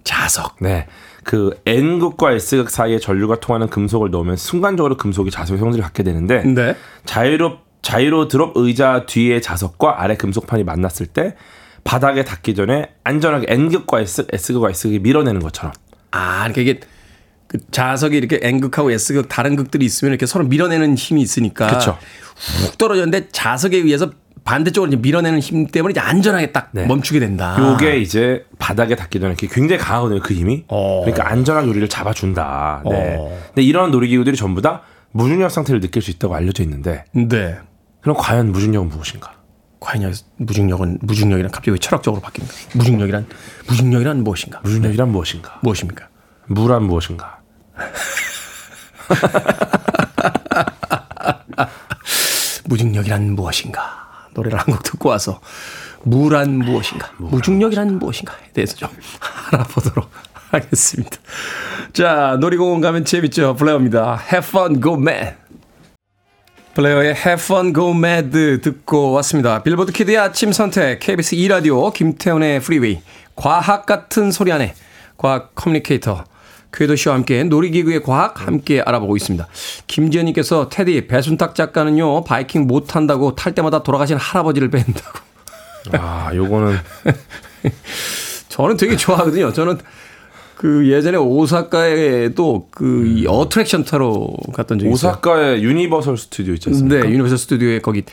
자석. 0.03 0.57
네. 0.61 0.87
그 1.23 1.59
N극과 1.65 2.31
S극 2.33 2.69
사이에 2.69 2.99
전류가 2.99 3.39
통하는 3.39 3.67
금속을 3.67 4.09
넣으면 4.09 4.35
순간적으로 4.35 4.97
금속이 4.97 5.31
자석의 5.31 5.59
성질을 5.59 5.83
갖게 5.83 6.03
되는데 6.03 6.43
네. 6.43 6.75
자유로 7.05 7.59
자유로 7.81 8.27
드롭 8.27 8.53
의자 8.55 9.05
뒤에 9.05 9.41
자석과 9.41 10.01
아래 10.01 10.15
금속판이 10.15 10.63
만났을 10.63 11.05
때 11.05 11.35
바닥에 11.83 12.23
닿기 12.23 12.55
전에 12.55 12.89
안전하게 13.03 13.45
N극과 13.49 14.01
S, 14.01 14.27
S극과 14.31 14.71
S극이 14.71 14.99
밀어내는 14.99 15.41
것처럼 15.41 15.73
아, 16.11 16.49
그러니까 16.49 16.61
이게 16.61 16.79
그 17.47 17.57
자석이 17.71 18.15
이렇게 18.15 18.39
N극하고 18.41 18.91
S극 18.91 19.27
다른 19.29 19.55
극들이 19.55 19.85
있으면 19.85 20.11
이렇게 20.11 20.25
서로 20.25 20.45
밀어내는 20.45 20.95
힘이 20.95 21.21
있으니까 21.21 21.67
그쵸. 21.67 21.97
훅 22.65 22.77
떨어졌는데 22.77 23.29
자석에 23.31 23.77
의해서 23.77 24.11
반대쪽으로 24.49 24.89
이제 24.89 24.99
밀어내는 24.99 25.41
힘 25.41 25.67
때문에 25.67 25.91
이제 25.91 25.99
안전하게 25.99 26.51
딱 26.51 26.69
네. 26.71 26.87
멈추게 26.87 27.19
된다. 27.19 27.55
요게 27.59 27.99
이제 27.99 28.47
바닥에 28.57 28.95
닿기 28.95 29.19
전에 29.19 29.35
굉장히 29.35 29.79
강하거든요, 29.79 30.21
그 30.21 30.33
힘이. 30.33 30.63
어. 30.69 31.01
그러니까 31.05 31.29
안전하게 31.29 31.69
우리를 31.69 31.87
잡아준다. 31.87 32.81
네. 32.89 33.17
어. 33.19 33.39
근데 33.49 33.61
이런 33.61 33.91
놀이기구들이 33.91 34.35
전부 34.35 34.63
다 34.63 34.81
무중력 35.11 35.51
상태를 35.51 35.81
느낄 35.81 36.01
수 36.01 36.09
있다고 36.09 36.33
알려져 36.33 36.63
있는데, 36.63 37.05
네. 37.11 37.59
그럼 38.01 38.17
과연 38.17 38.51
무중력은 38.51 38.89
무엇인가? 38.89 39.33
과연 39.79 40.15
무중력은 40.37 40.97
무중력이란 41.01 41.51
갑자기 41.51 41.69
왜 41.69 41.77
철학적으로 41.77 42.19
바뀝니까? 42.19 42.75
무중력이란 42.75 43.27
무중력이란 43.67 44.23
무엇인가? 44.23 44.61
무중력이란 44.63 45.11
무엇인가? 45.11 45.59
무엇입니까? 45.61 46.07
무란 46.47 46.85
무엇인가? 46.85 47.37
무중력이란 52.65 53.35
무엇인가? 53.35 54.08
노래를 54.39 54.57
한 54.59 54.65
곡 54.73 54.83
듣고 54.83 55.09
와서 55.09 55.39
무란 56.03 56.57
무엇인가? 56.59 57.11
무중력이란 57.17 57.99
무엇인가에 57.99 58.51
대해서 58.53 58.75
좀 58.75 58.89
알아보도록 59.51 60.09
하겠습니다. 60.51 61.17
자, 61.93 62.37
놀이공원 62.39 62.81
가면 62.81 63.05
재밌죠? 63.05 63.55
블레어입니다. 63.55 64.19
Have 64.31 64.47
fun, 64.47 64.81
go 64.81 64.95
mad. 64.95 65.35
블레어의 66.75 67.15
Have 67.15 67.43
fun, 67.43 67.73
go 67.73 67.91
mad 67.91 68.61
듣고 68.61 69.11
왔습니다. 69.13 69.61
빌보드 69.63 69.91
키드의 69.91 70.17
아침 70.17 70.51
선택, 70.53 70.99
KBS 70.99 71.35
2라디오, 71.35 71.91
김태훈의 71.93 72.61
프리웨이, 72.61 73.01
과학 73.35 73.85
같은 73.85 74.31
소리 74.31 74.51
하네 74.51 74.73
과학 75.17 75.53
커뮤니케이터, 75.55 76.23
궤도 76.71 76.95
씨와 76.95 77.15
함께 77.15 77.43
놀이기구의 77.43 78.03
과학 78.03 78.45
함께 78.45 78.81
알아보고 78.81 79.17
있습니다. 79.17 79.47
김지현님께서 79.87 80.69
테디 80.69 81.07
배순탁 81.07 81.55
작가는요 81.55 82.23
바이킹 82.23 82.67
못 82.67 82.85
탄다고 82.87 83.35
탈 83.35 83.53
때마다 83.55 83.83
돌아가신 83.83 84.17
할아버지를 84.17 84.69
뵌다고. 84.69 85.19
아, 85.93 86.31
요거는 86.33 86.77
저는 88.49 88.77
되게 88.77 88.95
좋아하거든요. 88.95 89.53
저는 89.53 89.77
그 90.55 90.89
예전에 90.89 91.17
오사카에도 91.17 92.67
그이 92.71 93.25
attraction 93.27 93.85
타러 93.85 94.27
갔던 94.53 94.79
적이 94.79 94.91
있어요. 94.91 95.11
오사카의 95.11 95.63
유니버설 95.63 96.17
스튜디오 96.17 96.53
있지 96.53 96.69
않습니까? 96.69 97.05
네, 97.05 97.09
유니버설 97.11 97.37
스튜디오에 97.37 97.79
거기 97.79 98.03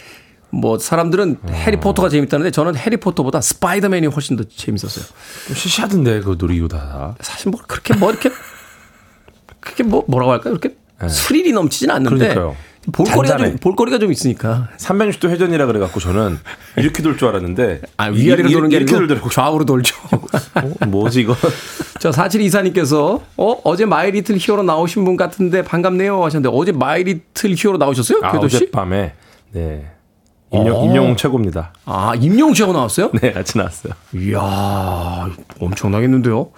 뭐 0.51 0.79
사람들은 0.79 1.39
해리포터가 1.51 2.09
재밌다는데 2.09 2.51
저는 2.51 2.77
해리포터보다 2.77 3.41
스파이더맨이 3.41 4.07
훨씬 4.07 4.37
더 4.37 4.45
재밌었어요. 4.45 5.05
좀 5.49 5.57
시시하던데, 5.57 6.21
그 6.21 6.37
놀이기구 6.39 6.69
다. 6.69 7.17
사실 7.21 7.51
뭐 7.51 7.61
그렇게 7.67 7.95
뭐 7.95 8.11
이렇게 8.11 8.31
그렇게 9.61 9.83
뭐 9.83 10.05
뭐라고 10.09 10.33
할까요? 10.33 10.55
이렇게 10.55 10.77
스릴이 11.09 11.53
넘치진 11.53 11.91
않는데 11.91 12.29
네. 12.29 12.35
그러니까요. 12.35 12.57
볼거리가 12.93 13.27
잔잔해. 13.27 13.51
좀 13.51 13.59
볼거리가 13.59 13.99
좀 13.99 14.13
있으니까 14.13 14.69
360도 14.79 15.29
회전이라 15.29 15.67
그래 15.67 15.81
갖고 15.81 15.99
저는 15.99 16.39
이렇게 16.77 17.03
돌 17.03 17.19
줄 17.19 17.27
알았는데. 17.29 17.81
아 17.97 18.05
위아래로 18.07 18.49
이- 18.49 18.53
도는 18.53 18.69
게 18.69 18.77
이렇게 18.77 18.95
돌더라고. 18.95 19.29
좌우로 19.29 19.65
돌죠. 19.65 19.97
어, 20.55 20.87
뭐지, 20.87 21.23
이거? 21.23 21.35
자, 21.99 22.11
4724님께서, 22.11 23.21
어, 23.37 23.61
어제 23.65 23.85
마이리틀 23.87 24.37
히어로 24.39 24.63
나오신 24.63 25.05
분 25.05 25.17
같은데 25.17 25.63
반갑네요 25.63 26.25
하셨는데, 26.25 26.57
어제 26.57 26.71
마이리틀 26.71 27.55
히어로 27.57 27.79
나오셨어요? 27.79 28.21
아, 28.23 28.33
궤도씨? 28.33 28.57
어젯밤에. 28.57 29.15
네. 29.51 29.91
임영웅, 30.57 30.77
어. 30.77 30.85
임영웅 30.85 31.17
최고입니다. 31.17 31.73
아, 31.85 32.15
임영웅 32.19 32.55
씨하고 32.55 32.73
나왔어요? 32.73 33.11
네, 33.21 33.33
같이 33.33 33.59
나왔어요. 33.59 33.93
이야, 34.15 35.29
엄청나겠는데요? 35.61 36.51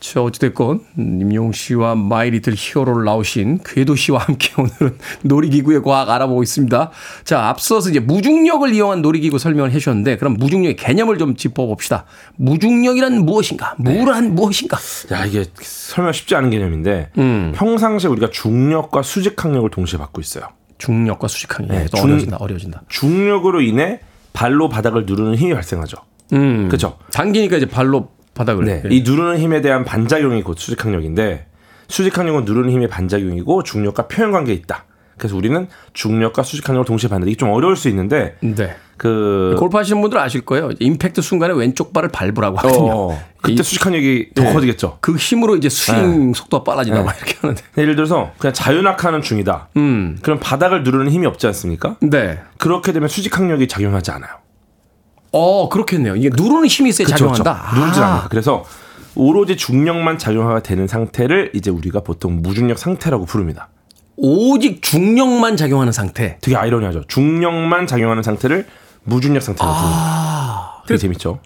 자, 0.00 0.22
어찌됐건, 0.22 0.80
음, 0.98 1.20
임영웅 1.22 1.52
씨와 1.52 1.94
마이 1.94 2.28
리틀 2.28 2.52
히어로를 2.54 3.04
나오신 3.06 3.60
궤도 3.64 3.96
씨와 3.96 4.18
함께 4.18 4.52
오늘은 4.60 4.98
놀이기구의 5.22 5.82
과학 5.82 6.10
알아보고 6.10 6.42
있습니다. 6.42 6.90
자, 7.24 7.48
앞서서 7.48 7.88
이제 7.88 8.00
무중력을 8.00 8.74
이용한 8.74 9.00
놀이기구 9.00 9.38
설명을 9.38 9.70
해 9.70 9.78
주셨는데, 9.78 10.18
그럼 10.18 10.34
무중력의 10.34 10.76
개념을 10.76 11.16
좀 11.16 11.36
짚어봅시다. 11.36 12.04
무중력이란 12.36 13.24
무엇인가? 13.24 13.76
무란 13.78 14.34
무엇인가? 14.34 14.76
야 15.10 15.24
이게 15.24 15.46
설명 15.62 16.12
쉽지 16.12 16.34
않은 16.36 16.50
개념인데 16.50 17.10
음. 17.16 17.52
평상시에 17.54 18.10
우리가 18.10 18.28
중력과 18.30 19.00
수직항력을 19.02 19.70
동시에 19.70 19.98
받고 19.98 20.20
있어요. 20.20 20.48
중력과 20.78 21.28
수직항이. 21.28 21.68
네, 21.68 21.84
또 21.90 21.96
중- 21.98 22.04
어려워진다, 22.06 22.36
어려워진다. 22.38 22.82
중력으로 22.88 23.60
인해 23.60 24.00
발로 24.32 24.68
바닥을 24.68 25.06
누르는 25.06 25.36
힘이 25.36 25.54
발생하죠. 25.54 25.96
음. 26.32 26.68
그렇죠. 26.68 26.98
당기니까 27.12 27.56
이제 27.58 27.66
발로 27.66 28.08
바닥을. 28.34 28.64
네, 28.64 28.82
예. 28.84 28.88
이 28.94 29.02
누르는 29.02 29.38
힘에 29.38 29.60
대한 29.60 29.84
반작용이 29.84 30.42
곧 30.42 30.58
수직항력인데 30.58 31.46
수직항력은 31.88 32.44
누르는 32.44 32.70
힘의 32.70 32.88
반작용이고 32.88 33.62
중력과 33.62 34.08
표현 34.08 34.32
관계에 34.32 34.54
있다. 34.54 34.84
그래서 35.16 35.36
우리는 35.36 35.68
중력과 35.92 36.42
수직항력을 36.42 36.84
동시에 36.86 37.08
받는데 37.08 37.30
이게 37.30 37.38
좀 37.38 37.50
어려울 37.50 37.76
수 37.76 37.88
있는데 37.88 38.36
네. 38.40 38.74
그 38.96 39.56
골프 39.58 39.76
하시는 39.76 40.00
분들 40.00 40.18
아실 40.18 40.42
거예요. 40.42 40.70
임팩트 40.78 41.20
순간에 41.22 41.52
왼쪽 41.54 41.92
발을 41.92 42.08
밟으라고 42.10 42.56
하거든요. 42.58 42.92
어, 43.10 43.22
그때 43.42 43.60
이- 43.60 43.62
수직항력이 43.64 44.30
더 44.34 44.42
네. 44.44 44.52
커지겠죠. 44.52 44.98
그 45.00 45.16
힘으로 45.16 45.56
이제 45.56 45.68
스윙 45.68 46.28
네. 46.28 46.32
속도가 46.34 46.64
빨라진다 46.64 47.00
네. 47.00 47.04
막 47.04 47.16
이렇게 47.16 47.34
하는데. 47.40 47.62
예를 47.78 47.96
들어서 47.96 48.30
그냥 48.38 48.54
자유낙하는 48.54 49.22
중이다. 49.22 49.68
음. 49.76 50.18
그럼 50.22 50.38
바닥을 50.40 50.84
누르는 50.84 51.10
힘이 51.10 51.26
없지 51.26 51.46
않습니까? 51.48 51.96
네. 52.00 52.38
그렇게 52.58 52.92
되면 52.92 53.08
수직항력이 53.08 53.66
작용하지 53.68 54.10
않아요. 54.12 54.30
어, 55.32 55.68
그렇겠네요. 55.68 56.14
이게 56.16 56.30
누르는 56.30 56.66
힘이 56.66 56.90
있어야 56.90 57.06
그쵸, 57.06 57.16
작용한다. 57.16 57.66
그쵸. 57.70 57.80
누르지 57.80 58.00
아. 58.00 58.06
않아요. 58.06 58.22
그래서 58.30 58.64
오로지 59.16 59.56
중력만 59.56 60.18
작용하게 60.18 60.62
되는 60.62 60.86
상태를 60.86 61.50
이제 61.54 61.70
우리가 61.70 62.00
보통 62.00 62.40
무중력 62.42 62.78
상태라고 62.78 63.24
부릅니다. 63.26 63.68
오직 64.16 64.82
중력만 64.82 65.56
작용하는 65.56 65.92
상태. 65.92 66.38
되게 66.40 66.56
아이러니하죠. 66.56 67.04
중력만 67.08 67.86
작용하는 67.86 68.22
상태를 68.22 68.66
무중력 69.04 69.42
상태라고 69.42 69.76
부릅니다. 69.76 70.82
되게 70.86 70.98
재밌죠. 70.98 71.40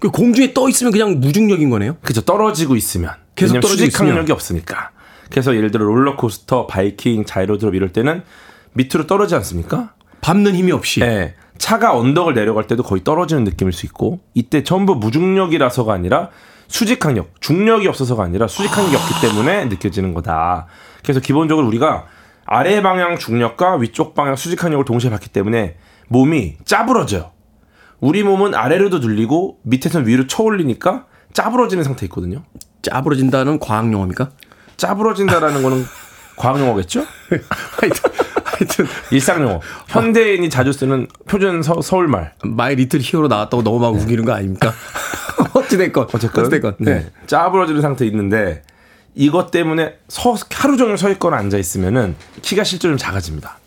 그 0.00 0.10
공중에 0.10 0.52
떠 0.52 0.68
있으면 0.68 0.92
그냥 0.92 1.20
무중력인 1.20 1.70
거네요. 1.70 1.96
그죠 2.02 2.20
떨어지고 2.20 2.76
있으면 2.76 3.12
계속 3.34 3.54
떨어지고 3.60 3.86
수직 3.86 4.00
항력이 4.00 4.24
있으면. 4.24 4.34
없으니까. 4.34 4.90
그래서 5.30 5.56
예를 5.56 5.70
들어 5.70 5.84
롤러코스터, 5.86 6.66
바이킹, 6.66 7.24
자이로드롭 7.24 7.74
이럴 7.74 7.92
때는 7.92 8.22
밑으로 8.74 9.06
떨어지지 9.06 9.34
않습니까? 9.36 9.94
밟는 10.20 10.54
힘이 10.54 10.72
없이. 10.72 11.00
예. 11.00 11.34
차가 11.58 11.96
언덕을 11.96 12.34
내려갈 12.34 12.66
때도 12.66 12.82
거의 12.82 13.02
떨어지는 13.04 13.44
느낌일 13.44 13.72
수 13.72 13.86
있고 13.86 14.20
이때 14.34 14.64
전부 14.64 14.94
무중력이라서가 14.96 15.92
아니라 15.92 16.30
수직 16.68 17.04
항력, 17.04 17.40
중력이 17.40 17.86
없어서가 17.88 18.24
아니라 18.24 18.48
수직 18.48 18.76
항력이 18.76 18.96
없기 18.96 19.28
때문에 19.28 19.66
느껴지는 19.66 20.14
거다. 20.14 20.66
그래서 21.02 21.20
기본적으로 21.20 21.66
우리가 21.66 22.06
아래 22.46 22.82
방향 22.82 23.18
중력과 23.18 23.76
위쪽 23.76 24.14
방향 24.14 24.36
수직 24.36 24.64
항력을 24.64 24.84
동시에 24.84 25.10
받기 25.10 25.30
때문에 25.30 25.76
몸이 26.08 26.56
짜부러져요. 26.64 27.30
우리 28.00 28.22
몸은 28.22 28.54
아래로도 28.54 28.98
눌리고 28.98 29.58
밑에서 29.62 30.00
위로 30.00 30.26
쳐올리니까 30.26 31.06
짜부러지는 31.32 31.84
상태 31.84 32.06
있거든요. 32.06 32.44
짜부러진다는 32.82 33.58
과학 33.58 33.90
용어입니까? 33.92 34.30
짜부러진다라는 34.76 35.62
거는 35.62 35.84
과학 36.36 36.60
용어겠죠? 36.60 37.06
하여튼, 38.58 38.86
일상 39.10 39.42
용어. 39.42 39.60
현대인이 39.88 40.48
자주 40.50 40.72
쓰는 40.72 41.06
표준 41.26 41.62
서, 41.62 41.80
서울말. 41.80 42.32
마이 42.44 42.74
리틀 42.76 43.00
히어로 43.00 43.28
나왔다고 43.28 43.62
너무 43.62 43.80
막 43.80 43.94
우기는 43.94 44.24
거 44.24 44.32
아닙니까? 44.32 44.72
어찌됐건. 45.54 46.08
어쨌건 46.12 46.44
어찌됐건. 46.44 46.76
네. 46.78 47.10
짜부러지는 47.26 47.80
상태 47.80 48.06
있는데 48.06 48.62
이것 49.14 49.50
때문에 49.50 49.94
서, 50.08 50.34
하루 50.52 50.76
종일 50.76 50.98
서 50.98 51.10
있거나 51.10 51.36
앉아 51.36 51.58
있으면은 51.58 52.16
키가 52.42 52.64
실제로 52.64 52.92
좀 52.92 52.98
작아집니다. 52.98 53.58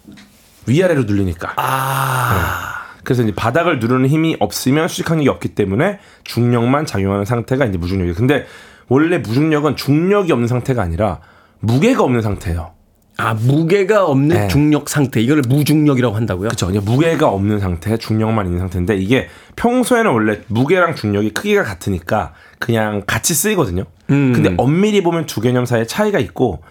위아래로 0.65 1.03
눌리니까. 1.03 1.53
아. 1.55 2.33
네. 2.33 2.77
그래서 3.03 3.23
이제 3.23 3.33
바닥을 3.33 3.79
누르는 3.79 4.09
힘이 4.09 4.35
없으면 4.39 4.89
수직항력이 4.89 5.29
없기 5.29 5.49
때문에 5.49 5.99
중력만 6.25 6.85
작용하는 6.85 7.23
상태가 7.23 7.65
이제 7.65 7.77
무중력이에요. 7.77 8.15
근데 8.15 8.45
원래 8.89 9.17
무중력은 9.17 9.77
중력이 9.77 10.31
없는 10.33 10.49
상태가 10.49 10.81
아니라 10.81 11.19
무게가 11.59 12.03
없는 12.03 12.21
상태예요. 12.21 12.73
아, 13.17 13.33
무게가 13.33 14.05
없는 14.05 14.35
네. 14.35 14.47
중력 14.47 14.89
상태. 14.89 15.19
이걸 15.19 15.41
무중력이라고 15.47 16.15
한다고요? 16.15 16.49
그렇죠. 16.49 16.67
무게가 16.81 17.27
없는 17.29 17.59
상태, 17.59 17.97
중력만 17.97 18.45
있는 18.45 18.59
상태인데 18.59 18.95
이게 18.97 19.27
평소에는 19.55 20.11
원래 20.11 20.41
무게랑 20.47 20.95
중력이 20.95 21.31
크기가 21.31 21.63
같으니까 21.63 22.33
그냥 22.59 23.03
같이 23.07 23.33
쓰이거든요. 23.33 23.85
음. 24.11 24.33
근데 24.33 24.53
엄밀히 24.57 25.01
보면 25.01 25.25
두 25.25 25.41
개념 25.41 25.65
사이에 25.65 25.85
차이가 25.85 26.19
있고 26.19 26.61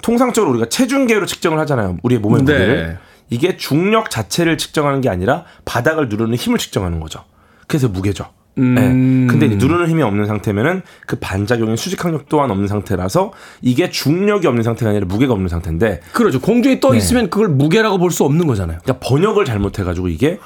통상적으로 0.00 0.52
우리가 0.52 0.68
체중계로 0.68 1.26
측정을 1.26 1.58
하잖아요. 1.60 1.96
우리의 2.04 2.20
몸의 2.20 2.44
네. 2.44 2.52
무게를. 2.52 2.98
이게 3.28 3.56
중력 3.56 4.10
자체를 4.10 4.56
측정하는 4.56 5.00
게 5.00 5.08
아니라 5.08 5.44
바닥을 5.64 6.08
누르는 6.08 6.36
힘을 6.36 6.58
측정하는 6.58 7.00
거죠. 7.00 7.24
그래서 7.66 7.88
무게죠. 7.88 8.26
음. 8.58 8.74
네. 8.74 8.82
근데 9.30 9.54
누르는 9.56 9.88
힘이 9.88 10.02
없는 10.02 10.26
상태면은 10.26 10.82
그 11.06 11.16
반작용인 11.16 11.76
수직항력 11.76 12.28
또한 12.28 12.50
없는 12.50 12.68
상태라서 12.68 13.32
이게 13.60 13.90
중력이 13.90 14.46
없는 14.46 14.62
상태가 14.62 14.90
아니라 14.90 15.06
무게가 15.06 15.32
없는 15.34 15.48
상태인데 15.48 16.00
그렇죠. 16.12 16.40
공중에 16.40 16.80
떠 16.80 16.92
네. 16.92 16.98
있으면 16.98 17.28
그걸 17.30 17.48
무게라고 17.48 17.98
볼 17.98 18.10
수 18.10 18.24
없는 18.24 18.46
거잖아요. 18.46 18.78
그러니까 18.82 19.06
번역을 19.06 19.44
잘못해가지고 19.44 20.08
이게 20.08 20.38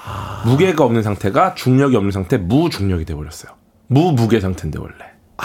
무게가 0.45 0.83
없는 0.85 1.03
상태가 1.03 1.55
중력이 1.55 1.95
없는 1.95 2.11
상태 2.11 2.37
무중력이 2.37 3.05
돼버렸어요. 3.05 3.53
무무게 3.87 4.41
상태인데 4.41 4.79
원래. 4.81 4.95
아, 5.37 5.45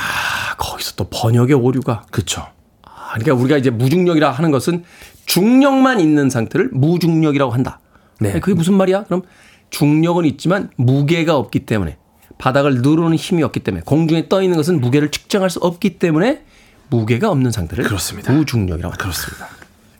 거기서 0.57 0.93
또 0.95 1.07
번역의 1.09 1.55
오류가. 1.55 2.03
그쵸. 2.09 2.47
아, 2.83 3.13
그러니까 3.13 3.35
우리가 3.35 3.57
이제 3.57 3.69
무중력이라 3.69 4.31
하는 4.31 4.49
것은 4.49 4.83
중력만 5.27 5.99
있는 5.99 6.29
상태를 6.29 6.69
무중력이라고 6.73 7.51
한다. 7.51 7.79
네. 8.19 8.39
그게 8.39 8.53
무슨 8.55 8.73
말이야? 8.75 9.03
그럼 9.03 9.21
중력은 9.69 10.25
있지만 10.25 10.69
무게가 10.77 11.35
없기 11.37 11.65
때문에 11.65 11.97
바닥을 12.37 12.81
누르는 12.81 13.15
힘이 13.15 13.43
없기 13.43 13.61
때문에 13.61 13.83
공중에 13.85 14.27
떠 14.27 14.41
있는 14.41 14.57
것은 14.57 14.81
무게를 14.81 15.11
측정할 15.11 15.49
수 15.49 15.59
없기 15.59 15.99
때문에 15.99 16.43
무게가 16.89 17.29
없는 17.29 17.51
상태를 17.51 17.85
그렇습니다. 17.85 18.31
무중력이라고 18.31 18.91
한다. 18.91 19.03
그렇습니다. 19.03 19.47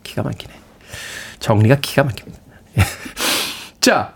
기가 0.02 0.22
막히네. 0.22 0.54
정리가 1.40 1.76
기가 1.80 2.04
막힙니다. 2.04 2.38
자, 3.80 4.14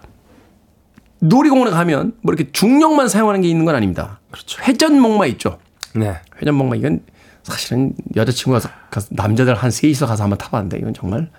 놀이공원에 1.20 1.70
가면 1.70 2.14
뭐 2.22 2.34
이렇게 2.34 2.50
중력만 2.52 3.08
사용하는 3.08 3.42
게 3.42 3.48
있는 3.48 3.64
건 3.64 3.74
아닙니다. 3.74 4.20
그렇죠. 4.30 4.62
회전목마 4.62 5.26
있죠. 5.26 5.58
네. 5.94 6.20
회전목마 6.40 6.76
이건 6.76 7.00
사실은 7.42 7.94
여자친구가 8.16 8.68
가서 8.90 9.08
남자들 9.10 9.54
한 9.54 9.70
셋이서 9.70 10.06
가서 10.06 10.24
한번 10.24 10.38
타봤는데 10.38 10.78
이건 10.78 10.94
정말 10.94 11.30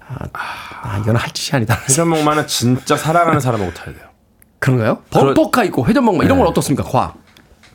아, 0.00 0.28
아 0.82 0.98
이건 0.98 1.16
할 1.16 1.30
짓이 1.30 1.56
아니다. 1.56 1.78
회전목마는 1.88 2.46
진짜 2.46 2.96
사랑하는 2.96 3.40
사람하고 3.40 3.72
타야 3.72 3.94
돼요. 3.94 4.11
그런가요? 4.62 4.98
범퍼카 5.10 5.64
있고 5.64 5.84
회전목마 5.86 6.24
이런 6.24 6.38
건 6.38 6.46
어떻습니까? 6.46 6.84
과학. 6.84 7.20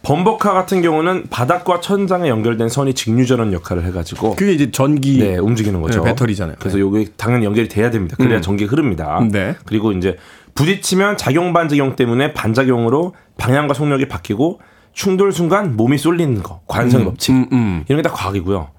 범버카 0.04 0.54
같은 0.54 0.82
경우는 0.82 1.26
바닥과 1.30 1.82
천장에 1.82 2.30
연결된 2.30 2.70
선이 2.70 2.94
직류전원 2.94 3.52
역할을 3.52 3.84
해가지고 3.86 4.36
그게 4.38 4.54
이제 4.54 4.72
전기 4.72 5.18
네, 5.20 5.38
움직이는 5.38 5.82
거죠. 5.82 6.02
네, 6.02 6.12
배터리잖아요. 6.12 6.56
그래서 6.60 6.80
요게 6.80 7.08
당연히 7.18 7.46
연결이 7.46 7.68
돼야 7.68 7.90
됩니다. 7.92 8.16
그래야 8.18 8.38
음. 8.38 8.42
전기가 8.42 8.72
흐릅니다. 8.72 9.20
네. 9.30 9.56
그리고 9.66 9.92
이제 9.92 10.16
부딪히면 10.56 11.18
작용 11.18 11.52
반작용 11.52 11.98
때문에 11.98 12.34
반작용으로 12.34 13.16
방향과 13.38 13.74
속력이 13.74 14.08
바뀌고 14.08 14.62
충돌 14.94 15.34
순간 15.34 15.76
몸이 15.76 15.98
쏠리는 15.98 16.42
거. 16.42 16.62
관성의 16.68 17.06
법칙. 17.06 17.32
음, 17.36 17.48
음. 17.52 17.84
이런 17.90 18.02
게 18.02 18.08
다 18.08 18.16
과학이고요. 18.16 18.70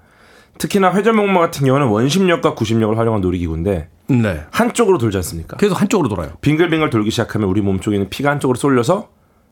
특히나 0.59 0.93
회전목마 0.93 1.39
같은 1.39 1.65
경우는 1.65 1.87
원심력과 1.87 2.53
구심력을 2.53 2.95
활용한 2.97 3.21
놀이기구인데 3.21 3.89
네. 4.07 4.45
한쪽으로 4.51 4.97
돌지 4.97 5.17
않습니까? 5.17 5.55
계속 5.57 5.79
한쪽으로 5.79 6.09
돌아요. 6.09 6.33
빙글빙글 6.41 6.89
돌기 6.89 7.09
시작하면 7.11 7.47
우리 7.49 7.61
몸 7.61 7.79
쪽에 7.79 7.95
있는 7.95 8.09
피가 8.09 8.29
한쪽으로 8.29 8.57
쏠려서 8.57 9.09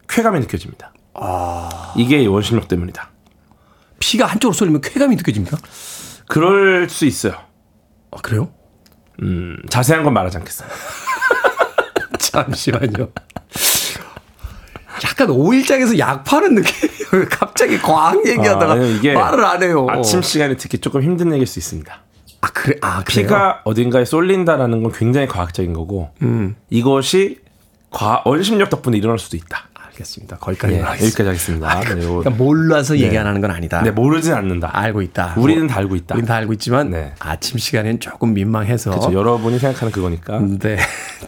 쾌감이 0.09 0.39
느껴집니다. 0.41 0.93
아. 1.13 1.93
이게 1.95 2.25
원심력 2.25 2.67
때문이다. 2.67 3.09
피가 3.99 4.25
한쪽으로 4.25 4.53
쏠리면 4.53 4.81
쾌감이 4.81 5.15
느껴집니까? 5.15 5.57
그럴 6.27 6.89
수 6.89 7.05
있어요. 7.05 7.33
아, 8.11 8.17
그래요? 8.21 8.51
음, 9.21 9.57
자세한 9.69 10.03
건 10.03 10.13
말하지 10.13 10.37
않겠습니다. 10.37 10.75
잠시만요. 12.19 13.09
약간 15.05 15.29
오일장에서 15.29 15.97
약 15.99 16.25
파는 16.25 16.55
느낌. 16.55 16.89
갑자기 17.29 17.77
과학 17.79 18.25
얘기하다가 18.25 18.73
아, 18.73 19.13
말을 19.13 19.45
안 19.45 19.63
해요. 19.63 19.87
아침 19.89 20.21
시간에 20.21 20.55
특히 20.57 20.77
조금 20.79 21.01
힘든 21.01 21.31
얘기일 21.31 21.47
수 21.47 21.59
있습니다. 21.59 22.01
아 22.41 22.47
그래 22.53 22.77
아 22.81 23.03
그래요? 23.03 23.25
피가 23.27 23.61
어딘가에 23.63 24.05
쏠린다라는 24.05 24.83
건 24.83 24.91
굉장히 24.91 25.27
과학적인 25.27 25.73
거고 25.73 26.11
음. 26.21 26.55
이것이 26.69 27.39
과, 27.89 28.21
원심력 28.25 28.69
덕분에 28.69 28.97
일어날 28.97 29.17
수도 29.17 29.37
있다. 29.37 29.67
알겠습니다. 29.73 30.37
거기까지 30.37 30.75
예, 30.75 30.79
하겠습니다. 30.81 31.05
여기까지 31.05 31.27
하겠습니다. 31.27 31.79
네, 31.95 32.03
요- 32.03 32.19
그러니까 32.19 32.29
몰라서 32.31 32.97
얘기하는 32.99 33.41
건 33.41 33.49
아니다. 33.49 33.81
네, 33.81 33.89
모르진 33.89 34.33
않는다. 34.33 34.69
알고 34.71 35.01
있다. 35.01 35.33
우리는 35.37 35.63
뭐, 35.63 35.69
다 35.73 35.79
알고 35.79 35.95
있다. 35.95 36.13
우리는 36.13 36.27
다 36.27 36.35
알고 36.35 36.53
있지만 36.53 36.91
네. 36.91 37.13
아침 37.19 37.57
시간에는 37.57 37.99
조금 37.99 38.33
민망해서. 38.35 38.91
그렇죠. 38.91 39.13
여러분이 39.13 39.57
생각하는 39.57 39.91
그거니까 39.91 40.39
네. 40.39 40.77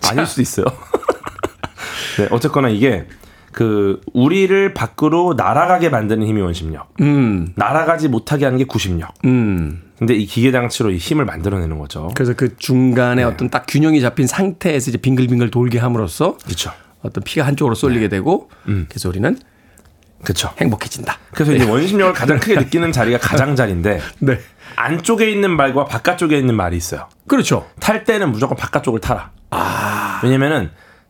아닐 0.07 0.25
수도 0.27 0.43
있어요. 0.43 0.65
네, 2.19 2.27
어쨌거나 2.29 2.69
이게 2.69 3.07
그 3.51 4.01
우리를 4.13 4.73
밖으로 4.73 5.33
날아가게 5.35 5.89
만드는 5.89 6.25
힘이 6.27 6.41
원심력. 6.41 6.93
음. 7.01 7.53
날아가지 7.55 8.07
못하게 8.07 8.45
하는 8.45 8.57
게 8.57 8.63
구심력. 8.65 9.13
음. 9.25 9.81
근데 9.97 10.13
이 10.13 10.25
기계 10.25 10.51
장치로 10.51 10.91
이 10.91 10.97
힘을 10.97 11.25
만들어내는 11.25 11.77
거죠. 11.79 12.09
그래서 12.15 12.33
그 12.33 12.55
중간에 12.57 13.23
어떤 13.23 13.49
딱 13.49 13.65
균형이 13.67 13.99
잡힌 14.01 14.27
상태에서 14.27 14.91
이제 14.91 14.97
빙글빙글 14.97 15.51
돌게 15.51 15.77
함으로써 15.79 16.37
그렇죠. 16.45 16.71
어떤 17.01 17.23
피가 17.23 17.45
한쪽으로 17.45 17.75
쏠리게 17.75 18.07
되고 18.07 18.49
그래서 18.87 19.09
우리는 19.09 19.37
그렇죠. 20.23 20.51
행복해진다. 20.59 21.17
그래서 21.31 21.53
이제 21.53 21.69
원심력을 21.69 22.13
가장 22.13 22.39
크게 22.39 22.55
느끼는 22.59 22.91
자리가 22.91 23.17
가장자리인데 23.19 23.99
네. 24.19 24.39
안쪽에 24.75 25.29
있는 25.29 25.51
말과 25.55 25.85
바깥쪽에 25.85 26.37
있는 26.37 26.55
말이 26.55 26.77
있어요. 26.77 27.07
그렇죠. 27.27 27.67
탈 27.79 28.03
때는 28.05 28.31
무조건 28.31 28.57
바깥쪽을 28.57 29.01
타라. 29.01 29.31
왜냐면은 30.23 30.69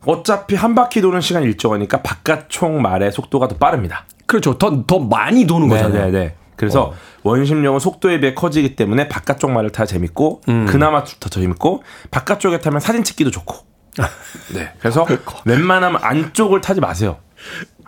어차피 0.09 0.55
한 0.55 0.73
바퀴 0.73 1.01
도는 1.01 1.21
시간이 1.21 1.45
일정하니까 1.45 2.01
바깥쪽 2.01 2.81
말의 2.81 3.11
속도가 3.11 3.47
더 3.47 3.57
빠릅니다. 3.57 4.05
그렇죠. 4.25 4.57
더, 4.57 4.83
더 4.87 4.99
많이 4.99 5.45
도는 5.45 5.67
거잖아요. 5.67 6.05
네네네. 6.05 6.35
그래서 6.55 6.93
원심력은 7.23 7.79
속도에 7.79 8.19
비해 8.19 8.33
커지기 8.33 8.75
때문에 8.75 9.07
바깥쪽 9.07 9.51
말을 9.51 9.69
타야 9.69 9.85
재밌고 9.85 10.41
음. 10.49 10.65
그나마 10.65 11.03
더 11.03 11.29
재밌고 11.29 11.83
바깥쪽에 12.11 12.59
타면 12.59 12.79
사진 12.79 13.03
찍기도 13.03 13.31
좋고 13.31 13.55
네. 14.53 14.73
그래서 14.79 15.05
웬만하면 15.45 16.01
안쪽을 16.03 16.61
타지 16.61 16.81
마세요. 16.81 17.17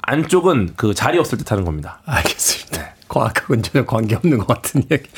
안쪽은 0.04 0.74
그 0.78 0.94
자리 0.94 1.18
없을 1.18 1.38
때 1.38 1.44
타는 1.44 1.66
겁니다. 1.66 2.02
알겠습니다. 2.06 2.96
과학하고는 3.08 3.64
전혀 3.64 3.86
관계없는 3.86 4.38
것 4.38 4.48
같은 4.48 4.84
얘기. 4.90 5.10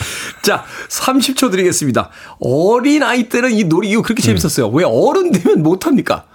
자, 0.41 0.65
30초 0.89 1.51
드리겠습니다. 1.51 2.09
어린 2.39 3.03
아이 3.03 3.29
때는 3.29 3.51
이 3.51 3.65
놀이 3.65 3.89
이거 3.91 4.01
그렇게 4.01 4.23
재밌었어요. 4.23 4.69
왜 4.69 4.83
어른 4.83 5.31
되면 5.31 5.61
못합니까? 5.61 6.25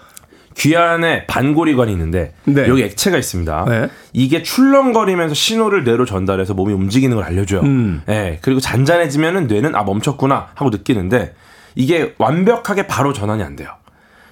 귀 0.59 0.77
안에 0.77 1.25
반고리관이 1.27 1.93
있는데 1.93 2.35
네. 2.45 2.67
여기 2.69 2.83
액체가 2.83 3.17
있습니다. 3.17 3.65
네. 3.69 3.89
이게 4.13 4.43
출렁거리면서 4.43 5.35
신호를 5.35 5.85
뇌로 5.85 6.05
전달해서 6.05 6.55
몸이 6.55 6.73
움직이는 6.73 7.17
걸 7.17 7.25
알려줘요. 7.25 7.61
음. 7.61 8.03
네. 8.07 8.39
그리고 8.43 8.61
잔잔해지면은 8.61 9.47
뇌는 9.47 9.77
아 9.77 9.85
멈췄구나 9.85 10.49
하고 10.55 10.71
느끼는데 10.71 11.35
이게 11.77 12.15
완벽하게 12.19 12.89
바로 12.89 13.13
전환이 13.13 13.43
안 13.45 13.55
돼요. 13.55 13.71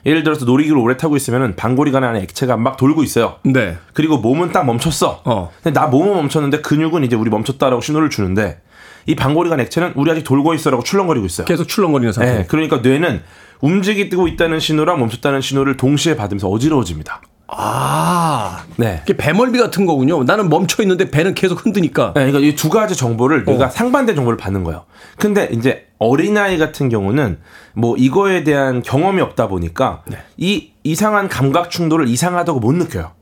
예를 0.04 0.24
들어서 0.24 0.44
놀이기를 0.44 0.76
오래 0.78 0.96
타고 0.96 1.16
있으면은 1.16 1.54
반고리관 1.56 2.02
안에 2.02 2.20
액체가 2.22 2.56
막 2.56 2.76
돌고 2.76 3.04
있어요. 3.04 3.36
네. 3.44 3.76
그리고 3.92 4.18
몸은 4.18 4.50
딱 4.50 4.64
멈췄어. 4.64 5.22
어. 5.24 5.52
근데 5.62 5.78
나 5.78 5.86
몸은 5.86 6.14
멈췄는데 6.14 6.60
근육은 6.60 7.04
이제 7.04 7.14
우리 7.14 7.30
멈췄다라고 7.30 7.80
신호를 7.80 8.10
주는데 8.10 8.60
이 9.06 9.14
반고리관 9.14 9.60
액체는 9.60 9.92
우리 9.94 10.10
아직 10.10 10.24
돌고 10.24 10.54
있어라고 10.54 10.82
출렁거리고 10.82 11.26
있어요. 11.26 11.44
계속 11.44 11.68
출렁거리는 11.68 12.12
상태. 12.12 12.38
네, 12.38 12.44
그러니까 12.48 12.78
뇌는 12.78 13.22
움직이고 13.60 14.28
있다는 14.28 14.60
신호랑 14.60 14.98
멈췄다는 15.00 15.40
신호를 15.40 15.76
동시에 15.76 16.16
받으면서 16.16 16.48
어지러워집니다. 16.48 17.20
아. 17.48 18.64
네. 18.76 19.00
이게 19.04 19.16
배멀미 19.16 19.58
같은 19.58 19.86
거군요. 19.86 20.24
나는 20.24 20.48
멈춰 20.48 20.82
있는데 20.82 21.10
배는 21.10 21.34
계속 21.34 21.64
흔드니까. 21.64 22.12
네, 22.14 22.26
그러니까 22.30 22.40
이 22.40 22.56
두 22.56 22.68
가지 22.68 22.96
정보를 22.96 23.44
어. 23.46 23.50
뇌가 23.52 23.68
상반된 23.70 24.16
정보를 24.16 24.36
받는 24.36 24.64
거예요. 24.64 24.84
근데 25.16 25.48
이제 25.52 25.86
어린아이 25.98 26.58
같은 26.58 26.88
경우는 26.88 27.38
뭐 27.74 27.96
이거에 27.96 28.42
대한 28.44 28.82
경험이 28.82 29.20
없다 29.22 29.46
보니까 29.48 30.02
네. 30.06 30.18
이 30.36 30.72
이상한 30.82 31.28
감각 31.28 31.70
충돌을 31.70 32.08
이상하다고 32.08 32.60
못 32.60 32.72
느껴요. 32.74 33.12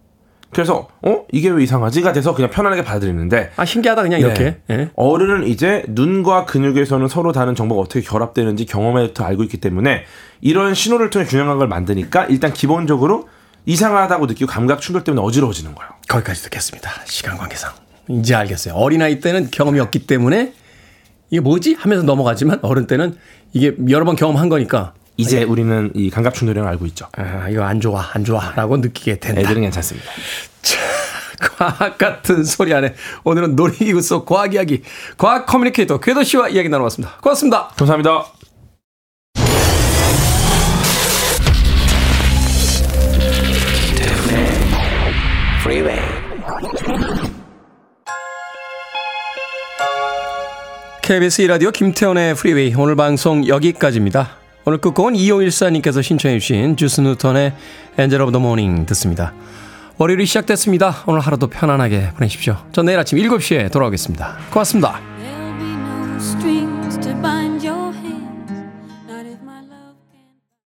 그래서 0.54 0.88
어 1.02 1.24
이게 1.30 1.50
왜 1.50 1.62
이상하지가 1.64 2.12
돼서 2.12 2.34
그냥 2.34 2.50
편안하게 2.50 2.84
받아들이는데 2.84 3.50
아, 3.56 3.64
신기하다 3.64 4.02
그냥 4.02 4.20
이렇게. 4.20 4.56
네. 4.66 4.74
예. 4.74 4.90
어른은 4.94 5.46
이제 5.46 5.84
눈과 5.88 6.46
근육에서는 6.46 7.06
서로 7.08 7.32
다른 7.32 7.54
정보가 7.54 7.82
어떻게 7.82 8.00
결합되는지 8.00 8.64
경험에부터 8.64 9.24
알고 9.24 9.42
있기 9.42 9.58
때문에 9.58 10.04
이런 10.40 10.74
신호를 10.74 11.10
통해 11.10 11.26
균형한 11.26 11.58
걸 11.58 11.68
만드니까 11.68 12.24
일단 12.26 12.52
기본적으로 12.52 13.28
이상하다고 13.66 14.26
느끼고 14.26 14.50
감각 14.50 14.80
충돌 14.80 15.04
때문에 15.04 15.22
어지러워지는 15.22 15.74
거예요. 15.74 15.90
거기까지 16.08 16.42
듣겠습니다. 16.44 16.90
시간 17.04 17.36
관계상. 17.36 17.72
이제 18.08 18.34
알겠어요. 18.34 18.74
어린아이 18.74 19.20
때는 19.20 19.48
경험이 19.50 19.80
없기 19.80 20.06
때문에 20.06 20.52
이게 21.30 21.40
뭐지? 21.40 21.74
하면서 21.74 22.04
넘어가지만 22.04 22.60
어른 22.62 22.86
때는 22.86 23.16
이게 23.52 23.74
여러 23.88 24.04
번 24.04 24.16
경험한 24.16 24.48
거니까 24.48 24.92
이제 25.16 25.44
우리는 25.44 25.90
이 25.94 26.10
감각 26.10 26.34
걸 26.34 26.58
알고 26.58 26.86
있죠. 26.86 27.06
아, 27.16 27.48
이거 27.48 27.62
안 27.62 27.80
좋아, 27.80 28.10
안 28.12 28.24
좋아 28.24 28.52
라고 28.56 28.76
느끼게 28.76 29.20
된다. 29.20 29.40
애들은 29.40 29.62
괜찮습니다. 29.62 30.10
과학 31.40 31.98
같은 31.98 32.44
소리 32.44 32.74
안에 32.74 32.94
오늘은 33.22 33.54
놀이기구 33.56 34.00
속 34.00 34.26
과학 34.26 34.54
이야기, 34.54 34.82
과학 35.16 35.46
커뮤니케이터 35.46 35.98
궤도 36.00 36.22
씨와 36.22 36.48
이야기 36.48 36.68
나눠봤습니다. 36.68 37.16
고맙습니다. 37.20 37.68
감사합니다. 37.76 38.24
KBS 51.02 51.42
이라디오 51.42 51.70
김태훈의 51.70 52.34
프리웨이 52.34 52.74
오늘 52.74 52.96
방송 52.96 53.46
여기까지입니다. 53.46 54.43
오늘 54.66 54.78
끝곡은 54.78 55.14
2514님께서 55.14 56.02
신청해 56.02 56.38
주신 56.38 56.76
주스 56.76 57.00
뉴턴의 57.00 57.52
Angel 57.98 58.20
of 58.22 58.32
the 58.32 58.38
Morning 58.40 58.86
듣습니다. 58.86 59.34
월요일이 59.98 60.26
시작됐습니다. 60.26 61.04
오늘 61.06 61.20
하루도 61.20 61.48
편안하게 61.48 62.12
보내십시오. 62.16 62.56
전 62.72 62.86
내일 62.86 62.98
아침 62.98 63.18
7시에 63.18 63.70
돌아오겠습니다. 63.70 64.38
고맙습니다. 64.50 65.00